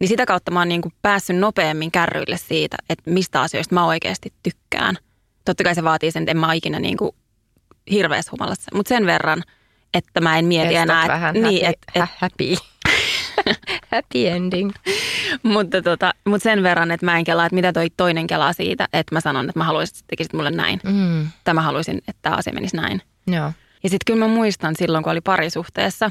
Niin 0.00 0.08
sitä 0.08 0.26
kautta 0.26 0.50
mä 0.50 0.58
oon 0.58 0.68
niinku 0.68 0.92
päässyt 1.02 1.36
nopeammin 1.36 1.90
kärryille 1.90 2.36
siitä, 2.36 2.76
että 2.88 3.10
mistä 3.10 3.40
asioista 3.40 3.74
mä 3.74 3.86
oikeasti 3.86 4.32
tykkään. 4.42 4.96
Totta 5.44 5.64
kai 5.64 5.74
se 5.74 5.84
vaatii 5.84 6.10
sen, 6.10 6.22
että 6.22 6.30
en 6.30 6.36
mä 6.36 6.46
ole 6.46 6.56
ikinä 6.56 6.78
niinku 6.78 7.14
hirveässä 7.90 8.30
humalassa. 8.32 8.70
Mutta 8.74 8.88
sen 8.88 9.06
verran, 9.06 9.42
että 9.94 10.20
mä 10.20 10.38
en 10.38 10.44
mieti 10.44 10.74
Estot 10.74 10.82
enää. 10.82 11.08
Vähän 11.08 11.34
niin, 11.34 11.44
happy, 11.44 11.78
et, 11.94 12.02
et, 12.02 12.10
happy. 12.16 12.54
happy 13.92 14.26
ending. 14.28 14.70
mutta, 15.42 15.82
tota, 15.82 16.14
mutta 16.26 16.42
sen 16.42 16.62
verran, 16.62 16.90
että 16.90 17.06
mä 17.06 17.18
en 17.18 17.24
kelaa, 17.24 17.46
että 17.46 17.54
mitä 17.54 17.72
toi 17.72 17.90
toinen 17.96 18.26
kelaa 18.26 18.52
siitä, 18.52 18.88
että 18.92 19.14
mä 19.14 19.20
sanon, 19.20 19.48
että 19.48 19.58
mä 19.58 19.64
haluaisin, 19.64 19.94
että 19.94 20.04
tekisit 20.06 20.32
mulle 20.32 20.50
näin. 20.50 20.80
Mm. 20.84 21.28
Tai 21.44 21.54
mä 21.54 21.62
haluaisin, 21.62 21.98
että 21.98 22.18
tämä 22.22 22.36
asia 22.36 22.52
menisi 22.52 22.76
näin. 22.76 23.02
Joo. 23.26 23.52
Ja 23.82 23.88
sitten 23.88 24.04
kyllä 24.06 24.26
mä 24.26 24.34
muistan 24.34 24.74
silloin, 24.76 25.04
kun 25.04 25.12
oli 25.12 25.20
parisuhteessa, 25.20 26.10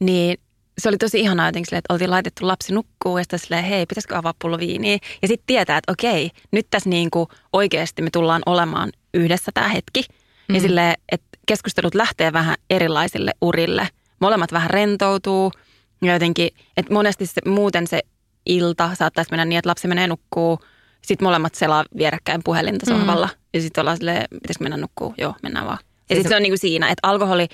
niin 0.00 0.38
se 0.78 0.88
oli 0.88 0.98
tosi 0.98 1.20
ihanaa 1.20 1.48
jotenkin 1.48 1.78
että 1.78 1.94
oltiin 1.94 2.10
laitettu 2.10 2.46
lapsi 2.46 2.74
nukkuu 2.74 3.18
ja 3.18 3.24
sitten 3.24 3.38
silleen, 3.38 3.64
hei, 3.64 3.86
pitäisikö 3.86 4.18
avaa 4.18 4.34
pullo 4.38 4.58
viiniä? 4.58 4.98
Ja 5.22 5.28
sitten 5.28 5.46
tietää, 5.46 5.78
että 5.78 5.92
okei, 5.92 6.30
nyt 6.50 6.66
tässä 6.70 6.90
niin 6.90 7.10
kuin 7.10 7.28
oikeasti 7.52 8.02
me 8.02 8.10
tullaan 8.10 8.42
olemaan 8.46 8.92
yhdessä 9.14 9.50
tämä 9.54 9.68
hetki. 9.68 10.02
Mm. 10.48 10.54
Ja 10.54 10.60
silleen, 10.60 10.94
että 11.12 11.38
keskustelut 11.46 11.94
lähtee 11.94 12.32
vähän 12.32 12.56
erilaisille 12.70 13.32
urille. 13.40 13.88
Molemmat 14.20 14.52
vähän 14.52 14.70
rentoutuu– 14.70 15.52
ja 16.02 16.12
jotenkin, 16.12 16.50
että 16.76 16.94
monesti 16.94 17.26
se, 17.26 17.40
muuten 17.46 17.86
se 17.86 18.00
ilta 18.46 18.90
saattaisi 18.94 19.30
mennä 19.30 19.44
niin, 19.44 19.58
että 19.58 19.68
lapsi 19.68 19.88
menee 19.88 20.06
nukkuu, 20.06 20.60
sitten 21.02 21.26
molemmat 21.26 21.54
selaa 21.54 21.84
vierekkäin 21.96 22.40
puhelinta 22.44 22.86
mm. 22.86 22.98
sohvalla. 22.98 23.26
Mm. 23.26 23.40
Ja 23.54 23.60
sitten 23.60 23.82
ollaan 23.82 23.96
silleen, 23.96 24.24
pitäisikö 24.32 24.64
mennä 24.64 24.76
nukkuu? 24.76 25.14
Joo, 25.18 25.34
mennään 25.42 25.66
vaan. 25.66 25.78
Ja 26.10 26.16
sitten 26.16 26.28
se 26.28 26.36
on 26.36 26.42
niinku 26.42 26.56
siinä, 26.56 26.88
että 26.88 27.08
alkoholi, 27.08 27.48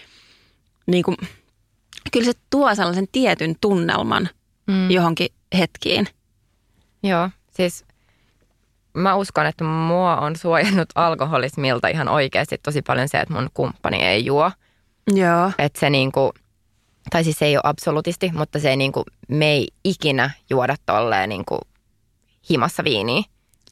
niinku, 0.86 1.14
kyllä 2.12 2.26
se 2.26 2.32
tuo 2.50 2.74
sellaisen 2.74 3.08
tietyn 3.12 3.54
tunnelman 3.60 4.28
mm. 4.66 4.90
johonkin 4.90 5.28
hetkiin. 5.58 6.08
Joo, 7.02 7.30
siis 7.50 7.84
mä 8.94 9.14
uskon, 9.14 9.46
että 9.46 9.64
mua 9.64 10.16
on 10.16 10.36
suojannut 10.36 10.88
alkoholismilta 10.94 11.88
ihan 11.88 12.08
oikeasti 12.08 12.58
tosi 12.62 12.82
paljon 12.82 13.08
se, 13.08 13.20
että 13.20 13.34
mun 13.34 13.48
kumppani 13.54 14.02
ei 14.02 14.24
juo. 14.24 14.50
Joo. 15.14 15.52
Että 15.58 15.80
se 15.80 15.90
niinku, 15.90 16.32
tai 17.10 17.24
siis 17.24 17.38
se 17.38 17.44
ei 17.44 17.56
ole 17.56 17.62
absolutisti, 17.64 18.32
mutta 18.34 18.58
se 18.58 18.70
ei 18.70 18.76
niin 18.76 18.92
kuin, 18.92 19.04
me 19.28 19.52
ei 19.52 19.68
ikinä 19.84 20.30
juoda 20.50 20.76
tolleen 20.86 21.28
niin 21.28 21.44
kuin 21.44 21.60
himassa 22.50 22.84
viiniä. 22.84 23.22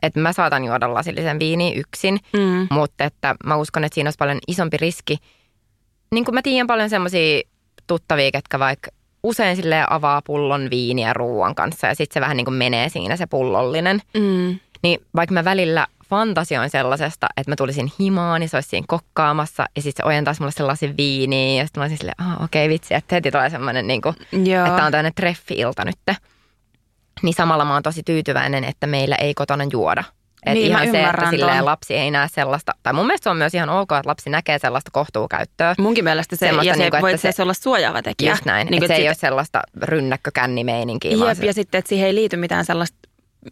Että 0.03 0.21
mä 0.21 0.33
saatan 0.33 0.65
juoda 0.65 0.95
lasillisen 0.95 1.39
viiniä 1.39 1.75
yksin, 1.75 2.19
mm. 2.33 2.67
mutta 2.71 3.05
että 3.05 3.37
mä 3.45 3.57
uskon, 3.57 3.85
että 3.85 3.95
siinä 3.95 4.09
olisi 4.09 4.19
paljon 4.19 4.39
isompi 4.49 4.77
riski. 4.77 5.19
Niin 6.13 6.25
kuin 6.25 6.35
mä 6.35 6.43
tiedän 6.43 6.67
paljon 6.67 6.91
semmoisia 6.91 7.43
tuttavia, 7.87 8.31
ketkä 8.31 8.59
vaikka 8.59 8.91
usein 9.23 9.57
sille 9.57 9.85
avaa 9.91 10.23
pullon 10.23 10.71
viiniä 10.71 11.13
ruoan 11.13 11.55
kanssa 11.55 11.87
ja 11.87 11.95
sitten 11.95 12.15
se 12.15 12.21
vähän 12.21 12.37
niin 12.37 12.45
kuin 12.45 12.55
menee 12.55 12.89
siinä 12.89 13.17
se 13.17 13.27
pullollinen. 13.27 14.01
Mm. 14.15 14.59
Niin 14.83 15.01
vaikka 15.17 15.33
mä 15.33 15.45
välillä 15.45 15.87
fantasioin 16.11 16.71
sellaisesta, 16.71 17.27
että 17.37 17.51
mä 17.51 17.57
tulisin 17.57 17.93
himaan, 17.99 18.41
niin 18.41 18.49
se 18.49 18.57
olisi 18.57 18.69
siinä 18.69 18.85
kokkaamassa 18.89 19.67
ja 19.77 19.83
sitten 19.83 20.05
se 20.05 20.09
ojentaisi 20.09 20.41
mulle 20.41 20.53
sellaisen 20.53 20.97
viiniin 20.97 21.59
ja 21.59 21.67
sitten 21.67 21.81
mä 21.81 21.85
olisin 21.85 21.99
silleen, 21.99 22.21
ah, 22.21 22.43
okei 22.43 22.65
okay, 22.65 22.69
vitsi, 22.69 22.95
että 22.95 23.15
heti 23.15 23.31
tulee 23.31 23.51
semmoinen, 23.51 23.87
niin 23.87 24.03
kuin, 24.03 24.17
että 24.67 24.85
on 24.85 24.93
tämmöinen 24.93 25.15
treffi-ilta 25.15 25.85
nyt. 25.85 25.99
Niin 27.23 27.35
samalla 27.35 27.65
mä 27.65 27.73
oon 27.73 27.83
tosi 27.83 28.03
tyytyväinen, 28.03 28.65
että 28.65 28.87
meillä 28.87 29.17
ei 29.17 29.35
kotona 29.35 29.65
juoda. 29.73 30.05
Et 30.47 30.55
niin, 30.55 30.67
ihan 30.67 30.91
se, 30.91 31.05
että 31.05 31.31
silleen 31.31 31.65
lapsi 31.65 31.95
ei 31.95 32.11
näe 32.11 32.29
sellaista, 32.33 32.73
tai 32.83 32.93
mun 32.93 33.07
mielestä 33.07 33.25
se 33.25 33.31
on 33.31 33.37
myös 33.37 33.55
ihan 33.55 33.69
ok, 33.69 33.93
että 33.93 34.09
lapsi 34.09 34.31
näkee 34.31 34.59
sellaista 34.59 34.91
kohtuukäyttöä. 34.91 35.75
Munkin 35.79 36.05
mielestä 36.05 36.37
se, 36.37 36.47
ja 36.47 36.75
se 36.75 36.81
niin 36.81 36.91
kuin, 36.91 37.03
voi 37.03 37.19
se, 37.19 37.33
se 37.33 37.43
olla 37.43 37.55
suojaava 37.55 38.03
tekijä. 38.03 38.33
Just 38.33 38.45
näin, 38.45 38.67
niin, 38.67 38.83
että 38.83 38.89
se 38.89 38.95
sit... 38.95 39.03
ei 39.03 39.09
ole 39.09 39.15
sellaista 39.15 39.63
rynnäkkökännimeininkiä. 39.83 41.11
Jep, 41.11 41.37
se... 41.37 41.47
ja 41.47 41.55
sitten, 41.55 41.79
että 41.79 41.89
siihen 41.89 42.07
ei 42.07 42.15
liity 42.15 42.37
mitään 42.37 42.65
sellaista 42.65 42.99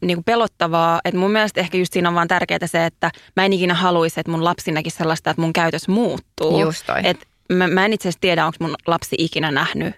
niin 0.01 0.17
kuin 0.17 0.25
pelottavaa. 0.25 1.01
Että 1.05 1.21
mun 1.21 1.31
mielestä 1.31 1.61
ehkä 1.61 1.79
just 1.79 1.93
siinä 1.93 2.09
on 2.09 2.15
vaan 2.15 2.29
tärkeää 2.29 2.67
se, 2.67 2.87
että 2.87 3.11
mä 3.37 3.45
en 3.45 3.53
ikinä 3.53 3.75
haluaisi, 3.75 4.21
että 4.21 4.33
mun 4.33 4.45
lapsi 4.45 4.73
näkisi 4.73 4.97
sellaista, 4.97 5.31
että 5.31 5.43
mun 5.43 5.53
käytös 5.53 5.89
muuttuu. 5.89 6.61
Just 6.61 6.87
toi. 6.87 7.01
Et 7.05 7.27
mä, 7.53 7.67
mä 7.67 7.85
en 7.85 7.93
itse 7.93 8.09
asiassa 8.09 8.21
tiedä, 8.21 8.47
onko 8.47 8.57
mun 8.61 8.75
lapsi 8.87 9.17
ikinä 9.19 9.51
nähnyt 9.51 9.95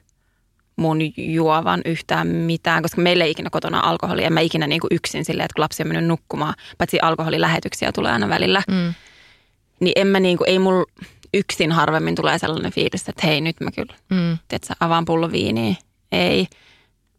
mun 0.77 0.99
juovan 1.17 1.81
yhtään 1.85 2.27
mitään, 2.27 2.83
koska 2.83 3.01
meillä 3.01 3.25
ei 3.25 3.31
ikinä 3.31 3.51
kotona 3.51 3.81
alkoholia. 3.81 4.27
En 4.27 4.33
mä 4.33 4.41
ikinä 4.41 4.67
niin 4.67 4.81
kuin 4.81 4.89
yksin 4.91 5.25
silleen, 5.25 5.45
että 5.45 5.55
kun 5.55 5.63
lapsi 5.63 5.83
on 5.83 5.89
mennyt 5.89 6.07
nukkumaan, 6.07 6.55
paitsi 6.79 6.99
alkoholilähetyksiä 7.03 7.93
tulee 7.93 8.13
aina 8.13 8.29
välillä. 8.29 8.63
Mm. 8.69 8.95
Niin 9.81 9.93
en 9.97 10.07
mä 10.07 10.21
niin 10.21 10.39
kuin, 10.39 10.51
ei 10.51 10.59
mulla 10.59 10.85
yksin 11.35 11.73
harvemmin 11.73 12.15
tulee 12.15 12.39
sellainen 12.39 12.73
fiilis, 12.73 13.09
että 13.09 13.27
hei 13.27 13.41
nyt 13.41 13.61
mä 13.61 13.71
kyllä, 13.71 13.95
mm. 14.11 14.39
tiedätkö, 14.49 14.75
avaan 14.81 15.05
pullo 15.05 15.33
viiniä. 15.33 15.75
Ei. 16.13 16.47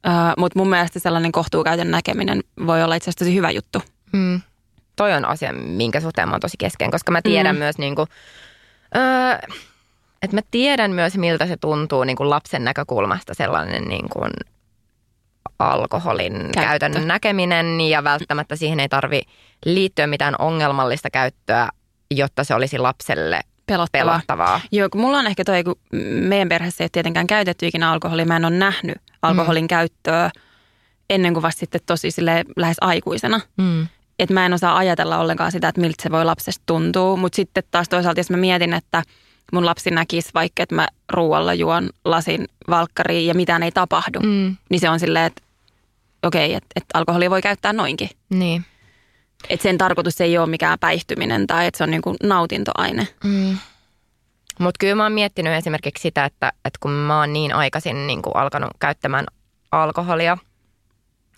Uh, 0.08 0.34
Mutta 0.38 0.60
mun 0.60 0.70
mielestä 0.70 0.99
sellainen 0.99 1.32
kohtuukäytön 1.32 1.91
näkeminen 1.91 2.43
voi 2.66 2.84
olla 2.84 2.95
itse 2.95 3.10
asiassa 3.10 3.26
tosi 3.26 3.36
hyvä 3.36 3.51
juttu. 3.51 3.82
Mm. 4.14 4.41
Toi 4.95 5.14
on 5.14 5.26
asia, 5.26 5.54
minkä 5.54 5.99
suhteen 5.99 6.28
mä 6.28 6.34
oon 6.34 6.41
tosi 6.41 6.58
kesken, 6.58 6.91
koska 6.91 7.12
mä 7.12 7.22
tiedän 7.22 7.56
mm. 7.56 7.60
myös 7.60 7.78
niin 7.78 7.95
kuin, 7.95 8.08
uh, 8.95 9.56
että 10.24 10.38
mä 10.38 10.42
tiedän 10.52 10.92
myös, 10.92 11.18
miltä 11.18 11.48
se 11.48 11.58
tuntuu 11.58 12.04
niin 12.04 12.16
kuin 12.16 12.30
lapsen 12.30 12.64
näkökulmasta 12.64 13.34
sellainen 13.34 13.84
niin 13.84 14.10
kuin 14.10 14.32
alkoholin 15.60 16.34
Käyttö. 16.34 16.62
käytön 16.62 17.08
näkeminen 17.08 17.82
ja 17.82 18.04
välttämättä 18.04 18.56
siihen 18.56 18.80
ei 18.80 18.90
tarvi 18.90 19.22
liittyä 19.66 20.08
mitään 20.08 20.36
ongelmallista 20.40 21.10
käyttöä, 21.10 21.70
jotta 22.12 22.44
se 22.44 22.56
olisi 22.56 22.78
lapselle 22.78 23.42
pelottavaa. 23.66 24.14
pelottavaa. 24.14 24.62
Joo, 24.72 24.90
kun 24.90 25.02
mulla 25.02 25.18
on 25.18 25.28
ehkä 25.28 25.44
toi, 25.44 25.64
kun 25.64 25.76
meidän 26.12 26.50
perheessä 26.50 26.84
ei 26.84 26.86
ole 26.86 26.90
tietenkään 26.94 27.28
käytetty 27.28 27.68
ikinä 27.68 27.92
alkoholia, 27.92 28.26
mä 28.26 28.36
en 28.36 28.46
ole 28.46 28.56
nähnyt 28.56 28.98
alkoholin 29.22 29.64
mm. 29.64 29.68
käyttöä 29.68 30.32
ennen 31.10 31.34
kuin 31.34 31.44
vasta 31.44 31.60
sitten 31.60 31.82
tosi 31.86 32.12
sille 32.12 32.46
lähes 32.58 32.78
aikuisena. 32.82 33.42
Mm. 33.58 33.88
Et 34.20 34.30
mä 34.30 34.46
en 34.46 34.54
osaa 34.54 34.78
ajatella 34.78 35.18
ollenkaan 35.18 35.52
sitä, 35.52 35.68
että 35.68 35.82
miltä 35.82 36.04
se 36.04 36.12
voi 36.12 36.26
lapsesta 36.26 36.64
tuntua, 36.66 37.16
mutta 37.16 37.36
sitten 37.36 37.64
taas 37.72 37.90
toisaalta, 37.90 38.20
jos 38.20 38.30
mä 38.30 38.38
mietin, 38.38 38.74
että– 38.74 39.04
mun 39.54 39.66
lapsi 39.66 39.91
näkisi 39.91 40.30
vaikka, 40.34 40.64
että 40.64 40.76
mä 40.76 40.88
ruoalla 41.12 41.54
juon 41.54 41.89
lasin 42.06 42.47
valkkariin 42.70 43.28
ja 43.28 43.34
mitään 43.34 43.64
ei 43.64 43.72
tapahdu, 43.72 44.20
mm. 44.20 44.56
niin 44.70 44.80
se 44.80 44.89
on 44.89 44.99
silleen, 44.99 45.26
että 45.26 45.41
okei, 46.24 46.45
okay, 46.45 46.58
että, 46.58 46.68
että 46.76 46.97
alkoholia 46.97 47.30
voi 47.30 47.41
käyttää 47.41 47.74
noinkin. 47.74 48.10
Niin. 48.30 48.66
Että 49.49 49.64
sen 49.64 49.78
tarkoitus 49.78 50.22
ei 50.22 50.38
ole 50.38 50.49
mikään 50.49 50.80
päihtyminen 50.80 51.47
tai 51.47 51.68
että 51.68 51.78
se 51.78 51.84
on 51.84 51.91
niinku 51.91 52.16
nautintoaine. 52.24 53.08
Mm. 53.24 53.58
Mutta 54.60 54.78
kyllä 54.80 54.95
mä 54.95 55.04
oon 55.04 55.12
miettinyt 55.12 55.54
esimerkiksi 55.54 56.01
sitä, 56.01 56.26
että, 56.26 56.54
että 56.66 56.78
kun 56.80 56.91
mä 56.91 57.20
oon 57.20 57.34
niin 57.34 57.56
aikaisin 57.56 58.08
niin 58.08 58.22
kuin 58.22 58.36
alkanut 58.36 58.72
käyttämään 58.80 59.26
alkoholia 59.72 60.38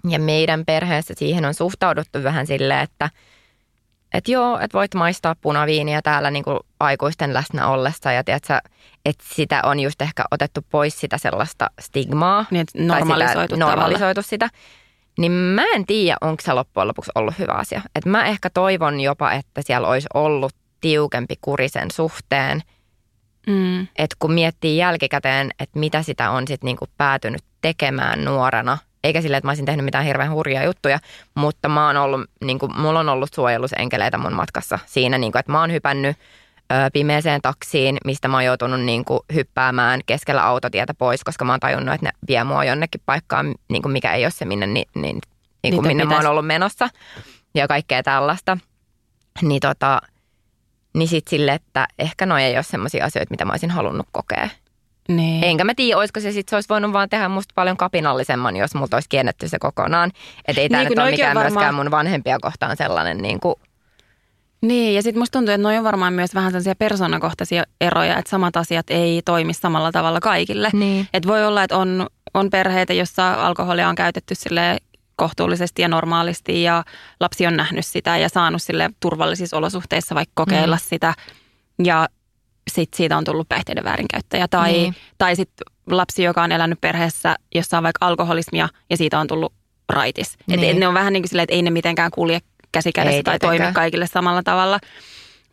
ja 0.09 0.19
meidän 0.19 0.65
perheessä 0.65 1.13
siihen 1.17 1.45
on 1.45 1.53
suhtauduttu 1.53 2.23
vähän 2.23 2.47
silleen, 2.47 2.79
että– 2.79 3.09
että 4.17 4.31
joo, 4.31 4.59
että 4.59 4.77
voit 4.77 4.93
maistaa 4.93 5.35
punaviiniä 5.41 6.01
täällä 6.01 6.31
niin 6.31 6.43
kuin 6.43 6.59
aikuisten 6.79 7.33
läsnä 7.33 7.67
ollessa 7.67 8.11
ja 8.11 8.23
tiedätkö, 8.23 8.57
että 9.05 9.25
sitä 9.33 9.61
on 9.63 9.79
just 9.79 10.01
ehkä 10.01 10.23
otettu 10.31 10.61
pois 10.69 10.99
sitä 10.99 11.17
sellaista 11.17 11.69
stigmaa. 11.81 12.45
Niin, 12.51 12.65
normalisoitu, 12.77 13.55
sitä, 13.55 13.65
normalisoitu 13.65 14.21
sitä. 14.21 14.49
Niin 15.17 15.31
mä 15.31 15.65
en 15.75 15.85
tiedä, 15.85 16.17
onko 16.21 16.41
se 16.45 16.53
loppujen 16.53 16.87
lopuksi 16.87 17.11
ollut 17.15 17.39
hyvä 17.39 17.51
asia. 17.51 17.81
Et 17.95 18.05
mä 18.05 18.25
ehkä 18.25 18.49
toivon 18.49 18.99
jopa, 18.99 19.31
että 19.31 19.61
siellä 19.61 19.87
olisi 19.87 20.07
ollut 20.13 20.53
tiukempi 20.81 21.35
kurisen 21.41 21.91
suhteen. 21.91 22.61
Mm. 23.47 23.81
Että 23.81 24.15
kun 24.19 24.31
miettii 24.31 24.77
jälkikäteen, 24.77 25.51
että 25.59 25.79
mitä 25.79 26.03
sitä 26.03 26.31
on 26.31 26.47
sitten 26.47 26.65
niinku 26.65 26.85
päätynyt 26.97 27.43
tekemään 27.61 28.25
nuorena– 28.25 28.77
eikä 29.05 29.21
sille, 29.21 29.37
että 29.37 29.47
mä 29.47 29.49
olisin 29.49 29.65
tehnyt 29.65 29.85
mitään 29.85 30.05
hirveän 30.05 30.31
hurjaa 30.31 30.63
juttuja, 30.63 30.99
mutta 31.35 31.69
mä 31.69 31.87
oon 31.87 31.97
ollut, 31.97 32.21
niin 32.43 32.59
kuin, 32.59 32.77
mulla 32.77 32.99
on 32.99 33.09
ollut 33.09 33.33
suojelusenkeleitä 33.33 34.17
mun 34.17 34.33
matkassa 34.33 34.79
siinä, 34.85 35.17
niin 35.17 35.31
kuin, 35.31 35.39
että 35.39 35.51
mä 35.51 35.59
oon 35.59 35.71
hypännyt 35.71 36.17
ö, 36.71 36.75
pimeeseen 36.93 37.41
taksiin, 37.41 37.97
mistä 38.05 38.27
mä 38.27 38.37
oon 38.37 38.45
joutunut 38.45 38.81
niin 38.81 39.05
kuin, 39.05 39.19
hyppäämään 39.33 40.01
keskellä 40.05 40.43
autotietä 40.43 40.93
pois, 40.93 41.23
koska 41.23 41.45
mä 41.45 41.53
oon 41.53 41.59
tajunnut, 41.59 41.95
että 41.95 42.05
ne 42.07 42.11
vie 42.27 42.43
mua 42.43 42.65
jonnekin 42.65 43.01
paikkaan, 43.05 43.55
niin 43.69 43.81
kuin, 43.81 43.91
mikä 43.91 44.13
ei 44.13 44.25
ole 44.25 44.31
se, 44.31 44.45
minne, 44.45 44.67
niin, 44.67 44.87
niin, 44.95 45.19
niin 45.63 45.75
kuin, 45.75 45.87
minne 45.87 46.03
pitäisi. 46.03 46.23
mä 46.23 46.27
oon 46.27 46.31
ollut 46.31 46.47
menossa 46.47 46.89
ja 47.55 47.67
kaikkea 47.67 48.03
tällaista. 48.03 48.57
Niin, 49.41 49.59
tota, 49.59 50.01
niin 50.97 51.07
sitten 51.07 51.29
sille, 51.29 51.53
että 51.53 51.87
ehkä 51.99 52.25
noi 52.25 52.43
ei 52.43 52.55
ole 52.55 52.63
sellaisia 52.63 53.05
asioita, 53.05 53.31
mitä 53.31 53.45
mä 53.45 53.51
olisin 53.51 53.71
halunnut 53.71 54.07
kokea. 54.11 54.49
Niin. 55.07 55.43
Enkä 55.43 55.63
mä 55.63 55.73
tiedä, 55.75 55.97
olisiko 55.97 56.19
se 56.19 56.31
sitten, 56.31 56.49
se 56.49 56.55
olisi 56.55 56.69
voinut 56.69 56.93
vaan 56.93 57.09
tehdä 57.09 57.29
musta 57.29 57.51
paljon 57.55 57.77
kapinallisemman, 57.77 58.55
jos 58.55 58.75
multa 58.75 58.97
olisi 58.97 59.09
kiennetty 59.09 59.47
se 59.47 59.59
kokonaan. 59.59 60.11
Että 60.47 60.61
ei 60.61 60.69
tämä 60.69 60.83
niin, 60.83 60.89
nyt 60.89 60.99
ole 60.99 61.11
mikään 61.11 61.35
varmaan... 61.35 61.53
myöskään 61.53 61.75
mun 61.75 61.91
vanhempia 61.91 62.37
kohtaan 62.41 62.77
sellainen 62.77 63.17
niin 63.17 63.39
kuin 63.39 63.55
niin, 64.61 64.95
ja 64.95 65.03
sitten 65.03 65.21
musta 65.21 65.39
tuntuu, 65.39 65.53
että 65.53 65.63
noin 65.63 65.77
on 65.77 65.83
varmaan 65.83 66.13
myös 66.13 66.35
vähän 66.35 66.51
sellaisia 66.51 66.75
persoonakohtaisia 66.75 67.63
eroja, 67.81 68.17
että 68.17 68.29
samat 68.29 68.57
asiat 68.57 68.85
ei 68.89 69.21
toimi 69.25 69.53
samalla 69.53 69.91
tavalla 69.91 70.19
kaikille. 70.19 70.69
Niin. 70.73 71.07
Et 71.13 71.27
voi 71.27 71.45
olla, 71.45 71.63
että 71.63 71.77
on, 71.77 72.07
on 72.33 72.49
perheitä, 72.49 72.93
jossa 72.93 73.33
alkoholia 73.33 73.89
on 73.89 73.95
käytetty 73.95 74.35
sille 74.35 74.77
kohtuullisesti 75.15 75.81
ja 75.81 75.87
normaalisti 75.87 76.63
ja 76.63 76.83
lapsi 77.19 77.47
on 77.47 77.57
nähnyt 77.57 77.85
sitä 77.85 78.17
ja 78.17 78.29
saanut 78.29 78.61
sille 78.61 78.89
turvallisissa 78.99 79.57
olosuhteissa 79.57 80.15
vaikka 80.15 80.33
kokeilla 80.35 80.75
mm. 80.75 80.81
sitä. 80.83 81.13
Ja 81.83 82.07
sit 82.75 82.93
siitä 82.93 83.17
on 83.17 83.23
tullut 83.23 83.49
päihteiden 83.49 83.83
väärinkäyttäjä. 83.83 84.47
Tai, 84.47 84.71
niin. 84.71 84.95
tai 85.17 85.35
sitten 85.35 85.65
lapsi, 85.89 86.23
joka 86.23 86.43
on 86.43 86.51
elänyt 86.51 86.81
perheessä, 86.81 87.35
jossa 87.55 87.77
on 87.77 87.83
vaikka 87.83 88.05
alkoholismia 88.05 88.69
ja 88.89 88.97
siitä 88.97 89.19
on 89.19 89.27
tullut 89.27 89.53
raitis. 89.89 90.37
Niin. 90.47 90.63
Et, 90.63 90.69
et 90.69 90.77
ne 90.77 90.87
on 90.87 90.93
vähän 90.93 91.13
niin 91.13 91.23
kuin 91.23 91.29
silleen, 91.29 91.43
että 91.43 91.55
ei 91.55 91.61
ne 91.61 91.69
mitenkään 91.69 92.11
kulje 92.11 92.39
käsikädessä 92.71 93.23
tai 93.23 93.39
toimi 93.39 93.65
kaikille 93.73 94.07
samalla 94.07 94.43
tavalla. 94.43 94.79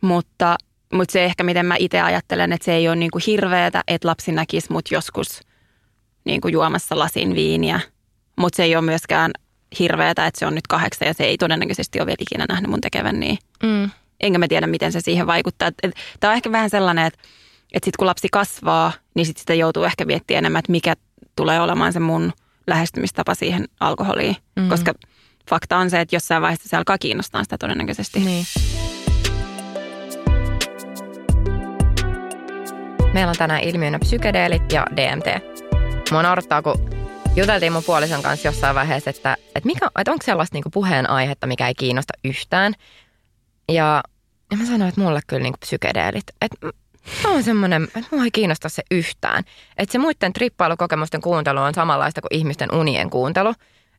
Mutta, 0.01 0.55
mutta 0.93 1.11
se 1.11 1.25
ehkä, 1.25 1.43
miten 1.43 1.65
mä 1.65 1.75
itse 1.79 2.01
ajattelen, 2.01 2.53
että 2.53 2.65
se 2.65 2.73
ei 2.73 2.87
ole 2.87 2.95
niin 2.95 3.11
kuin 3.11 3.23
hirveätä, 3.27 3.83
että 3.87 4.07
lapsi 4.07 4.31
näkisi 4.31 4.71
mut 4.71 4.91
joskus 4.91 5.41
niin 6.25 6.41
kuin 6.41 6.51
juomassa 6.51 6.99
lasin 6.99 7.35
viiniä. 7.35 7.79
Mutta 8.37 8.57
se 8.57 8.63
ei 8.63 8.75
ole 8.75 8.85
myöskään 8.85 9.31
hirveätä, 9.79 10.27
että 10.27 10.39
se 10.39 10.45
on 10.45 10.55
nyt 10.55 10.67
kahdeksan 10.67 11.07
ja 11.07 11.13
se 11.13 11.23
ei 11.23 11.37
todennäköisesti 11.37 11.99
ole 11.99 12.05
vielä 12.05 12.17
ikinä 12.19 12.45
nähnyt 12.49 12.71
mun 12.71 12.81
tekevän 12.81 13.19
niin. 13.19 13.37
Mm 13.63 13.89
enkä 14.23 14.39
mä 14.39 14.47
tiedä, 14.47 14.67
miten 14.67 14.91
se 14.91 15.01
siihen 15.01 15.27
vaikuttaa. 15.27 15.71
Tämä 16.19 16.31
on 16.31 16.35
ehkä 16.35 16.51
vähän 16.51 16.69
sellainen, 16.69 17.05
että, 17.05 17.19
että 17.73 17.85
sitten 17.85 17.97
kun 17.99 18.07
lapsi 18.07 18.27
kasvaa, 18.31 18.91
niin 19.15 19.25
sit 19.25 19.37
sitä 19.37 19.53
joutuu 19.53 19.83
ehkä 19.83 20.05
miettimään 20.05 20.37
enemmän, 20.37 20.59
että 20.59 20.71
mikä 20.71 20.93
tulee 21.35 21.61
olemaan 21.61 21.93
se 21.93 21.99
mun 21.99 22.33
lähestymistapa 22.67 23.35
siihen 23.35 23.67
alkoholiin. 23.79 24.35
Mm-hmm. 24.55 24.69
Koska 24.69 24.93
fakta 25.49 25.77
on 25.77 25.89
se, 25.89 25.99
että 25.99 26.15
jossain 26.15 26.41
vaiheessa 26.41 26.69
se 26.69 26.77
alkaa 26.77 26.97
kiinnostaa 26.97 27.43
sitä 27.43 27.57
todennäköisesti. 27.57 28.19
Niin. 28.19 28.45
Meillä 33.13 33.29
on 33.29 33.37
tänään 33.37 33.63
ilmiönä 33.63 33.99
psykedeelit 33.99 34.71
ja 34.71 34.87
DMT. 34.95 35.25
Mua 36.11 36.23
naurattaa, 36.23 36.61
kun 36.61 36.89
juteltiin 37.35 37.73
mun 37.73 37.83
puolison 37.83 38.21
kanssa 38.21 38.47
jossain 38.47 38.75
vaiheessa, 38.75 39.09
että, 39.09 39.37
että, 39.55 39.67
mikä, 39.67 39.89
että 39.99 40.11
onko 40.11 40.25
sellaista 40.25 40.55
niin 40.57 40.63
puheenaihetta, 40.73 41.47
mikä 41.47 41.67
ei 41.67 41.75
kiinnosta 41.75 42.13
yhtään. 42.23 42.73
Ja 43.71 44.03
ja 44.53 44.57
mä 44.57 44.65
sanoin, 44.65 44.89
että 44.89 45.01
mulle 45.01 45.19
kyllä 45.27 45.43
niin 45.43 45.53
psykedeelit. 45.59 46.23
Että 46.41 46.67
mä 47.23 47.29
oon 47.31 47.43
semmoinen, 47.43 47.83
että 47.83 48.07
mua 48.11 48.23
ei 48.23 48.31
kiinnosta 48.31 48.69
se 48.69 48.83
yhtään. 48.91 49.43
Että 49.77 49.91
se 49.91 49.97
muiden 49.97 50.33
trippailukokemusten 50.33 51.21
kuuntelu 51.21 51.59
on 51.59 51.73
samanlaista 51.73 52.21
kuin 52.21 52.33
ihmisten 52.39 52.73
unien 52.75 53.09
kuuntelu. 53.09 53.49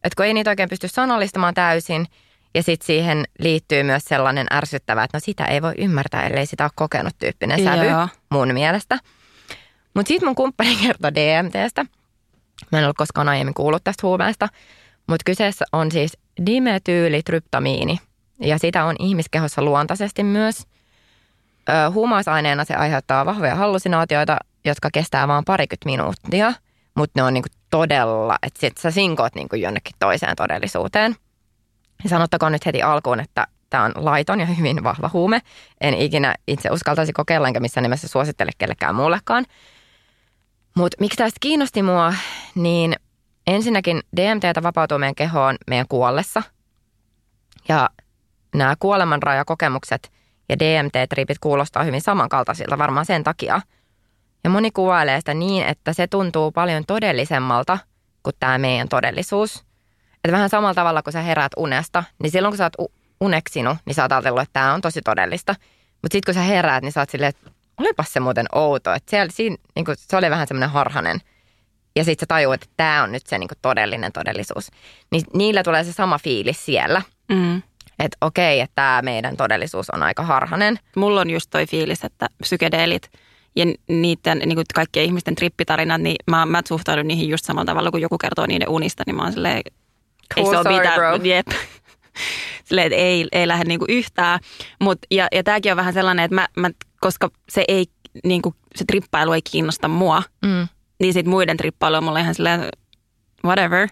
Että 0.04 0.16
kun 0.16 0.26
ei 0.26 0.34
niitä 0.34 0.50
oikein 0.50 0.68
pysty 0.68 0.88
sanallistamaan 0.88 1.54
täysin, 1.54 2.06
ja 2.54 2.62
sitten 2.62 2.86
siihen 2.86 3.24
liittyy 3.38 3.82
myös 3.82 4.04
sellainen 4.04 4.46
ärsyttävä, 4.52 5.04
että 5.04 5.16
no 5.16 5.20
sitä 5.20 5.44
ei 5.44 5.62
voi 5.62 5.72
ymmärtää, 5.78 6.26
ellei 6.26 6.46
sitä 6.46 6.64
ole 6.64 6.70
kokenut 6.74 7.14
tyyppinen 7.18 7.64
sävy 7.64 7.88
Joo. 7.88 8.08
mun 8.30 8.54
mielestä. 8.54 8.98
Mutta 9.94 10.08
sitten 10.08 10.28
mun 10.28 10.34
kumppani 10.34 10.76
kertoi 10.82 11.14
DMTstä. 11.14 11.86
Mä 12.72 12.78
en 12.78 12.84
ollut 12.84 12.96
koskaan 12.96 13.28
aiemmin 13.28 13.54
kuullut 13.54 13.84
tästä 13.84 14.06
huumeesta. 14.06 14.48
Mutta 15.06 15.22
kyseessä 15.26 15.64
on 15.72 15.92
siis 15.92 16.18
dimetyyli-tryptamiini– 16.46 17.98
ja 18.40 18.58
sitä 18.58 18.84
on 18.84 18.96
ihmiskehossa 18.98 19.62
luontaisesti 19.62 20.24
myös. 20.24 20.66
Ö, 21.68 21.90
huumausaineena 21.90 22.64
se 22.64 22.74
aiheuttaa 22.74 23.26
vahvoja 23.26 23.54
hallusinaatioita, 23.54 24.36
jotka 24.64 24.88
kestää 24.92 25.28
vain 25.28 25.44
parikymmentä 25.44 25.86
minuuttia, 25.86 26.52
mutta 26.94 27.20
ne 27.20 27.22
on 27.22 27.34
niinku 27.34 27.48
todella, 27.70 28.36
että 28.42 28.60
sit 28.60 28.76
sä 28.76 28.90
sinkoot 28.90 29.34
niinku 29.34 29.56
jonnekin 29.56 29.96
toiseen 29.98 30.36
todellisuuteen. 30.36 31.16
Ja 32.04 32.10
sanottakoon 32.10 32.52
nyt 32.52 32.66
heti 32.66 32.82
alkuun, 32.82 33.20
että 33.20 33.46
tämä 33.70 33.84
on 33.84 33.92
laiton 33.96 34.40
ja 34.40 34.46
hyvin 34.46 34.84
vahva 34.84 35.10
huume. 35.12 35.40
En 35.80 35.94
ikinä 35.94 36.34
itse 36.48 36.70
uskaltaisi 36.70 37.12
kokeilla, 37.12 37.48
enkä 37.48 37.60
missään 37.60 37.82
nimessä 37.82 38.08
suosittele 38.08 38.50
kellekään 38.58 38.94
muullekaan. 38.94 39.44
Mutta 40.76 40.96
miksi 41.00 41.16
tästä 41.16 41.38
kiinnosti 41.40 41.82
mua, 41.82 42.14
niin 42.54 42.94
ensinnäkin 43.46 44.02
DMTtä 44.16 44.62
vapautuu 44.62 44.98
meidän 44.98 45.14
kehoon 45.14 45.56
meidän 45.66 45.86
kuollessa. 45.88 46.42
Ja 47.68 47.90
nämä 48.54 48.74
kuolemanrajakokemukset 48.78 50.12
ja 50.48 50.56
DMT-tripit 50.56 51.36
kuulostaa 51.40 51.82
hyvin 51.82 52.00
samankaltaisilta 52.00 52.78
varmaan 52.78 53.06
sen 53.06 53.24
takia. 53.24 53.60
Ja 54.44 54.50
moni 54.50 54.70
kuvailee 54.70 55.20
sitä 55.20 55.34
niin, 55.34 55.66
että 55.66 55.92
se 55.92 56.06
tuntuu 56.06 56.52
paljon 56.52 56.84
todellisemmalta 56.86 57.78
kuin 58.22 58.36
tämä 58.40 58.58
meidän 58.58 58.88
todellisuus. 58.88 59.64
Että 60.14 60.32
vähän 60.32 60.50
samalla 60.50 60.74
tavalla, 60.74 61.02
kun 61.02 61.12
sä 61.12 61.22
heräät 61.22 61.52
unesta, 61.56 62.04
niin 62.22 62.30
silloin 62.30 62.52
kun 62.52 62.58
sä 62.58 62.70
oot 62.78 62.90
uneksinut, 63.20 63.78
niin 63.86 63.94
sä 63.94 64.02
oot 64.02 64.12
ajatellut, 64.12 64.42
että 64.42 64.52
tämä 64.52 64.74
on 64.74 64.80
tosi 64.80 65.02
todellista. 65.02 65.54
Mutta 66.02 66.14
sitten 66.14 66.34
kun 66.34 66.42
sä 66.42 66.48
heräät, 66.48 66.82
niin 66.82 66.92
sä 66.92 67.00
oot 67.00 67.10
silleen, 67.10 67.28
että 67.28 67.50
olipas 67.78 68.12
se 68.12 68.20
muuten 68.20 68.46
outo. 68.52 68.92
Että 68.92 69.10
siellä, 69.10 69.32
siinä, 69.32 69.56
niin 69.74 69.84
kuin, 69.84 69.96
se 69.98 70.16
oli 70.16 70.30
vähän 70.30 70.46
semmoinen 70.46 70.70
harhanen 70.70 71.20
ja 71.96 72.04
sitten 72.04 72.22
sä 72.22 72.26
tajuat, 72.28 72.62
että 72.62 72.74
tämä 72.76 73.02
on 73.02 73.12
nyt 73.12 73.26
se 73.26 73.38
niinku 73.38 73.54
todellinen 73.62 74.12
todellisuus. 74.12 74.70
Niin 75.10 75.24
niillä 75.34 75.62
tulee 75.62 75.84
se 75.84 75.92
sama 75.92 76.18
fiilis 76.18 76.64
siellä. 76.64 77.02
Mm. 77.28 77.62
Että 77.98 78.16
okei, 78.20 78.60
että 78.60 78.72
tämä 78.74 79.02
meidän 79.02 79.36
todellisuus 79.36 79.90
on 79.90 80.02
aika 80.02 80.22
harhanen. 80.22 80.78
Mulla 80.96 81.20
on 81.20 81.30
just 81.30 81.50
toi 81.50 81.66
fiilis, 81.66 82.04
että 82.04 82.26
psykedeelit 82.42 83.10
ja 83.56 83.64
niiden 83.88 84.38
niin 84.38 84.54
kuin 84.54 84.64
kaikkien 84.74 85.06
ihmisten 85.06 85.34
trippitarinat, 85.34 86.00
niin 86.00 86.16
mä, 86.30 86.46
mä 86.46 86.62
suhtaudun 86.68 87.08
niihin 87.08 87.28
just 87.28 87.44
samalla 87.44 87.66
tavalla, 87.66 87.90
kun 87.90 88.00
joku 88.00 88.18
kertoo 88.18 88.46
niiden 88.46 88.68
unista, 88.68 89.02
niin 89.06 89.16
mä 89.16 89.22
oon 89.22 89.32
silleen, 89.32 89.62
Cool, 90.34 90.46
ei 90.46 90.50
se 90.52 90.58
ole 90.68 90.76
mitään, 90.76 90.94
bro. 90.94 91.16
jep. 91.24 91.46
Silleen, 92.64 92.86
että 92.86 92.96
ei, 92.96 93.28
ei 93.32 93.48
lähde 93.48 93.64
niinku 93.64 93.84
yhtään. 93.88 94.40
Mut, 94.80 94.98
ja, 95.10 95.28
ja 95.32 95.42
tämäkin 95.42 95.72
on 95.72 95.76
vähän 95.76 95.92
sellainen, 95.94 96.24
että 96.24 96.34
mä, 96.34 96.48
mä, 96.56 96.70
koska 97.00 97.30
se, 97.48 97.64
ei, 97.68 97.86
niinku, 98.24 98.54
se 98.76 98.84
trippailu 98.84 99.32
ei 99.32 99.42
kiinnosta 99.42 99.88
mua, 99.88 100.22
Mm. 100.44 100.68
niin 101.00 101.12
sit 101.12 101.26
muiden 101.26 101.56
trippailu 101.56 101.96
on 101.96 102.04
mulle 102.04 102.20
ihan 102.20 102.34
silleen, 102.34 102.68
whatever. 103.44 103.88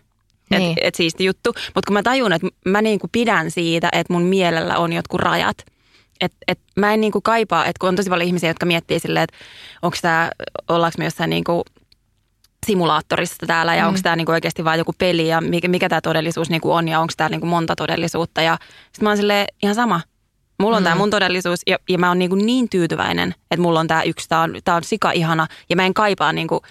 Että 0.51 0.59
Niin. 0.59 0.77
et 0.83 0.95
siisti 0.95 1.25
juttu. 1.25 1.55
Mutta 1.75 1.89
kun 1.89 1.95
mä 1.95 2.03
tajun, 2.03 2.33
että 2.33 2.49
mä 2.67 2.83
niinku 2.83 3.09
pidän 3.13 3.51
siitä, 3.51 3.89
että 3.93 4.13
mun 4.13 4.23
mielellä 4.23 4.79
on 4.79 4.93
jotkut 4.93 5.21
rajat. 5.21 5.57
Että 6.21 6.37
et 6.49 6.59
mä 6.77 6.95
en 6.95 7.01
niinku 7.01 7.21
kaipaa, 7.21 7.67
että 7.67 7.81
kun 7.81 7.89
on 7.89 7.97
tosi 7.97 8.11
paljon 8.11 8.27
ihmisiä, 8.27 8.51
jotka 8.51 8.67
miettii 8.67 9.01
silleen, 9.01 9.25
että 9.25 9.37
onko 9.83 9.97
tämä, 10.03 10.31
ollaanko 10.69 10.95
me 10.99 11.05
jossain 11.05 11.31
niinku 11.31 11.63
simulaattorissa 12.67 13.47
täällä 13.47 13.75
ja 13.75 13.83
mm. 13.83 13.89
onko 13.89 14.01
tämä 14.03 14.17
niinku 14.17 14.33
oikeasti 14.33 14.65
vain 14.65 14.79
joku 14.79 14.93
peli 14.99 15.29
ja 15.29 15.41
mikä, 15.41 15.69
mikä 15.69 15.89
tämä 15.89 16.01
todellisuus 16.01 16.51
niinku 16.51 16.73
on 16.73 16.89
ja 16.89 17.01
onko 17.01 17.13
täällä 17.17 17.35
niinku 17.35 17.47
monta 17.47 17.77
todellisuutta. 17.77 18.43
Ja 18.43 18.59
sitten 18.83 19.05
mä 19.05 19.11
oon 19.11 19.17
silleen, 19.17 19.47
ihan 19.63 19.75
sama. 19.75 20.01
Mulla 20.59 20.77
on 20.77 20.83
mm. 20.83 20.85
tämä 20.85 20.97
mun 20.97 21.11
todellisuus 21.11 21.61
ja, 21.67 21.79
ja 21.89 21.99
mä 21.99 22.09
oon 22.09 22.19
niinku 22.19 22.37
niin 22.37 22.69
tyytyväinen, 22.69 23.35
että 23.51 23.63
mulla 23.63 23.81
on 23.81 23.87
tämä 23.87 24.03
yksi, 24.03 24.29
tämä 24.29 24.43
on, 24.43 24.55
tää 24.65 24.75
on 24.75 24.85
sika 24.85 25.11
ihana 25.11 25.47
ja 25.71 25.77
mä 25.77 25.87
en 25.87 25.95
kaipaa 25.95 26.33
niinku, 26.33 26.63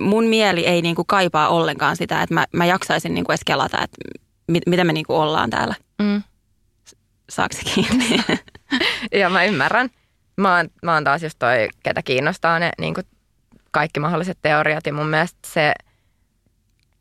mun 0.00 0.24
mieli 0.24 0.66
ei 0.66 0.82
niinku 0.82 1.04
kaipaa 1.04 1.48
ollenkaan 1.48 1.96
sitä, 1.96 2.22
että 2.22 2.34
mä, 2.34 2.46
mä 2.52 2.66
jaksaisin 2.66 3.14
niinku 3.14 3.32
edes 3.32 3.44
kelata, 3.46 3.82
että 3.82 3.96
mit, 4.46 4.62
mitä 4.66 4.84
me 4.84 4.92
niinku 4.92 5.14
ollaan 5.14 5.50
täällä. 5.50 5.74
Mm. 6.02 6.22
Saako 7.30 7.56
se 7.56 7.62
kiinni? 7.74 8.24
Ja 9.12 9.30
mä 9.30 9.44
ymmärrän. 9.44 9.90
Mä 10.36 10.56
oon, 10.56 10.68
mä 10.82 10.94
oon 10.94 11.04
taas 11.04 11.22
just 11.22 11.38
toi, 11.38 11.68
ketä 11.82 12.02
kiinnostaa 12.02 12.58
ne 12.58 12.70
niin 12.80 12.94
kaikki 13.70 14.00
mahdolliset 14.00 14.38
teoriat 14.42 14.86
ja 14.86 14.92
mun 14.92 15.06
mielestä 15.06 15.38
se, 15.46 15.72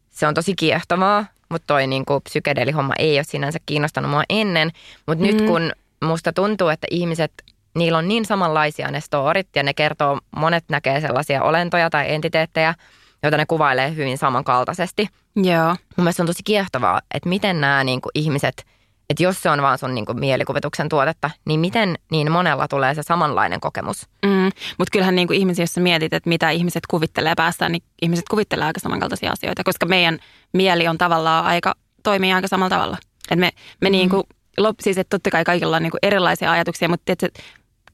se 0.09 0.27
on 0.27 0.33
tosi 0.33 0.55
kiehtovaa, 0.55 1.25
mutta 1.49 1.67
toi 1.67 1.87
niin 1.87 2.05
psykedelihomma 2.23 2.93
ei 2.99 3.17
ole 3.17 3.23
sinänsä 3.23 3.59
kiinnostanut 3.65 4.11
mua 4.11 4.23
ennen. 4.29 4.71
Mutta 5.07 5.25
mm. 5.25 5.31
nyt 5.31 5.41
kun 5.41 5.71
musta 6.03 6.33
tuntuu, 6.33 6.67
että 6.67 6.87
ihmiset, 6.91 7.31
niillä 7.75 7.97
on 7.97 8.07
niin 8.07 8.25
samanlaisia 8.25 8.91
ne 8.91 8.99
storit 8.99 9.47
ja 9.55 9.63
ne 9.63 9.73
kertoo, 9.73 10.19
monet 10.35 10.63
näkee 10.69 11.01
sellaisia 11.01 11.43
olentoja 11.43 11.89
tai 11.89 12.11
entiteettejä, 12.13 12.75
joita 13.23 13.37
ne 13.37 13.45
kuvailee 13.45 13.95
hyvin 13.95 14.17
samankaltaisesti. 14.17 15.07
Joo. 15.35 15.67
Mun 15.67 15.77
mielestä 15.97 16.23
on 16.23 16.27
tosi 16.27 16.43
kiehtovaa, 16.43 17.01
että 17.13 17.29
miten 17.29 17.61
nämä 17.61 17.83
niin 17.83 17.99
ihmiset, 18.15 18.65
että 19.09 19.23
jos 19.23 19.41
se 19.41 19.49
on 19.49 19.61
vaan 19.61 19.77
sun 19.77 19.95
niin 19.95 20.05
mielikuvituksen 20.13 20.89
tuotetta, 20.89 21.29
niin 21.45 21.59
miten 21.59 21.95
niin 22.11 22.31
monella 22.31 22.67
tulee 22.67 22.95
se 22.95 23.03
samanlainen 23.03 23.59
kokemus. 23.59 24.09
Mm. 24.25 24.49
Mutta 24.77 24.91
kyllähän 24.91 25.15
niinku 25.15 25.33
ihmisiä, 25.33 25.63
jos 25.63 25.73
sä 25.73 25.81
mietit, 25.81 26.13
että 26.13 26.29
mitä 26.29 26.49
ihmiset 26.49 26.83
kuvittelee 26.87 27.33
päästään, 27.35 27.71
niin 27.71 27.83
ihmiset 28.01 28.25
kuvittelee 28.29 28.65
aika 28.65 28.79
samankaltaisia 28.79 29.31
asioita, 29.31 29.63
koska 29.63 29.85
meidän 29.85 30.19
mieli 30.53 30.87
on 30.87 30.97
tavallaan 30.97 31.45
aika, 31.45 31.75
toimii 32.03 32.33
aika 32.33 32.47
samalla 32.47 32.69
tavalla. 32.69 32.97
Et 33.31 33.39
me, 33.39 33.51
me 33.81 33.89
mm. 33.89 33.91
niinku, 33.91 34.23
lop, 34.57 34.75
siis 34.81 34.97
että 34.97 35.15
totta 35.15 35.29
kai 35.29 35.43
kaikilla 35.43 35.75
on 35.75 35.83
niinku 35.83 35.97
erilaisia 36.01 36.51
ajatuksia, 36.51 36.89
mutta 36.89 37.03
tiedätkö, 37.05 37.41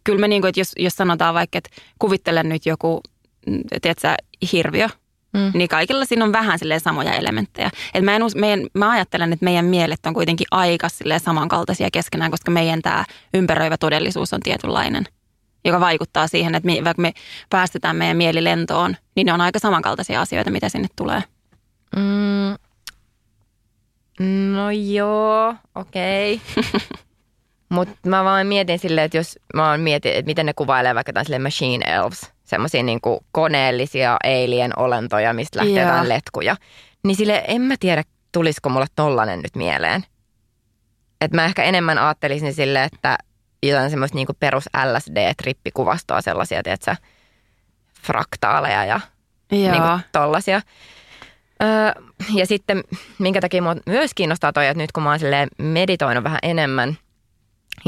kyllä 0.08 0.20
me 0.20 0.28
niinku, 0.28 0.48
että 0.48 0.60
jos, 0.60 0.72
jos 0.78 0.94
sanotaan 0.94 1.34
vaikka, 1.34 1.58
että 1.58 1.70
kuvittele 2.00 2.44
nyt 2.44 2.66
joku, 2.66 3.02
mm, 3.48 3.62
tiedätkö, 3.82 4.16
hirviö, 4.52 4.88
Mm. 5.34 5.52
Niin 5.54 5.68
kaikilla 5.68 6.06
siinä 6.06 6.26
on 6.26 6.32
vähän 6.32 6.60
silleen 6.60 6.80
samoja 6.80 7.14
elementtejä. 7.14 7.70
Et 7.94 8.04
mä, 8.04 8.16
en, 8.16 8.24
us- 8.24 8.36
meidän, 8.36 8.68
mä 8.74 8.92
ajattelen, 8.92 9.34
että 9.34 9.44
meidän 9.44 9.66
mielet 9.66 10.06
on 10.06 10.14
kuitenkin 10.14 10.48
aika 10.52 10.90
silleen 10.90 11.20
samankaltaisia 11.20 11.90
keskenään, 11.94 12.32
koska 12.32 12.52
meidän 12.52 12.82
tämä 12.82 13.06
ympäröivä 13.34 13.78
todellisuus 13.78 14.34
on 14.34 14.40
tietynlainen, 14.40 15.06
joka 15.66 15.80
vaikuttaa 15.80 16.28
siihen, 16.28 16.56
että 16.56 16.66
me, 16.66 16.84
vaikka 16.84 17.02
me 17.02 17.14
päästetään 17.50 17.96
meidän 17.96 18.18
mieli 18.18 18.44
lentoon, 18.44 18.96
niin 19.16 19.26
ne 19.26 19.34
on 19.34 19.42
aika 19.42 19.60
samankaltaisia 19.60 20.22
asioita, 20.22 20.52
mitä 20.52 20.70
sinne 20.70 20.88
tulee. 20.96 21.24
Mm. 21.96 22.58
No 24.54 24.72
joo, 24.72 25.56
okei. 25.76 26.42
Okay. 26.58 26.82
Mutta 27.70 28.10
mä 28.10 28.24
vaan 28.24 28.48
mietin 28.48 28.80
silleen, 28.80 29.06
että 29.06 29.18
jos 29.18 29.40
mä 29.54 29.62
vaan 29.62 29.80
mietin, 29.80 30.12
että 30.14 30.30
miten 30.30 30.46
ne 30.46 30.54
kuvailee 30.54 30.96
vaikka 30.96 31.10
jotain 31.10 31.42
machine 31.42 31.86
elves, 31.86 32.32
semmoisia 32.44 32.84
niinku 32.84 33.26
koneellisia 33.32 34.18
alien-olentoja, 34.24 35.34
mistä 35.34 35.60
lähtee 35.60 35.82
Joo. 35.82 35.90
jotain 35.90 36.10
letkuja. 36.10 36.56
Niin 37.04 37.16
sille 37.16 37.44
en 37.48 37.62
mä 37.62 37.76
tiedä, 37.80 38.04
tulisiko 38.32 38.70
mulle 38.70 38.86
tollanen 38.96 39.40
nyt 39.40 39.56
mieleen. 39.56 40.04
Et 41.22 41.32
mä 41.32 41.46
ehkä 41.46 41.64
enemmän 41.64 41.98
ajattelisin 41.98 42.54
sille, 42.54 42.84
että 42.84 43.18
jotain 43.64 43.90
semmoista 43.90 44.16
niinku 44.16 44.34
perus 44.40 44.70
LSD-trippikuvastoa 44.78 46.22
sellaisia, 46.22 46.64
tiedätkö, 46.64 46.96
fraktaaleja 48.02 48.86
ja 48.86 49.00
Joo. 49.52 49.72
niinku 49.72 50.00
tollasia. 50.12 50.62
Öö, 51.64 52.04
ja 52.34 52.46
sitten, 52.46 52.84
minkä 53.20 53.42
takia 53.42 53.62
mua 53.62 53.76
myös 53.86 54.12
kiinnostaa 54.14 54.54
toi, 54.54 54.68
että 54.68 54.84
nyt 54.84 54.92
kun 54.92 55.04
mä 55.04 55.10
oon 55.10 55.20
meditoinut 55.58 56.24
vähän 56.24 56.40
enemmän, 56.42 56.98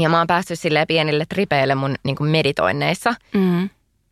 ja 0.00 0.08
mä 0.08 0.18
oon 0.18 0.26
päässyt 0.26 0.60
silleen 0.60 0.86
pienille 0.86 1.26
tripeille 1.28 1.74
mun 1.74 1.94
niin 2.04 2.16
meditoinneissa, 2.20 3.14
Mm. 3.34 3.70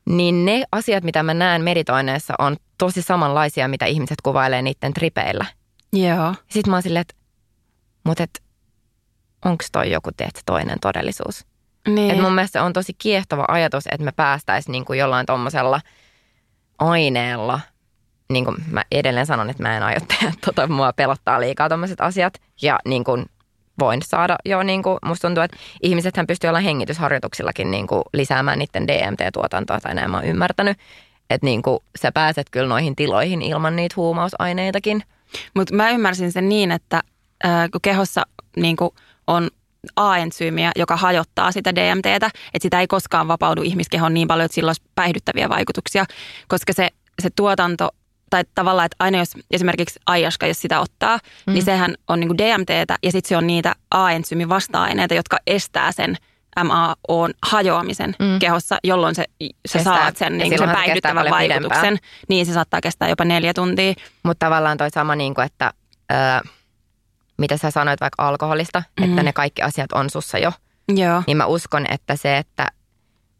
niin 0.08 0.44
ne 0.44 0.64
asiat, 0.72 1.04
mitä 1.04 1.22
mä 1.22 1.34
näen 1.34 1.62
meditoinneissa, 1.64 2.34
on 2.38 2.56
tosi 2.78 3.02
samanlaisia, 3.02 3.68
mitä 3.68 3.86
ihmiset 3.86 4.20
kuvailee 4.22 4.62
niiden 4.62 4.94
tripeillä. 4.94 5.46
Joo. 5.92 6.34
Sitten 6.50 6.70
mä 6.70 6.76
oon 6.76 6.82
silleen, 6.82 7.00
että 7.00 7.14
mut 8.04 8.20
et, 8.20 8.42
onko 9.44 9.64
toi 9.72 9.90
joku 9.90 10.10
teet 10.16 10.42
toinen 10.46 10.80
todellisuus? 10.80 11.46
Niin. 11.88 12.10
Et 12.10 12.20
mun 12.20 12.32
mielestä 12.34 12.58
se 12.58 12.62
on 12.64 12.72
tosi 12.72 12.94
kiehtova 12.98 13.44
ajatus, 13.48 13.86
että 13.86 14.04
me 14.04 14.12
päästäisiin 14.12 14.72
niin 14.72 14.84
kuin 14.84 14.98
jollain 14.98 15.26
tommosella 15.26 15.80
aineella, 16.78 17.60
niin 18.32 18.44
kuin 18.44 18.56
mä 18.70 18.82
edelleen 18.92 19.26
sanon, 19.26 19.50
että 19.50 19.62
mä 19.62 19.76
en 19.76 19.82
aio 19.82 19.98
tehdä, 20.08 20.32
tota, 20.46 20.66
mua 20.66 20.92
pelottaa 20.92 21.40
liikaa 21.40 21.68
tommoset 21.68 22.00
asiat. 22.00 22.34
Ja 22.62 22.78
niin 22.84 23.04
kuin 23.04 23.26
voin 23.78 24.02
saada 24.02 24.36
jo, 24.44 24.62
niin 24.62 24.82
kuin, 24.82 24.98
musta 25.04 25.28
tuntuu, 25.28 25.42
että 25.42 25.56
ihmisethän 25.82 26.26
pystyy 26.26 26.48
olla 26.48 26.60
hengitysharjoituksillakin 26.60 27.70
niin 27.70 27.86
kuin 27.86 28.02
lisäämään 28.12 28.58
niiden 28.58 28.88
DMT-tuotantoa, 28.88 29.80
tai 29.80 29.94
näin 29.94 30.10
mä 30.10 30.16
oon 30.16 30.26
ymmärtänyt. 30.26 30.78
Että 31.30 31.46
niin 31.46 31.62
kuin 31.62 31.78
sä 32.02 32.12
pääset 32.12 32.50
kyllä 32.50 32.68
noihin 32.68 32.96
tiloihin 32.96 33.42
ilman 33.42 33.76
niitä 33.76 33.94
huumausaineitakin. 33.96 35.02
Mutta 35.54 35.74
mä 35.74 35.90
ymmärsin 35.90 36.32
sen 36.32 36.48
niin, 36.48 36.70
että 36.70 37.00
äh, 37.46 37.70
kun 37.70 37.80
kehossa 37.80 38.22
niin 38.56 38.76
kun 38.76 38.90
on 39.26 39.50
A-entsyymiä, 39.96 40.72
joka 40.76 40.96
hajottaa 40.96 41.52
sitä 41.52 41.74
DMTtä, 41.74 42.26
että 42.26 42.32
sitä 42.62 42.80
ei 42.80 42.86
koskaan 42.86 43.28
vapaudu 43.28 43.62
ihmiskehon 43.62 44.14
niin 44.14 44.28
paljon, 44.28 44.44
että 44.44 44.54
sillä 44.54 44.68
olisi 44.68 44.82
päihdyttäviä 44.94 45.48
vaikutuksia, 45.48 46.04
koska 46.48 46.72
se, 46.72 46.88
se 47.22 47.28
tuotanto 47.36 47.88
tai 48.30 48.44
tavallaan, 48.54 48.86
että 48.86 48.96
aina 48.98 49.18
jos 49.18 49.32
esimerkiksi 49.50 50.00
ayaska, 50.06 50.46
jos 50.46 50.60
sitä 50.60 50.80
ottaa, 50.80 51.18
mm. 51.46 51.52
niin 51.52 51.64
sehän 51.64 51.94
on 52.08 52.20
niin 52.20 52.38
DMTtä 52.38 52.96
ja 53.02 53.12
sitten 53.12 53.28
se 53.28 53.36
on 53.36 53.46
niitä 53.46 53.74
A-entsyymin 53.90 54.48
vasta-aineita, 54.48 55.14
jotka 55.14 55.38
estää 55.46 55.92
sen 55.92 56.16
MAOn 56.64 57.32
hajoamisen 57.42 58.16
mm. 58.18 58.38
kehossa, 58.38 58.78
jolloin 58.84 59.14
se, 59.14 59.24
sä 59.68 59.78
Kestää- 59.78 59.96
saat 59.96 60.16
sen, 60.16 60.38
niin 60.38 60.58
sen 60.58 60.68
se 60.68 60.74
päihdyttävän 60.74 61.16
paljon 61.16 61.34
vaikutuksen. 61.34 61.80
pidempään. 61.80 61.98
Niin 62.28 62.46
se 62.46 62.52
saattaa 62.52 62.80
kestää 62.80 63.08
jopa 63.08 63.24
neljä 63.24 63.54
tuntia. 63.54 63.94
Mutta 64.22 64.46
tavallaan 64.46 64.78
toi 64.78 64.90
sama, 64.90 65.14
niin 65.16 65.34
kuin, 65.34 65.44
että 65.46 65.72
öö, 66.12 66.50
mitä 67.38 67.56
sä 67.56 67.70
sanoit 67.70 68.00
vaikka 68.00 68.28
alkoholista, 68.28 68.78
mm-hmm. 68.78 69.12
että 69.12 69.22
ne 69.22 69.32
kaikki 69.32 69.62
asiat 69.62 69.92
on 69.92 70.10
sussa 70.10 70.38
jo. 70.38 70.52
Joo. 70.96 71.22
Niin 71.26 71.36
mä 71.36 71.46
uskon, 71.46 71.86
että 71.90 72.16
se, 72.16 72.38
että 72.38 72.68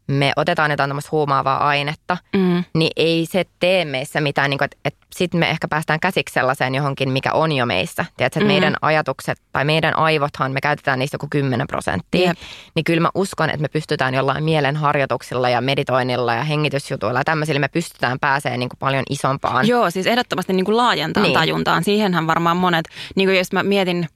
me 0.09 0.31
otetaan 0.35 0.71
jotain 0.71 0.89
tämmöistä 0.89 1.09
huumaavaa 1.11 1.67
ainetta, 1.67 2.17
Mm. 2.35 2.63
niin 2.75 2.91
ei 2.95 3.25
se 3.29 3.45
tee 3.59 3.85
meissä 3.85 4.21
mitään, 4.21 4.49
niin 4.49 4.57
kuin, 4.57 4.65
että, 4.65 4.77
että 4.85 4.99
sitten 5.15 5.39
me 5.39 5.49
ehkä 5.49 5.67
päästään 5.67 5.99
käsiksi 5.99 6.33
sellaiseen 6.33 6.75
johonkin, 6.75 7.09
mikä 7.11 7.31
on 7.33 7.51
jo 7.51 7.65
meissä. 7.65 8.05
Tiedätkö, 8.17 8.39
että 8.39 8.39
Mm. 8.39 8.47
meidän 8.47 8.75
ajatukset 8.81 9.37
tai 9.51 9.65
meidän 9.65 9.97
aivothan, 9.97 10.51
me 10.51 10.61
käytetään 10.61 10.99
niistä 10.99 11.15
joku 11.15 11.27
10 11.29 11.67
prosenttia. 11.67 12.27
Jep. 12.27 12.37
Niin 12.75 12.83
kyllä 12.83 13.01
mä 13.01 13.09
uskon, 13.15 13.49
että 13.49 13.61
me 13.61 13.67
pystytään 13.67 14.13
jollain 14.13 14.43
mielenharjoituksilla 14.43 15.49
ja 15.49 15.61
meditoinnilla 15.61 16.33
ja 16.33 16.43
hengitysjutuilla 16.43 17.19
ja 17.19 17.23
tämmöisillä 17.23 17.59
me 17.59 17.67
pystytään 17.67 18.19
pääsemään 18.19 18.59
niin 18.59 18.69
kuin 18.69 18.79
paljon 18.79 19.03
isompaan. 19.09 19.67
Joo, 19.67 19.91
siis 19.91 20.07
ehdottomasti 20.07 20.53
niin 20.53 20.65
kuin 20.65 20.77
laajentaa 20.77 21.23
Niin. 21.23 21.33
tajuntaan. 21.33 21.83
Siihenhän 21.83 22.27
varmaan 22.27 22.57
monet, 22.57 22.85
niin 23.15 23.27
kuin 23.27 23.37
jos 23.37 23.51
mä 23.51 23.63
mietin 23.63 24.07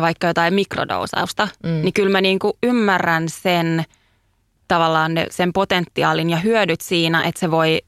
vaikka 0.00 0.26
jotain 0.26 0.54
mikrodousausta, 0.54 1.48
mm. 1.64 1.68
niin 1.70 1.92
kyllä 1.92 2.10
mä 2.10 2.20
niin 2.20 2.38
kuin 2.38 2.52
ymmärrän 2.62 3.28
sen 3.28 3.84
tavallaan 4.70 5.14
ne, 5.14 5.26
sen 5.30 5.52
potentiaalin 5.52 6.30
ja 6.30 6.36
hyödyt 6.36 6.80
siinä, 6.80 7.22
että 7.22 7.40
se 7.40 7.50
voi 7.50 7.82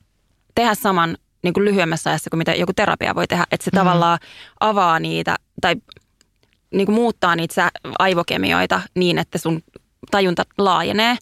tehdä 0.55 0.75
saman 0.75 1.17
niin 1.43 1.55
kuin 1.55 1.65
lyhyemmässä 1.65 2.11
ajassa 2.11 2.31
kuin 2.31 2.39
mitä 2.39 2.55
joku 2.55 2.73
terapia 2.73 3.15
voi 3.15 3.27
tehdä. 3.27 3.45
Että 3.51 3.65
se 3.65 3.71
mm. 3.71 3.79
tavallaan 3.79 4.19
avaa 4.61 4.99
niitä 4.99 5.37
tai 5.61 5.75
niin 6.71 6.87
kuin 6.87 6.95
muuttaa 6.95 7.37
niitä 7.37 7.71
aivokemioita 7.99 8.81
niin, 8.95 9.19
että 9.19 9.39
sun 9.39 9.63
tajunta 10.11 10.43
laajenee. 10.59 11.17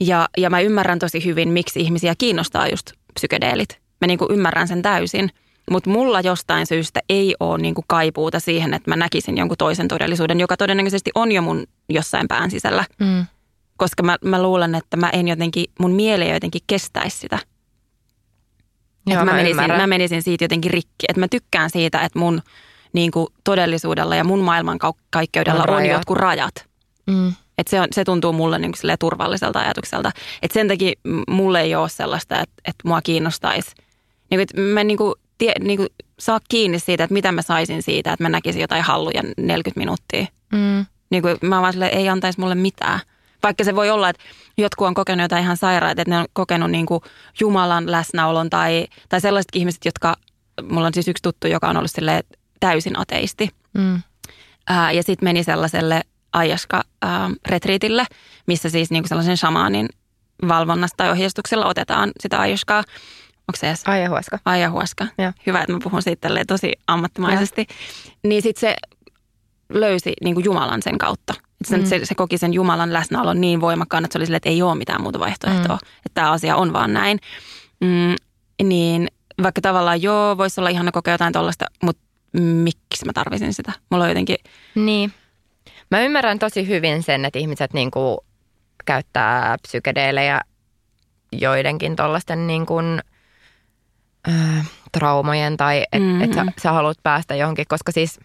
Ja, 0.00 0.28
ja 0.36 0.50
mä 0.50 0.60
ymmärrän 0.60 0.98
tosi 0.98 1.24
hyvin, 1.24 1.48
miksi 1.48 1.80
ihmisiä 1.80 2.14
kiinnostaa 2.18 2.68
just 2.68 2.92
psykedeelit. 3.14 3.80
Mä 4.00 4.06
niin 4.06 4.18
kuin 4.18 4.32
ymmärrän 4.32 4.68
sen 4.68 4.82
täysin. 4.82 5.30
Mutta 5.70 5.90
mulla 5.90 6.20
jostain 6.20 6.66
syystä 6.66 7.00
ei 7.08 7.34
ole 7.40 7.58
niin 7.58 7.74
kuin 7.74 7.84
kaipuuta 7.88 8.40
siihen, 8.40 8.74
että 8.74 8.90
mä 8.90 8.96
näkisin 8.96 9.38
jonkun 9.38 9.56
toisen 9.56 9.88
todellisuuden, 9.88 10.40
joka 10.40 10.56
todennäköisesti 10.56 11.10
on 11.14 11.32
jo 11.32 11.42
mun 11.42 11.66
jossain 11.88 12.28
pään 12.28 12.50
sisällä. 12.50 12.84
Mm. 13.00 13.26
Koska 13.78 14.02
mä, 14.02 14.16
mä 14.24 14.42
luulen, 14.42 14.74
että 14.74 14.96
mä 14.96 15.10
en 15.10 15.28
jotenkin, 15.28 15.64
mun 15.80 15.92
mieli 15.92 16.24
ei 16.24 16.32
jotenkin 16.32 16.62
kestäisi 16.66 17.18
sitä. 17.18 17.38
Joo, 19.06 19.14
että 19.14 19.24
mä, 19.24 19.30
mä 19.30 19.36
menisin, 19.36 19.50
ymmärrän. 19.50 19.80
mä 19.80 19.86
menisin 19.86 20.22
siitä 20.22 20.44
jotenkin 20.44 20.70
rikki. 20.70 21.06
Että 21.08 21.20
mä 21.20 21.28
tykkään 21.28 21.70
siitä, 21.70 22.00
että 22.00 22.18
mun 22.18 22.42
niin 22.92 23.10
kuin 23.10 23.26
todellisuudella 23.44 24.16
ja 24.16 24.24
mun 24.24 24.40
maailmankaikkeudella 24.40 25.62
On 25.62 25.70
on, 25.70 25.76
rajat. 25.76 25.92
jotkut 25.92 26.16
rajat. 26.16 26.66
Mm. 27.06 27.32
Et 27.58 27.68
se, 27.68 27.80
on, 27.80 27.88
se 27.92 28.04
tuntuu 28.04 28.32
mulle 28.32 28.58
niin 28.58 28.72
kuin 28.80 28.98
turvalliselta 28.98 29.58
ajatukselta. 29.58 30.10
Et 30.42 30.50
sen 30.50 30.68
takia 30.68 30.92
mulle 31.28 31.60
ei 31.60 31.74
ole 31.74 31.88
sellaista, 31.88 32.40
että, 32.40 32.54
että 32.64 32.88
mua 32.88 33.02
kiinnostaisi. 33.02 33.70
Niin 34.30 34.38
kuin, 34.38 34.40
että 34.40 34.60
mä 34.60 34.84
niin 34.84 34.96
kuin, 34.96 35.14
tie, 35.38 35.52
niin 35.60 35.76
kuin, 35.76 35.88
saa 36.18 36.40
kiinni 36.48 36.78
siitä, 36.78 37.04
että 37.04 37.14
mitä 37.14 37.32
mä 37.32 37.42
saisin 37.42 37.82
siitä, 37.82 38.12
että 38.12 38.24
mä 38.24 38.28
näkisin 38.28 38.60
jotain 38.60 38.82
halluja 38.82 39.22
40 39.36 39.80
minuuttia. 39.80 40.26
Mm. 40.52 40.86
Niin 41.10 41.22
kuin, 41.22 41.36
mä 41.42 41.60
vaan 41.60 41.72
silleen, 41.72 41.98
ei 41.98 42.08
antaisi 42.08 42.40
mulle 42.40 42.54
mitään. 42.54 43.00
Vaikka 43.42 43.64
se 43.64 43.76
voi 43.76 43.90
olla, 43.90 44.08
että 44.08 44.22
jotkut 44.58 44.86
on 44.86 44.94
kokenut 44.94 45.24
jotain 45.24 45.44
ihan 45.44 45.56
sairaita, 45.56 46.02
että 46.02 46.14
ne 46.14 46.18
on 46.18 46.26
kokenut 46.32 46.70
niin 46.70 46.86
kuin 46.86 47.00
Jumalan 47.40 47.90
läsnäolon 47.90 48.50
tai, 48.50 48.86
tai 49.08 49.20
sellaiset 49.20 49.50
ihmiset, 49.54 49.84
jotka, 49.84 50.16
mulla 50.62 50.86
on 50.86 50.94
siis 50.94 51.08
yksi 51.08 51.22
tuttu, 51.22 51.46
joka 51.46 51.68
on 51.68 51.76
ollut 51.76 51.90
silleen 51.90 52.24
täysin 52.60 52.98
ateisti. 52.98 53.48
Mm. 53.74 54.02
Ää, 54.68 54.92
ja 54.92 55.02
sitten 55.02 55.26
meni 55.26 55.44
sellaiselle 55.44 56.02
Ayaska-retriitille, 56.32 58.04
missä 58.46 58.68
siis 58.68 58.90
niinku 58.90 59.08
sellaisen 59.08 59.36
shamaanin 59.36 59.88
valvonnasta 60.48 60.96
tai 60.96 61.10
ohjeistuksella 61.10 61.66
otetaan 61.66 62.10
sitä 62.20 62.40
Ayaskaa. 62.40 62.78
Onko 63.48 63.56
se 63.56 63.68
edes? 63.68 63.82
Ayahuasca. 63.86 64.38
Ayahuasca. 64.44 65.06
Joo. 65.18 65.32
Hyvä, 65.46 65.60
että 65.60 65.72
mä 65.72 65.78
puhun 65.82 66.02
siitä 66.02 66.28
tosi 66.46 66.72
ammattimaisesti. 66.86 67.66
Niin 68.22 68.42
sitten 68.42 68.60
se 68.60 68.76
löysi 69.68 70.12
niinku 70.24 70.40
Jumalan 70.40 70.82
sen 70.82 70.98
kautta. 70.98 71.34
Sen, 71.64 71.80
Mm. 71.80 71.86
se, 71.86 72.00
se 72.04 72.14
koki 72.14 72.38
sen 72.38 72.52
Jumalan 72.54 72.92
läsnäolon 72.92 73.40
niin 73.40 73.60
voimakkaan, 73.60 74.04
että 74.04 74.12
se 74.12 74.18
oli 74.18 74.26
silleen, 74.26 74.36
että 74.36 74.48
ei 74.48 74.62
ole 74.62 74.74
mitään 74.74 75.02
muuta 75.02 75.18
vaihtoehtoa. 75.18 75.76
Mm. 75.76 75.88
Että 75.96 76.14
tämä 76.14 76.30
asia 76.30 76.56
on 76.56 76.72
vaan 76.72 76.92
näin. 76.92 77.18
Mm, 77.80 78.14
niin 78.68 79.08
vaikka 79.42 79.60
tavallaan 79.60 80.02
joo, 80.02 80.38
voisi 80.38 80.60
olla 80.60 80.68
ihana 80.70 80.92
kokea 80.92 81.14
jotain 81.14 81.32
tuollaista, 81.32 81.66
mutta 81.82 82.02
miksi 82.40 83.04
mä 83.06 83.12
tarvisin 83.12 83.54
sitä? 83.54 83.72
Mulla 83.90 84.04
on 84.04 84.10
jotenkin, 84.10 84.36
Niin. 84.74 85.12
Mä 85.90 86.00
ymmärrän 86.00 86.38
tosi 86.38 86.68
hyvin 86.68 87.02
sen, 87.02 87.24
että 87.24 87.38
ihmiset 87.38 87.72
niinku 87.72 88.24
käyttää 88.84 89.56
psykedeelejä 89.62 90.40
joidenkin 91.32 91.96
tuollaisten 91.96 92.46
niinku, 92.46 92.74
äh, 94.28 94.68
traumojen 94.92 95.56
tai 95.56 95.78
että 95.92 95.98
Mhm. 95.98 96.22
et 96.22 96.32
sä, 96.34 96.46
sä 96.62 96.72
haluat 96.72 96.96
päästä 97.02 97.34
johonkin, 97.34 97.64
koska 97.68 97.92
siis 97.92 98.20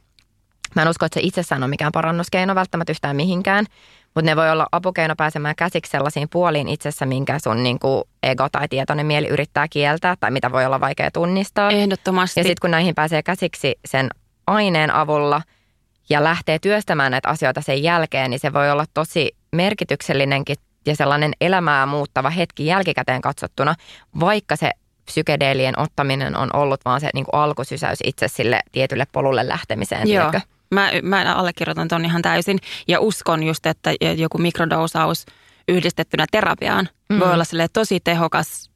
mä 0.75 0.81
en 0.81 0.87
usko, 0.87 1.05
että 1.05 1.19
se 1.19 1.25
itsessään 1.25 1.63
on 1.63 1.69
mikään 1.69 1.91
parannuskeino 1.91 2.55
välttämättä 2.55 2.91
yhtään 2.91 3.15
mihinkään, 3.15 3.65
mutta 4.15 4.31
ne 4.31 4.35
voi 4.35 4.51
olla 4.51 4.67
apukeino 4.71 5.15
pääsemään 5.15 5.55
käsiksi 5.55 5.91
sellaisiin 5.91 6.29
puoliin 6.29 6.67
itsessä, 6.67 7.05
minkä 7.05 7.39
sun 7.39 7.63
niinku 7.63 8.07
ego 8.23 8.49
tai 8.49 8.67
tietoinen 8.67 9.05
mieli 9.05 9.27
yrittää 9.27 9.67
kieltää 9.67 10.15
tai 10.19 10.31
mitä 10.31 10.51
voi 10.51 10.65
olla 10.65 10.79
vaikea 10.79 11.11
tunnistaa. 11.11 11.71
ehdottomasti. 11.71 12.39
Ja 12.39 12.43
sitten 12.43 12.61
kun 12.61 12.71
näihin 12.71 12.95
pääsee 12.95 13.23
käsiksi 13.23 13.75
sen 13.85 14.09
aineen 14.47 14.91
avulla 14.91 15.41
ja 16.09 16.23
lähtee 16.23 16.59
työstämään 16.59 17.11
näitä 17.11 17.29
asioita 17.29 17.61
sen 17.61 17.83
jälkeen, 17.83 18.29
niin 18.29 18.39
se 18.39 18.53
voi 18.53 18.71
olla 18.71 18.85
tosi 18.93 19.35
merkityksellinenkin 19.51 20.55
ja 20.85 20.95
sellainen 20.95 21.33
elämää 21.41 21.85
muuttava 21.85 22.29
hetki 22.29 22.65
jälkikäteen 22.65 23.21
katsottuna, 23.21 23.75
vaikka 24.19 24.55
se 24.55 24.71
psykedeelien 25.05 25.79
ottaminen 25.79 26.37
on 26.37 26.49
ollut 26.53 26.85
vaan 26.85 27.01
se 27.01 27.09
niin 27.13 27.25
kuin 27.25 27.41
alkusysäys 27.41 27.99
itse 28.03 28.27
sille 28.27 28.59
tietylle 28.71 29.07
polulle 29.11 29.47
lähtemiseen. 29.47 30.09
Joo. 30.09 30.29
tiedätkö? 30.29 30.53
Mä, 30.73 30.91
mä 31.03 31.35
allekirjoitan 31.35 31.87
ton 31.87 32.05
ihan 32.05 32.21
täysin 32.21 32.59
ja 32.87 32.99
uskon 32.99 33.43
just, 33.43 33.65
että 33.65 33.91
joku 34.17 34.37
mikrodousaus 34.37 35.25
yhdistettynä 35.67 36.25
terapiaan 36.31 36.89
Mm. 37.09 37.19
voi 37.19 37.33
olla 37.33 37.43
sille 37.43 37.67
tosi 37.73 37.99
tehokas 37.99 38.71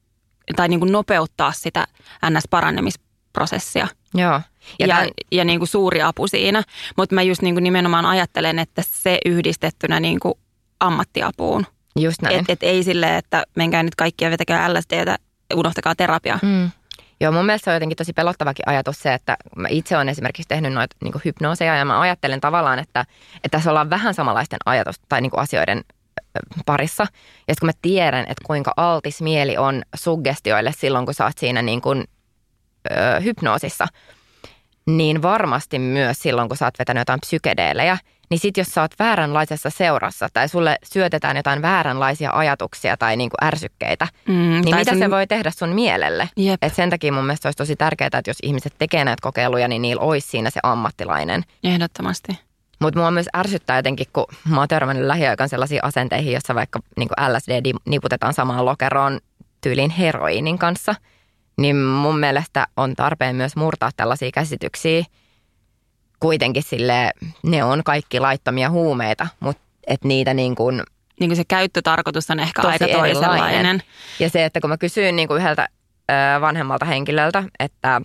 tai 0.55 0.67
niin 0.67 0.79
kuin 0.79 0.91
nopeuttaa 0.91 1.51
sitä 1.51 1.87
NS-parannemisprosessia. 2.25 3.87
Joo. 4.13 4.31
Ja, 4.79 4.87
Ja, 4.87 4.95
tämän, 4.95 5.09
ja 5.31 5.45
niin 5.45 5.59
kuin 5.59 5.67
suuri 5.67 6.01
apu 6.01 6.27
siinä. 6.27 6.63
Mutta 6.97 7.15
mä 7.15 7.21
just 7.21 7.41
niin 7.41 7.55
kuin 7.55 7.63
nimenomaan 7.63 8.05
ajattelen, 8.05 8.59
että 8.59 8.81
se 8.85 9.19
yhdistettynä 9.25 9.99
niin 9.99 10.19
kuin 10.19 10.33
ammattiapuun. 10.79 11.65
just 11.99 12.21
näin. 12.21 12.39
Että 12.39 12.53
et 12.53 12.63
ei 12.63 12.83
silleen, 12.83 13.15
että 13.15 13.43
menkää 13.55 13.83
nyt 13.83 13.95
kaikkia 13.95 14.29
vetäkää 14.31 14.73
LSDtä, 14.73 15.17
unohtakaa 15.55 15.95
terapia. 15.95 16.39
Mm. 16.41 16.71
Joo, 17.19 17.31
mun 17.31 17.45
mielestä 17.45 17.65
se 17.65 17.69
on 17.69 17.75
jotenkin 17.75 17.97
tosi 17.97 18.13
pelottavakin 18.13 18.69
ajatus 18.69 18.99
se, 18.99 19.13
että 19.13 19.37
mä 19.55 19.67
itse 19.71 19.95
olen 19.95 20.09
esimerkiksi 20.09 20.47
tehnyt 20.47 20.73
noita 20.73 20.95
niin 21.03 21.13
hypnooseja 21.25 21.75
ja 21.75 21.85
mä 21.85 21.99
ajattelen 21.99 22.41
tavallaan, 22.41 22.79
että, 22.79 23.05
että 23.35 23.49
tässä 23.49 23.69
ollaan 23.69 23.89
vähän 23.89 24.13
samanlaisten 24.13 24.59
ajatus 24.65 24.99
tai 25.09 25.21
niin 25.21 25.31
asioiden 25.37 25.83
parissa. 26.65 27.07
Ja 27.47 27.55
kun 27.59 27.67
mä 27.67 27.71
tiedän, 27.81 28.21
että 28.21 28.43
kuinka 28.45 28.73
altis 28.77 29.21
mieli 29.21 29.57
on 29.57 29.83
suggestioille 29.95 30.71
silloin, 30.77 31.05
kun 31.05 31.13
sä 31.13 31.25
oot 31.25 31.37
siinä 31.37 31.61
niin 31.61 31.81
kuin, 31.81 32.03
ö, 32.91 33.19
hypnoosissa, 33.19 33.87
niin 34.85 35.21
varmasti 35.21 35.79
myös 35.79 36.19
silloin, 36.19 36.47
kun 36.47 36.57
sä 36.57 36.65
oot 36.65 36.79
vetänyt 36.79 37.01
jotain 37.01 37.19
psykedeelejä, 37.19 37.97
niin 38.29 38.39
sit 38.39 38.57
jos 38.57 38.67
sä 38.67 38.81
oot 38.81 38.91
vääränlaisessa 38.99 39.69
seurassa 39.69 40.27
tai 40.33 40.49
sulle 40.49 40.77
syötetään 40.83 41.37
jotain 41.37 41.61
vääränlaisia 41.61 42.31
ajatuksia 42.33 42.97
tai 42.97 43.17
niin 43.17 43.29
kuin 43.29 43.47
ärsykkeitä, 43.47 44.07
Mm, 44.27 44.33
niin 44.33 44.75
mitä 44.75 44.83
sen- 44.91 44.99
se 44.99 45.11
voi 45.11 45.27
tehdä 45.27 45.51
sun 45.51 45.69
mielelle? 45.69 46.29
Jep. 46.37 46.63
Et 46.63 46.75
sen 46.75 46.89
takia 46.89 47.11
mun 47.13 47.25
mielestä 47.25 47.47
olisi 47.47 47.57
tosi 47.57 47.75
tärkeää, 47.75 48.09
että 48.13 48.29
jos 48.29 48.37
ihmiset 48.43 48.73
tekee 48.77 49.05
näitä 49.05 49.21
kokeiluja, 49.21 49.67
niin 49.67 49.81
niillä 49.81 50.01
olisi 50.01 50.27
siinä 50.29 50.49
se 50.49 50.59
ammattilainen. 50.63 51.43
Ehdottomasti. 51.63 52.39
Mutta 52.79 52.99
mua 52.99 53.11
myös 53.11 53.27
ärsyttää 53.37 53.77
jotenkin, 53.77 54.07
kun 54.13 54.25
mä 54.49 54.59
oon 54.59 54.67
törmännyt 54.67 55.05
lähiaikaan 55.05 55.49
sellaisiin 55.49 55.83
asenteihin, 55.83 56.33
jossa 56.33 56.55
vaikka 56.55 56.79
niin 56.97 57.09
LSD 57.33 57.71
niputetaan 57.85 58.33
samaan 58.33 58.65
lokeroon 58.65 59.19
tyyliin 59.61 59.89
heroiinin 59.89 60.57
kanssa. 60.59 60.95
Niin 61.57 61.75
mun 61.77 62.19
mielestä 62.19 62.67
on 62.77 62.95
tarpeen 62.95 63.35
myös 63.35 63.55
murtaa 63.55 63.91
tällaisia 63.97 64.31
käsityksiä. 64.33 65.03
Kuitenkin 66.19 66.63
sille 66.63 67.11
ne 67.43 67.63
on 67.63 67.83
kaikki 67.83 68.19
laittomia 68.19 68.69
huumeita, 68.69 69.27
mutta 69.39 69.63
et 69.87 70.03
niitä 70.03 70.33
niin 70.33 70.55
kuin 70.55 70.83
Niin 71.19 71.29
kuin 71.29 71.37
se 71.37 71.43
käyttötarkoitus 71.47 72.29
on 72.29 72.39
ehkä 72.39 72.61
aika 72.61 72.85
erilainen. 72.85 73.13
toisenlainen. 73.15 73.83
Ja 74.19 74.29
se, 74.29 74.45
että 74.45 74.61
kun 74.61 74.69
mä 74.69 74.77
kysyin 74.77 75.15
niin 75.15 75.27
kuin 75.27 75.41
yhdeltä 75.41 75.67
ö, 76.11 76.41
vanhemmalta 76.41 76.85
henkilöltä, 76.85 77.43
että 77.59 78.01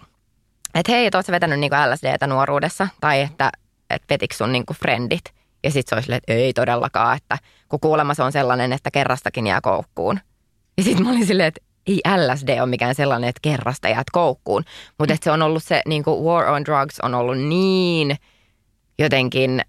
et 0.75 0.89
hei, 0.89 1.07
et 1.07 1.15
oot 1.15 1.27
sä 1.27 1.33
vetänyt 1.33 1.61
niin 1.61 1.71
kuin 1.71 1.91
LSDtä 1.93 2.27
nuoruudessa, 2.27 2.89
tai 3.01 3.21
että 3.21 3.51
et 3.91 4.03
vetikö 4.11 4.35
sun 4.35 4.53
niin 4.53 4.67
kuin 4.67 4.77
frendit? 4.77 5.25
Ja 5.65 5.71
sitten 5.71 5.89
se 5.91 5.95
oli 5.95 6.03
silleen, 6.03 6.19
että 6.29 6.33
ei 6.33 6.53
todellakaan, 6.53 7.17
että 7.17 7.39
kun 7.69 7.81
kuulemma 7.81 8.15
se 8.15 8.23
on 8.23 8.33
sellainen, 8.33 8.73
että 8.73 8.91
kerrastakin 8.91 9.47
jää 9.47 9.61
koukkuun. 9.61 10.21
Ja 10.77 10.83
sitten 10.83 11.05
mä 11.05 11.11
olin 11.11 11.27
silleen, 11.27 11.49
että 11.49 11.61
ei 11.87 12.01
LSD 12.17 12.59
ole 12.61 12.67
mikään 12.71 12.95
sellainen, 12.95 13.29
että 13.29 13.41
kerrasta 13.43 13.89
jäät 13.89 14.11
koukkuun. 14.13 14.65
Mutta 14.99 15.17
se 15.23 15.31
on 15.31 15.43
ollut 15.43 15.63
se 15.63 15.83
niin 15.87 16.05
kuin 16.05 16.25
war 16.25 16.45
on 16.47 16.65
drugs 16.65 17.01
on 17.01 17.15
ollut 17.15 17.39
niin 17.39 18.17
jotenkin, 18.99 19.61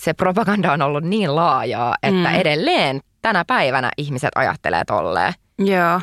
se 0.00 0.12
propaganda 0.12 0.72
on 0.72 0.82
ollut 0.82 1.04
niin 1.04 1.36
laajaa, 1.36 1.94
että 2.02 2.30
Mm. 2.30 2.34
edelleen 2.34 3.00
tänä 3.22 3.44
päivänä 3.44 3.90
ihmiset 3.98 4.30
ajattelee 4.34 4.84
tolleen. 4.84 5.32
Joo. 5.58 6.00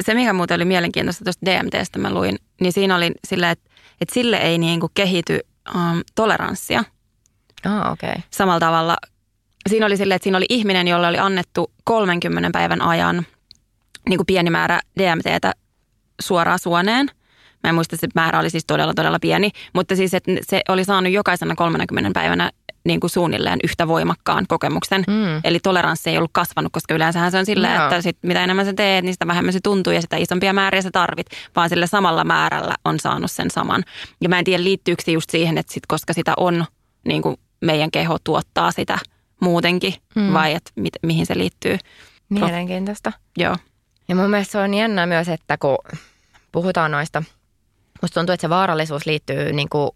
Se, 0.00 0.14
mikä 0.14 0.32
muuten 0.32 0.54
oli 0.54 0.64
mielenkiintoista 0.64 1.24
tuosta 1.24 1.46
DMTstä 1.46 1.98
mä 1.98 2.14
luin, 2.14 2.38
niin 2.60 2.72
siinä 2.72 2.96
oli 2.96 3.12
silleen, 3.28 3.52
että, 3.52 3.70
että 4.00 4.14
sille 4.14 4.36
ei 4.36 4.58
niin 4.58 4.80
kuin 4.80 4.92
kehity 4.94 5.40
um, 5.74 6.00
toleranssia 6.14 6.84
Ah, 7.66 7.92
okei. 7.92 8.10
Okay. 8.10 8.22
samalla 8.30 8.60
tavalla. 8.60 8.96
Siinä 9.68 9.86
oli 9.86 9.96
silleen, 9.96 10.16
että 10.16 10.24
siinä 10.24 10.36
oli 10.38 10.46
ihminen, 10.48 10.88
jolle 10.88 11.06
oli 11.06 11.18
annettu 11.18 11.72
30 11.84 12.50
päivän 12.58 12.82
ajan 12.82 13.26
niin 14.08 14.18
kuin 14.18 14.26
pieni 14.26 14.50
määrä 14.50 14.80
DMTtä 14.98 15.52
suoraan 16.20 16.58
suoneen. 16.58 17.10
Mä 17.62 17.68
en 17.68 17.74
muista, 17.74 17.96
se 17.96 18.08
määrä 18.14 18.40
oli 18.40 18.50
siis 18.50 18.64
todella, 18.66 18.94
todella 18.94 19.18
pieni, 19.18 19.50
mutta 19.74 19.96
siis 19.96 20.14
että 20.14 20.32
se 20.42 20.60
oli 20.68 20.84
saanut 20.84 21.12
jokaisena 21.12 21.54
30 21.54 22.10
päivänä 22.20 22.50
niin 22.84 23.00
kuin 23.00 23.10
suunnilleen 23.10 23.58
yhtä 23.64 23.88
voimakkaan 23.88 24.44
kokemuksen. 24.48 25.04
Mm. 25.06 25.40
Eli 25.44 25.58
toleranssi 25.60 26.10
ei 26.10 26.16
ollut 26.16 26.30
kasvanut, 26.32 26.72
koska 26.72 26.94
yleensähän 26.94 27.30
se 27.30 27.38
on 27.38 27.46
silleen, 27.46 27.74
Joo. 27.74 27.84
että 27.84 28.02
sit 28.02 28.18
mitä 28.22 28.44
enemmän 28.44 28.66
sä 28.66 28.72
teet, 28.72 29.04
niin 29.04 29.14
sitä 29.14 29.26
vähemmän 29.26 29.52
se 29.52 29.60
tuntuu 29.62 29.92
ja 29.92 30.00
sitä 30.00 30.16
isompia 30.16 30.52
määriä 30.52 30.82
sä 30.82 30.90
tarvit, 30.90 31.26
vaan 31.56 31.68
sillä 31.68 31.86
samalla 31.86 32.24
määrällä 32.24 32.74
on 32.84 33.00
saanut 33.00 33.30
sen 33.30 33.50
saman. 33.50 33.84
Ja 34.20 34.28
mä 34.28 34.38
en 34.38 34.44
tiedä, 34.44 34.64
liittyykö 34.64 35.02
se 35.04 35.12
just 35.12 35.30
siihen, 35.30 35.58
että 35.58 35.72
sit, 35.72 35.82
koska 35.88 36.12
sitä 36.12 36.32
on, 36.36 36.64
niin 37.08 37.22
kuin 37.22 37.36
meidän 37.60 37.90
keho 37.90 38.18
tuottaa 38.24 38.72
sitä 38.72 38.98
muutenkin, 39.40 39.94
Mm. 40.14 40.32
vai 40.32 40.54
että 40.54 40.70
mit, 40.76 40.92
mihin 41.02 41.26
se 41.26 41.38
liittyy. 41.38 41.78
Mielenkiintoista. 42.28 43.12
Joo. 43.36 43.56
Ja 44.10 44.16
mun 44.16 44.30
mielestä 44.30 44.52
se 44.52 44.58
on 44.58 44.74
jännä 44.74 45.06
myös, 45.06 45.28
että 45.28 45.58
kun 45.58 45.78
puhutaan 46.52 46.90
noista, 46.90 47.22
musta 48.02 48.20
tuntuu, 48.20 48.32
että 48.32 48.42
se 48.42 48.48
vaarallisuus 48.48 49.06
liittyy 49.06 49.52
niin 49.52 49.68
kuin 49.68 49.90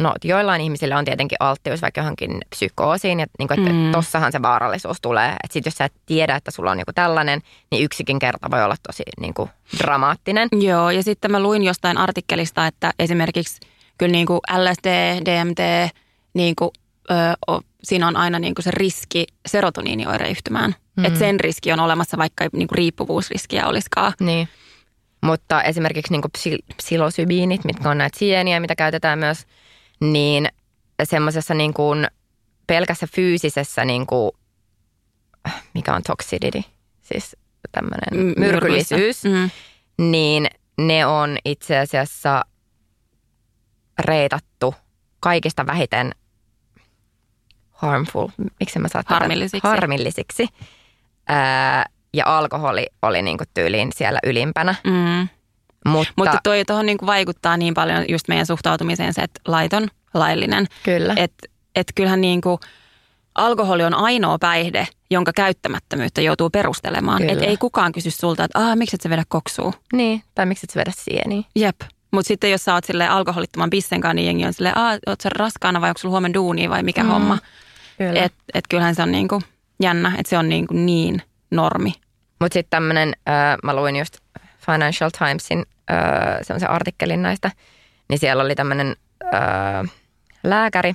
no 0.00 0.14
joillain 0.24 0.60
ihmisillä 0.60 0.98
on 0.98 1.04
tietenkin 1.04 1.36
alttius 1.40 1.82
vaikka 1.82 2.00
johonkin 2.00 2.38
psykoosiin, 2.50 3.20
ja 3.20 3.26
niin 3.38 3.48
kuin, 3.48 3.60
että 3.60 3.72
mm. 3.72 3.92
tossahan 3.92 4.32
se 4.32 4.42
vaarallisuus 4.42 5.00
tulee. 5.00 5.28
Että 5.28 5.52
sit 5.52 5.64
jos 5.64 5.74
sä 5.74 5.84
et 5.84 5.92
tiedä, 6.06 6.36
että 6.36 6.50
sulla 6.50 6.70
on 6.70 6.78
joku 6.78 6.92
tällainen, 6.94 7.40
niin 7.70 7.84
yksikin 7.84 8.18
kerta 8.18 8.50
voi 8.50 8.64
olla 8.64 8.76
tosi 8.86 9.02
niin 9.20 9.34
kuin, 9.34 9.50
dramaattinen. 9.78 10.48
Joo, 10.60 10.90
ja 10.90 11.02
sitten 11.02 11.30
mä 11.30 11.40
luin 11.40 11.62
jostain 11.62 11.98
artikkelista, 11.98 12.66
että 12.66 12.92
esimerkiksi 12.98 13.60
kyllä 13.98 14.12
niin 14.12 14.26
kuin 14.26 14.40
LSD, 14.56 15.20
DMT, 15.24 15.90
niin 16.34 16.56
kuin, 16.56 16.70
ö, 17.10 17.14
siinä 17.82 18.08
on 18.08 18.16
aina 18.16 18.38
niin 18.38 18.54
kuin 18.54 18.64
se 18.64 18.70
riski 18.70 19.26
serotoniinioireyhtymään. 19.46 20.74
Mm. 20.96 21.04
Että 21.04 21.18
sen 21.18 21.40
riski 21.40 21.72
on 21.72 21.80
olemassa, 21.80 22.18
vaikka 22.18 22.44
ei 22.44 22.50
niin 22.52 22.68
kuin 22.68 22.76
riippuvuusriskiä 22.76 23.66
olisikaan. 23.66 24.12
Niin. 24.20 24.48
Mutta 25.20 25.62
esimerkiksi 25.62 26.12
niin 26.12 26.22
psy- 26.38 26.74
psilosybiinit, 26.76 27.64
mitkä 27.64 27.90
on 27.90 27.98
näitä 27.98 28.18
sieniä, 28.18 28.60
mitä 28.60 28.76
käytetään 28.76 29.18
myös, 29.18 29.46
niin 30.00 30.48
semmoisessa 31.04 31.54
niin 31.54 31.74
kuin 31.74 32.06
pelkässä 32.66 33.06
fyysisessä, 33.14 33.84
niin 33.84 34.06
kuin, 34.06 34.30
mikä 35.74 35.94
on 35.94 36.02
toxidity, 36.02 36.62
siis 37.02 37.36
tämmöinen 37.72 38.34
myrkyllisyys, 38.38 39.24
mm. 39.24 39.50
niin 39.98 40.46
ne 40.78 41.06
on 41.06 41.38
itse 41.44 41.78
asiassa 41.78 42.44
reitattu 43.98 44.74
kaikista 45.20 45.66
vähiten 45.66 46.12
harmful, 47.70 48.28
miksi 48.60 48.78
mä 48.78 48.88
saat 48.88 49.06
harmillisiksi. 49.08 49.68
harmillisiksi. 49.68 50.48
Ää, 51.28 51.86
ja 52.14 52.24
alkoholi 52.26 52.86
oli 53.02 53.22
niinku 53.22 53.44
tyyliin 53.54 53.88
siellä 53.94 54.18
ylimpänä. 54.26 54.74
Mm. 54.84 55.28
Mutta, 55.86 56.12
Mutta 56.16 56.38
toi 56.42 56.64
tuohon 56.64 56.86
niinku 56.86 57.06
vaikuttaa 57.06 57.56
niin 57.56 57.74
paljon 57.74 58.04
just 58.08 58.28
meidän 58.28 58.46
suhtautumiseen 58.46 59.14
se, 59.14 59.22
että 59.22 59.40
laiton, 59.48 59.88
laillinen. 60.14 60.66
Kyllä. 60.82 61.14
Että 61.16 61.48
et 61.76 61.86
kyllähän 61.94 62.20
niinku, 62.20 62.60
alkoholi 63.34 63.84
on 63.84 63.94
ainoa 63.94 64.38
päihde, 64.38 64.88
jonka 65.10 65.32
käyttämättömyyttä 65.36 66.20
joutuu 66.20 66.50
perustelemaan. 66.50 67.30
Että 67.30 67.44
ei 67.44 67.56
kukaan 67.56 67.92
kysy 67.92 68.10
sulta, 68.10 68.44
että 68.44 68.58
Aa, 68.58 68.76
miksi 68.76 68.96
et 68.96 69.00
sä 69.00 69.10
vedä 69.10 69.24
koksua? 69.28 69.72
Niin, 69.92 70.22
tai 70.34 70.46
miksi 70.46 70.66
et 70.66 70.70
sä 70.70 70.80
vedä 70.80 70.92
sieniä? 70.94 71.42
Jep. 71.56 71.76
Mutta 72.10 72.28
sitten 72.28 72.50
jos 72.50 72.64
sä 72.64 72.74
oot 72.74 72.84
sille 72.84 73.08
alkoholittoman 73.08 73.70
pissenkaan, 73.70 74.16
niin 74.16 74.26
jengi 74.26 74.46
on 74.46 74.52
silleen, 74.52 74.78
Aa, 74.78 74.98
oot 75.06 75.20
sä 75.20 75.28
raskaana 75.28 75.80
vai 75.80 75.90
onko 75.90 75.98
sulla 75.98 76.12
huomenna 76.12 76.34
duunia 76.34 76.70
vai 76.70 76.82
mikä 76.82 77.02
mm. 77.02 77.08
homma? 77.08 77.38
Kyllä. 77.98 78.22
Et, 78.22 78.34
et 78.54 78.64
kyllähän 78.70 78.94
se 78.94 79.02
on 79.02 79.12
niinku 79.12 79.42
jännä, 79.82 80.12
että 80.18 80.30
se 80.30 80.38
on 80.38 80.48
niinku 80.48 80.74
niin 80.74 81.22
normi. 81.50 81.92
Mutta 82.40 82.54
sitten 82.54 82.70
tämmöinen, 82.70 83.12
äh, 83.28 83.56
mä 83.64 83.76
luin 83.76 83.96
just 83.96 84.18
Financial 84.66 85.10
Timesin 85.18 85.66
äh, 85.90 86.38
semmoisen 86.42 86.70
artikkelin 86.70 87.22
näistä, 87.22 87.50
niin 88.08 88.18
siellä 88.18 88.42
oli 88.42 88.54
tämmöinen 88.54 88.96
äh, 89.34 89.90
lääkäri, 90.44 90.94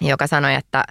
joka 0.00 0.26
sanoi, 0.26 0.54
että 0.54 0.84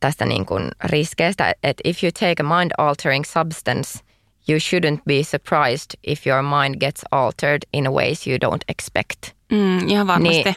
tästä 0.00 0.24
niin 0.24 0.46
kuin 0.46 0.68
riskeistä, 0.84 1.54
että 1.62 1.80
if 1.84 2.04
you 2.04 2.12
take 2.12 2.42
a 2.42 2.42
mind-altering 2.42 3.24
substance, 3.24 4.00
you 4.48 4.58
shouldn't 4.58 5.02
be 5.06 5.22
surprised 5.22 5.98
if 6.06 6.26
your 6.26 6.42
mind 6.42 6.76
gets 6.80 7.00
altered 7.10 7.58
in 7.72 7.92
ways 7.92 8.26
you 8.26 8.36
don't 8.36 8.64
expect. 8.68 9.36
Mm, 9.52 9.88
ihan 9.88 10.06
varmasti. 10.06 10.42
Niin 10.44 10.54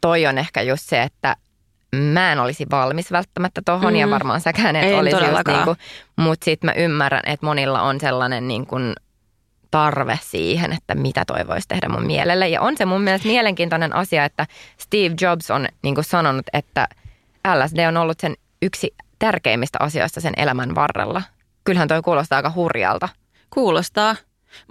toi 0.00 0.26
on 0.26 0.38
ehkä 0.38 0.62
just 0.62 0.88
se, 0.88 1.02
että 1.02 1.36
mä 1.96 2.32
en 2.32 2.38
olisi 2.38 2.66
valmis 2.70 3.12
välttämättä 3.12 3.62
tohon 3.64 3.92
mm. 3.92 3.98
ja 3.98 4.10
varmaan 4.10 4.40
säkään 4.40 4.76
et 4.76 4.94
olisi 4.94 5.14
just 5.14 5.20
todellakaan. 5.20 5.56
niinku, 5.56 5.82
mutta 6.16 6.44
sitten 6.44 6.68
mä 6.68 6.72
ymmärrän, 6.72 7.22
että 7.26 7.46
monilla 7.46 7.82
on 7.82 8.00
sellainen 8.00 8.48
niin 8.48 8.66
kuin 8.66 8.92
tarve 9.70 10.18
siihen, 10.22 10.72
että 10.72 10.94
mitä 10.94 11.24
toi 11.24 11.46
voisi 11.46 11.68
tehdä 11.68 11.88
mun 11.88 12.06
mielelle. 12.06 12.48
Ja 12.48 12.60
on 12.60 12.76
se 12.76 12.84
mun 12.84 13.00
mielestä 13.00 13.28
mielenkiintoinen 13.28 13.92
asia, 13.92 14.24
että 14.24 14.46
Steve 14.78 15.14
Jobs 15.20 15.50
on 15.50 15.68
niin 15.82 15.94
kuin 15.94 16.04
sanonut, 16.04 16.46
että 16.52 16.88
LSD 17.54 17.88
on 17.88 17.96
ollut 17.96 18.20
sen 18.20 18.34
yksi 18.62 18.94
tärkeimmistä 19.18 19.78
asioista 19.80 20.20
sen 20.20 20.34
elämän 20.36 20.74
varrella. 20.74 21.22
Kyllähän 21.64 21.88
toi 21.88 22.02
kuulostaa 22.02 22.36
aika 22.36 22.52
hurjalta. 22.54 23.08
Kuulostaa. 23.50 24.16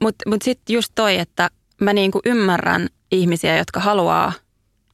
Mutta 0.02 0.30
mut 0.30 0.42
sitten 0.42 0.74
just 0.74 0.92
toi, 0.96 1.18
että 1.18 1.50
mä 1.82 1.94
niinku 1.94 2.20
ymmärrän 2.26 2.88
ihmisiä, 3.12 3.58
jotka 3.58 3.80
haluaa 3.80 4.34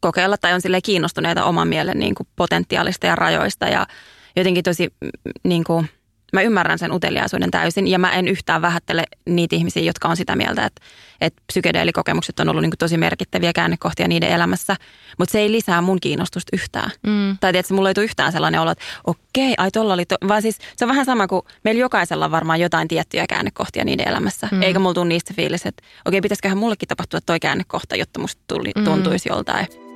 kokeilla 0.01 0.37
tai 0.37 0.53
on 0.53 0.61
sille 0.61 0.81
kiinnostuneita 0.81 1.45
oman 1.45 1.67
mielen 1.67 1.99
niinku 1.99 2.27
potentiaalista 2.35 3.07
ja 3.07 3.15
rajoista 3.15 3.65
ja 3.67 3.87
jotenkin 4.35 4.63
tosi 4.63 4.93
mm, 5.01 5.09
niinku, 5.43 5.85
mä 6.33 6.41
ymmärrän 6.41 6.79
sen 6.79 6.91
uteliaisuuden 6.91 7.51
täysin 7.51 7.87
ja 7.87 7.99
mä 7.99 8.11
en 8.11 8.27
yhtään 8.27 8.61
vähättele 8.61 9.03
niitä 9.29 9.55
ihmisiä, 9.55 9.83
jotka 9.83 10.07
on 10.07 10.17
sitä 10.17 10.35
mieltä, 10.35 10.65
että, 10.65 10.81
että 11.21 11.41
psykedeelikokemukset 11.47 12.39
on 12.39 12.49
ollut 12.49 12.61
niinku 12.61 12.77
tosi 12.77 12.97
merkittäviä 12.97 13.53
käännekohtia 13.53 14.07
niiden 14.07 14.29
elämässä, 14.29 14.75
mutta 15.17 15.31
se 15.31 15.39
ei 15.39 15.51
lisää 15.51 15.81
mun 15.81 15.99
kiinnostusta 16.01 16.49
yhtään. 16.53 16.91
Mm. 17.07 17.37
Tai 17.39 17.51
tiedätkö, 17.53 17.73
mulla 17.73 17.89
ei 17.89 17.93
tule 17.93 18.05
yhtään 18.05 18.31
sellainen 18.31 18.61
olo, 18.61 18.71
että 18.71 18.83
okei, 19.07 19.53
ai 19.57 19.71
tolla 19.71 19.93
oli, 19.93 20.05
to... 20.05 20.15
vaan 20.27 20.41
siis 20.41 20.57
se 20.77 20.85
on 20.85 20.89
vähän 20.89 21.05
sama 21.05 21.27
kuin 21.27 21.41
meillä 21.63 21.79
jokaisella 21.79 22.25
on 22.25 22.31
varmaan 22.31 22.59
jotain 22.59 22.87
tiettyjä 22.87 23.25
käännekohtia 23.27 23.85
niiden 23.85 24.07
elämässä. 24.07 24.49
Mm. 24.51 24.61
Eikä 24.61 24.79
mulla 24.79 24.93
tule 24.93 25.05
niistä 25.05 25.33
fiilis, 25.33 25.65
että 25.65 25.83
okei, 26.05 26.21
pitäisiköhän 26.21 26.57
mullekin 26.57 26.87
tapahtua 26.87 27.21
toi 27.21 27.39
käännekohta, 27.39 27.95
jotta 27.95 28.19
musta 28.19 28.41
tuli, 28.47 28.71
Mm. 28.75 28.83
tuntuisi 28.83 29.29
joltain. 29.29 29.90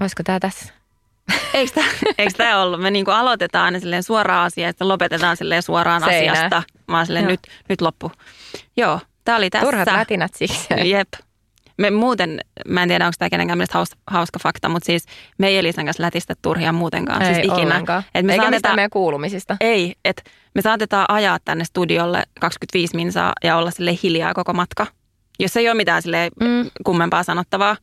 Olisiko 0.00 0.22
tämä 0.22 0.40
tässä? 0.40 0.72
Eikö 1.54 1.72
tämä, 1.74 1.86
eikö 2.18 2.32
tämä 2.36 2.62
ollut? 2.62 2.80
Me 2.80 2.90
niinku 2.90 3.10
aloitetaan 3.10 3.80
silleen 3.80 4.02
suoraan 4.02 4.46
asiaan, 4.46 4.70
että 4.70 4.88
lopetetaan 4.88 5.36
silleen 5.36 5.62
suoraan 5.62 6.02
Seinään. 6.04 6.36
asiasta. 6.36 6.62
Mä 6.88 6.98
oon 6.98 7.06
nyt, 7.26 7.40
nyt 7.68 7.80
loppu. 7.80 8.12
Joo, 8.76 9.00
tämä 9.24 9.38
oli 9.38 9.50
tässä. 9.50 9.64
Turhat 9.66 9.88
lätinät 9.92 10.34
siksi. 10.34 10.66
Jep. 10.84 11.08
Me 11.78 11.90
muuten, 11.90 12.40
mä 12.68 12.82
en 12.82 12.88
tiedä 12.88 13.06
onko 13.06 13.14
tämä 13.18 13.30
kenenkään 13.30 13.58
mielestä 13.58 13.78
hauska, 13.78 13.96
hauska 14.06 14.38
fakta, 14.42 14.68
mutta 14.68 14.86
siis 14.86 15.04
me 15.38 15.48
ei 15.48 15.58
Elisan 15.58 15.84
kanssa 15.84 16.02
lätistä 16.02 16.34
turhia 16.42 16.72
muutenkaan. 16.72 17.22
Ei 17.22 17.34
siis 17.34 17.38
ikinä. 17.46 17.54
ollenkaan. 17.56 18.02
Et 18.14 18.26
me 18.26 18.32
Eikä 18.32 18.42
saatetaan- 18.42 18.54
mistään 18.54 18.76
meidän 18.76 18.90
kuulumisista. 18.90 19.56
Ei, 19.60 19.94
että 20.04 20.22
me 20.54 20.62
saatetaan 20.62 21.06
ajaa 21.08 21.38
tänne 21.44 21.64
studiolle 21.64 22.22
25 22.40 22.96
minsaa 22.96 23.32
ja 23.44 23.56
olla 23.56 23.70
sille 23.70 23.98
hiljaa 24.02 24.34
koko 24.34 24.52
matka. 24.52 24.86
Jos 25.38 25.56
ei 25.56 25.68
ole 25.68 25.74
mitään 25.74 26.02
sille 26.02 26.30
Mm. 26.40 26.70
kummempaa 26.84 27.22
sanottavaa. 27.22 27.76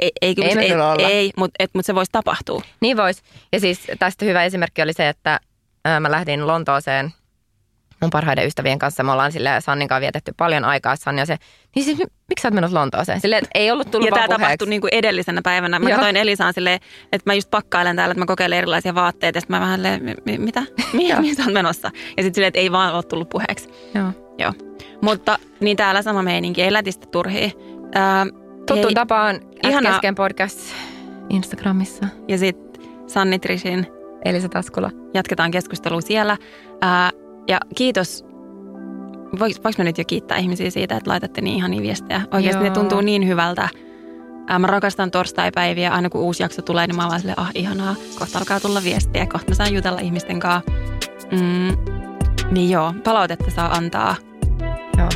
Ei, 0.00 0.10
ei, 0.22 0.34
Ei 0.42 0.58
ei, 0.58 0.72
olla. 0.72 1.08
ei 1.08 1.30
mutta 1.36 1.64
mut 1.74 1.86
se 1.86 1.94
voisi 1.94 2.12
tapahtua. 2.12 2.62
Niin 2.80 2.96
vois. 2.96 3.22
Ja 3.52 3.60
siis 3.60 3.80
tästä 3.98 4.24
hyvä 4.24 4.44
esimerkki 4.44 4.82
oli 4.82 4.92
se, 4.92 5.08
että 5.08 5.40
ää, 5.84 6.00
mä 6.00 6.10
lähdin 6.10 6.46
Lontooseen 6.46 7.10
mun 8.00 8.10
parhaiden 8.10 8.46
ystävien 8.46 8.78
kanssa. 8.78 9.02
Me 9.02 9.12
ollaan 9.12 9.32
sille 9.32 9.50
Sannin 9.60 9.88
kanssa 9.88 10.00
vietetty 10.00 10.32
paljon 10.36 10.64
aikaa. 10.64 10.96
Sanni 10.96 11.20
on 11.20 11.26
se, 11.26 11.36
niin 11.74 11.84
siis 11.84 11.98
miksi 11.98 12.42
sä 12.42 12.48
oot 12.48 12.54
menossa 12.54 12.78
Lontooseen? 12.78 13.20
Silleen, 13.20 13.42
että 13.44 13.58
ei 13.58 13.70
ollut 13.70 13.90
tullut 13.90 14.06
Ja 14.06 14.12
tämä 14.14 14.28
tapahtui 14.28 14.68
niin 14.68 14.80
kuin 14.80 14.94
edellisenä 14.94 15.40
päivänä. 15.44 15.78
Mä 15.78 15.88
Joo. 15.90 15.96
katsoin 15.98 16.16
Elisaan 16.16 16.54
silleen, 16.54 16.80
että 17.12 17.30
mä 17.30 17.34
just 17.34 17.50
pakkailen 17.50 17.96
täällä, 17.96 18.12
että 18.12 18.20
mä 18.20 18.26
kokeilen 18.26 18.58
erilaisia 18.58 18.94
vaatteita. 18.94 19.36
Ja 19.36 19.40
sitten 19.40 19.56
mä 19.56 19.60
vähän 19.60 19.78
silleen, 19.78 20.04
"Mi- 20.04 20.14
mi- 20.24 20.38
mitä? 20.38 20.62
Mihin, 20.92 21.20
mihin 21.20 21.36
sä 21.36 21.42
oot 21.44 21.52
menossa? 21.52 21.90
Ja 22.16 22.22
sitten 22.22 22.34
silleen, 22.34 22.48
että 22.48 22.60
ei 22.60 22.72
vaan 22.72 22.94
ole 22.94 23.02
tullut 23.02 23.28
puheeksi. 23.28 23.68
Joo. 23.94 24.12
Joo. 24.38 24.52
Mutta 25.02 25.38
niin 25.60 25.76
täällä 25.76 26.02
sama 26.02 26.22
meininki, 26.22 26.62
ei 26.62 26.72
lätistä 26.72 27.06
turhia. 27.06 27.50
Ää, 27.94 28.26
Tuttuun 28.66 28.84
hei, 28.84 28.94
tapaan 28.94 29.40
ihanaa. 29.64 29.94
Äsken 29.94 30.14
podcast 30.14 30.58
Instagramissa. 31.30 32.06
Ja 32.28 32.38
sitten 32.38 32.82
Sanni 33.06 33.38
Trishin 33.38 33.86
Elisa 34.24 34.48
Taskula. 34.48 34.90
jatketaan 35.14 35.50
keskustelua 35.50 36.00
siellä. 36.00 36.36
Ää, 36.80 37.10
ja 37.48 37.60
kiitos. 37.76 38.24
Voinko 39.40 39.70
mä 39.78 39.84
nyt 39.84 39.98
jo 39.98 40.04
kiittää 40.06 40.38
ihmisiä 40.38 40.70
siitä, 40.70 40.96
että 40.96 41.10
laitatte 41.10 41.40
niin 41.40 41.56
ihania 41.56 41.82
viestejä? 41.82 42.22
Oikeasti 42.32 42.60
ne 42.62 42.66
Joo. 42.66 42.74
tuntuu 42.74 43.00
niin 43.00 43.28
hyvältä. 43.28 43.68
Ää, 44.48 44.58
mä 44.58 44.66
rakastan 44.66 45.10
torstaipäiviä. 45.10 45.92
Aina 45.92 46.10
kun 46.10 46.20
uusi 46.20 46.42
jakso 46.42 46.62
tulee, 46.62 46.86
niin 46.86 46.96
mä 46.96 47.02
oon 47.02 47.08
vaan 47.08 47.20
silleen, 47.20 47.38
ah 47.40 47.50
ihanaa, 47.54 47.94
kohta 48.18 48.38
alkaa 48.38 48.60
tulla 48.60 48.80
viestiä. 48.84 49.26
Kohta 49.26 49.48
mä 49.48 49.54
saan 49.54 49.74
jutella 49.74 50.00
ihmisten 50.00 50.40
kanssa. 50.40 50.70
Mm, 51.32 51.76
niin 52.50 52.70
joo, 52.70 52.94
palautetta 53.04 53.50
saa 53.50 53.72
antaa. 53.76 54.16
Joo. 54.98 55.08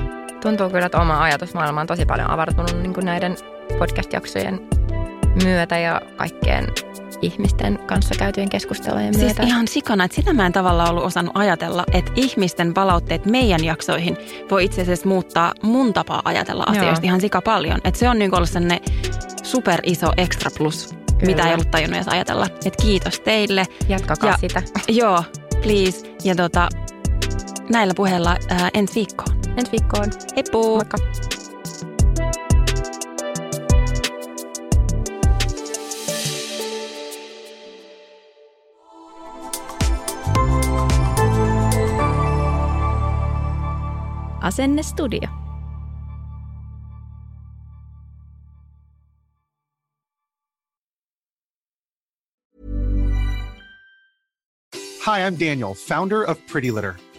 Tuntuu 0.44 0.70
kyllä, 0.70 0.86
että 0.86 1.00
oma 1.00 1.22
ajatusmaailma 1.22 1.80
on 1.80 1.86
tosi 1.86 2.06
paljon 2.06 2.30
avartunut 2.30 2.82
niin 2.82 2.94
kuin 2.94 3.06
näiden 3.06 3.36
podcast-jaksojen 3.78 4.60
myötä 5.44 5.78
ja 5.78 6.00
kaikkien 6.16 6.66
ihmisten 7.22 7.78
kanssa 7.86 8.14
käytyjen 8.18 8.48
keskustelujen 8.48 9.14
Siis 9.14 9.24
myötä. 9.26 9.42
ihan 9.42 9.68
sikana, 9.68 10.04
että 10.04 10.14
sitä 10.14 10.32
mä 10.32 10.46
en 10.46 10.52
tavallaan 10.52 10.90
ollut 10.90 11.04
osannut 11.04 11.36
ajatella, 11.36 11.84
että 11.92 12.12
ihmisten 12.14 12.74
palautteet 12.74 13.26
meidän 13.26 13.64
jaksoihin 13.64 14.16
voi 14.50 14.64
itse 14.64 14.82
asiassa 14.82 15.08
muuttaa 15.08 15.52
mun 15.62 15.92
tapaa 15.92 16.22
ajatella 16.24 16.64
asioista 16.66 17.00
Joo. 17.00 17.08
ihan 17.08 17.20
sika 17.20 17.40
paljon. 17.42 17.80
Että 17.84 18.00
se 18.00 18.08
on 18.08 18.18
niin 18.18 18.34
ollut 18.36 18.50
sellainen 18.50 18.80
super 19.42 19.80
iso 19.82 20.12
extra 20.16 20.50
plus, 20.58 20.88
Kyllä. 20.88 21.26
mitä 21.26 21.48
ei 21.48 21.54
ollut 21.54 21.70
tajunnut 21.70 21.96
edes 21.96 22.08
ajatella. 22.08 22.46
Että 22.46 22.82
kiitos 22.82 23.20
teille. 23.20 23.66
Jatkakaa 23.88 24.30
Ja- 24.30 24.36
sitä. 24.38 24.62
Joo, 24.88 25.24
please. 25.62 26.14
Ja 26.24 26.34
tota, 26.34 26.68
näillä 27.70 27.94
puheilla 27.96 28.36
ää, 28.48 28.68
ensi 28.74 28.94
viikkoon. 28.94 29.33
Ensi 29.56 29.70
viikkoon. 29.72 30.10
Heippu! 30.36 30.60
Moikka! 30.76 30.98
Asenne 44.42 44.82
Studio. 44.82 45.28
Hi, 55.00 55.26
I'm 55.26 55.36
Daniel, 55.36 55.74
founder 55.74 56.24
of 56.24 56.38
Pretty 56.46 56.70
Litter. 56.70 56.96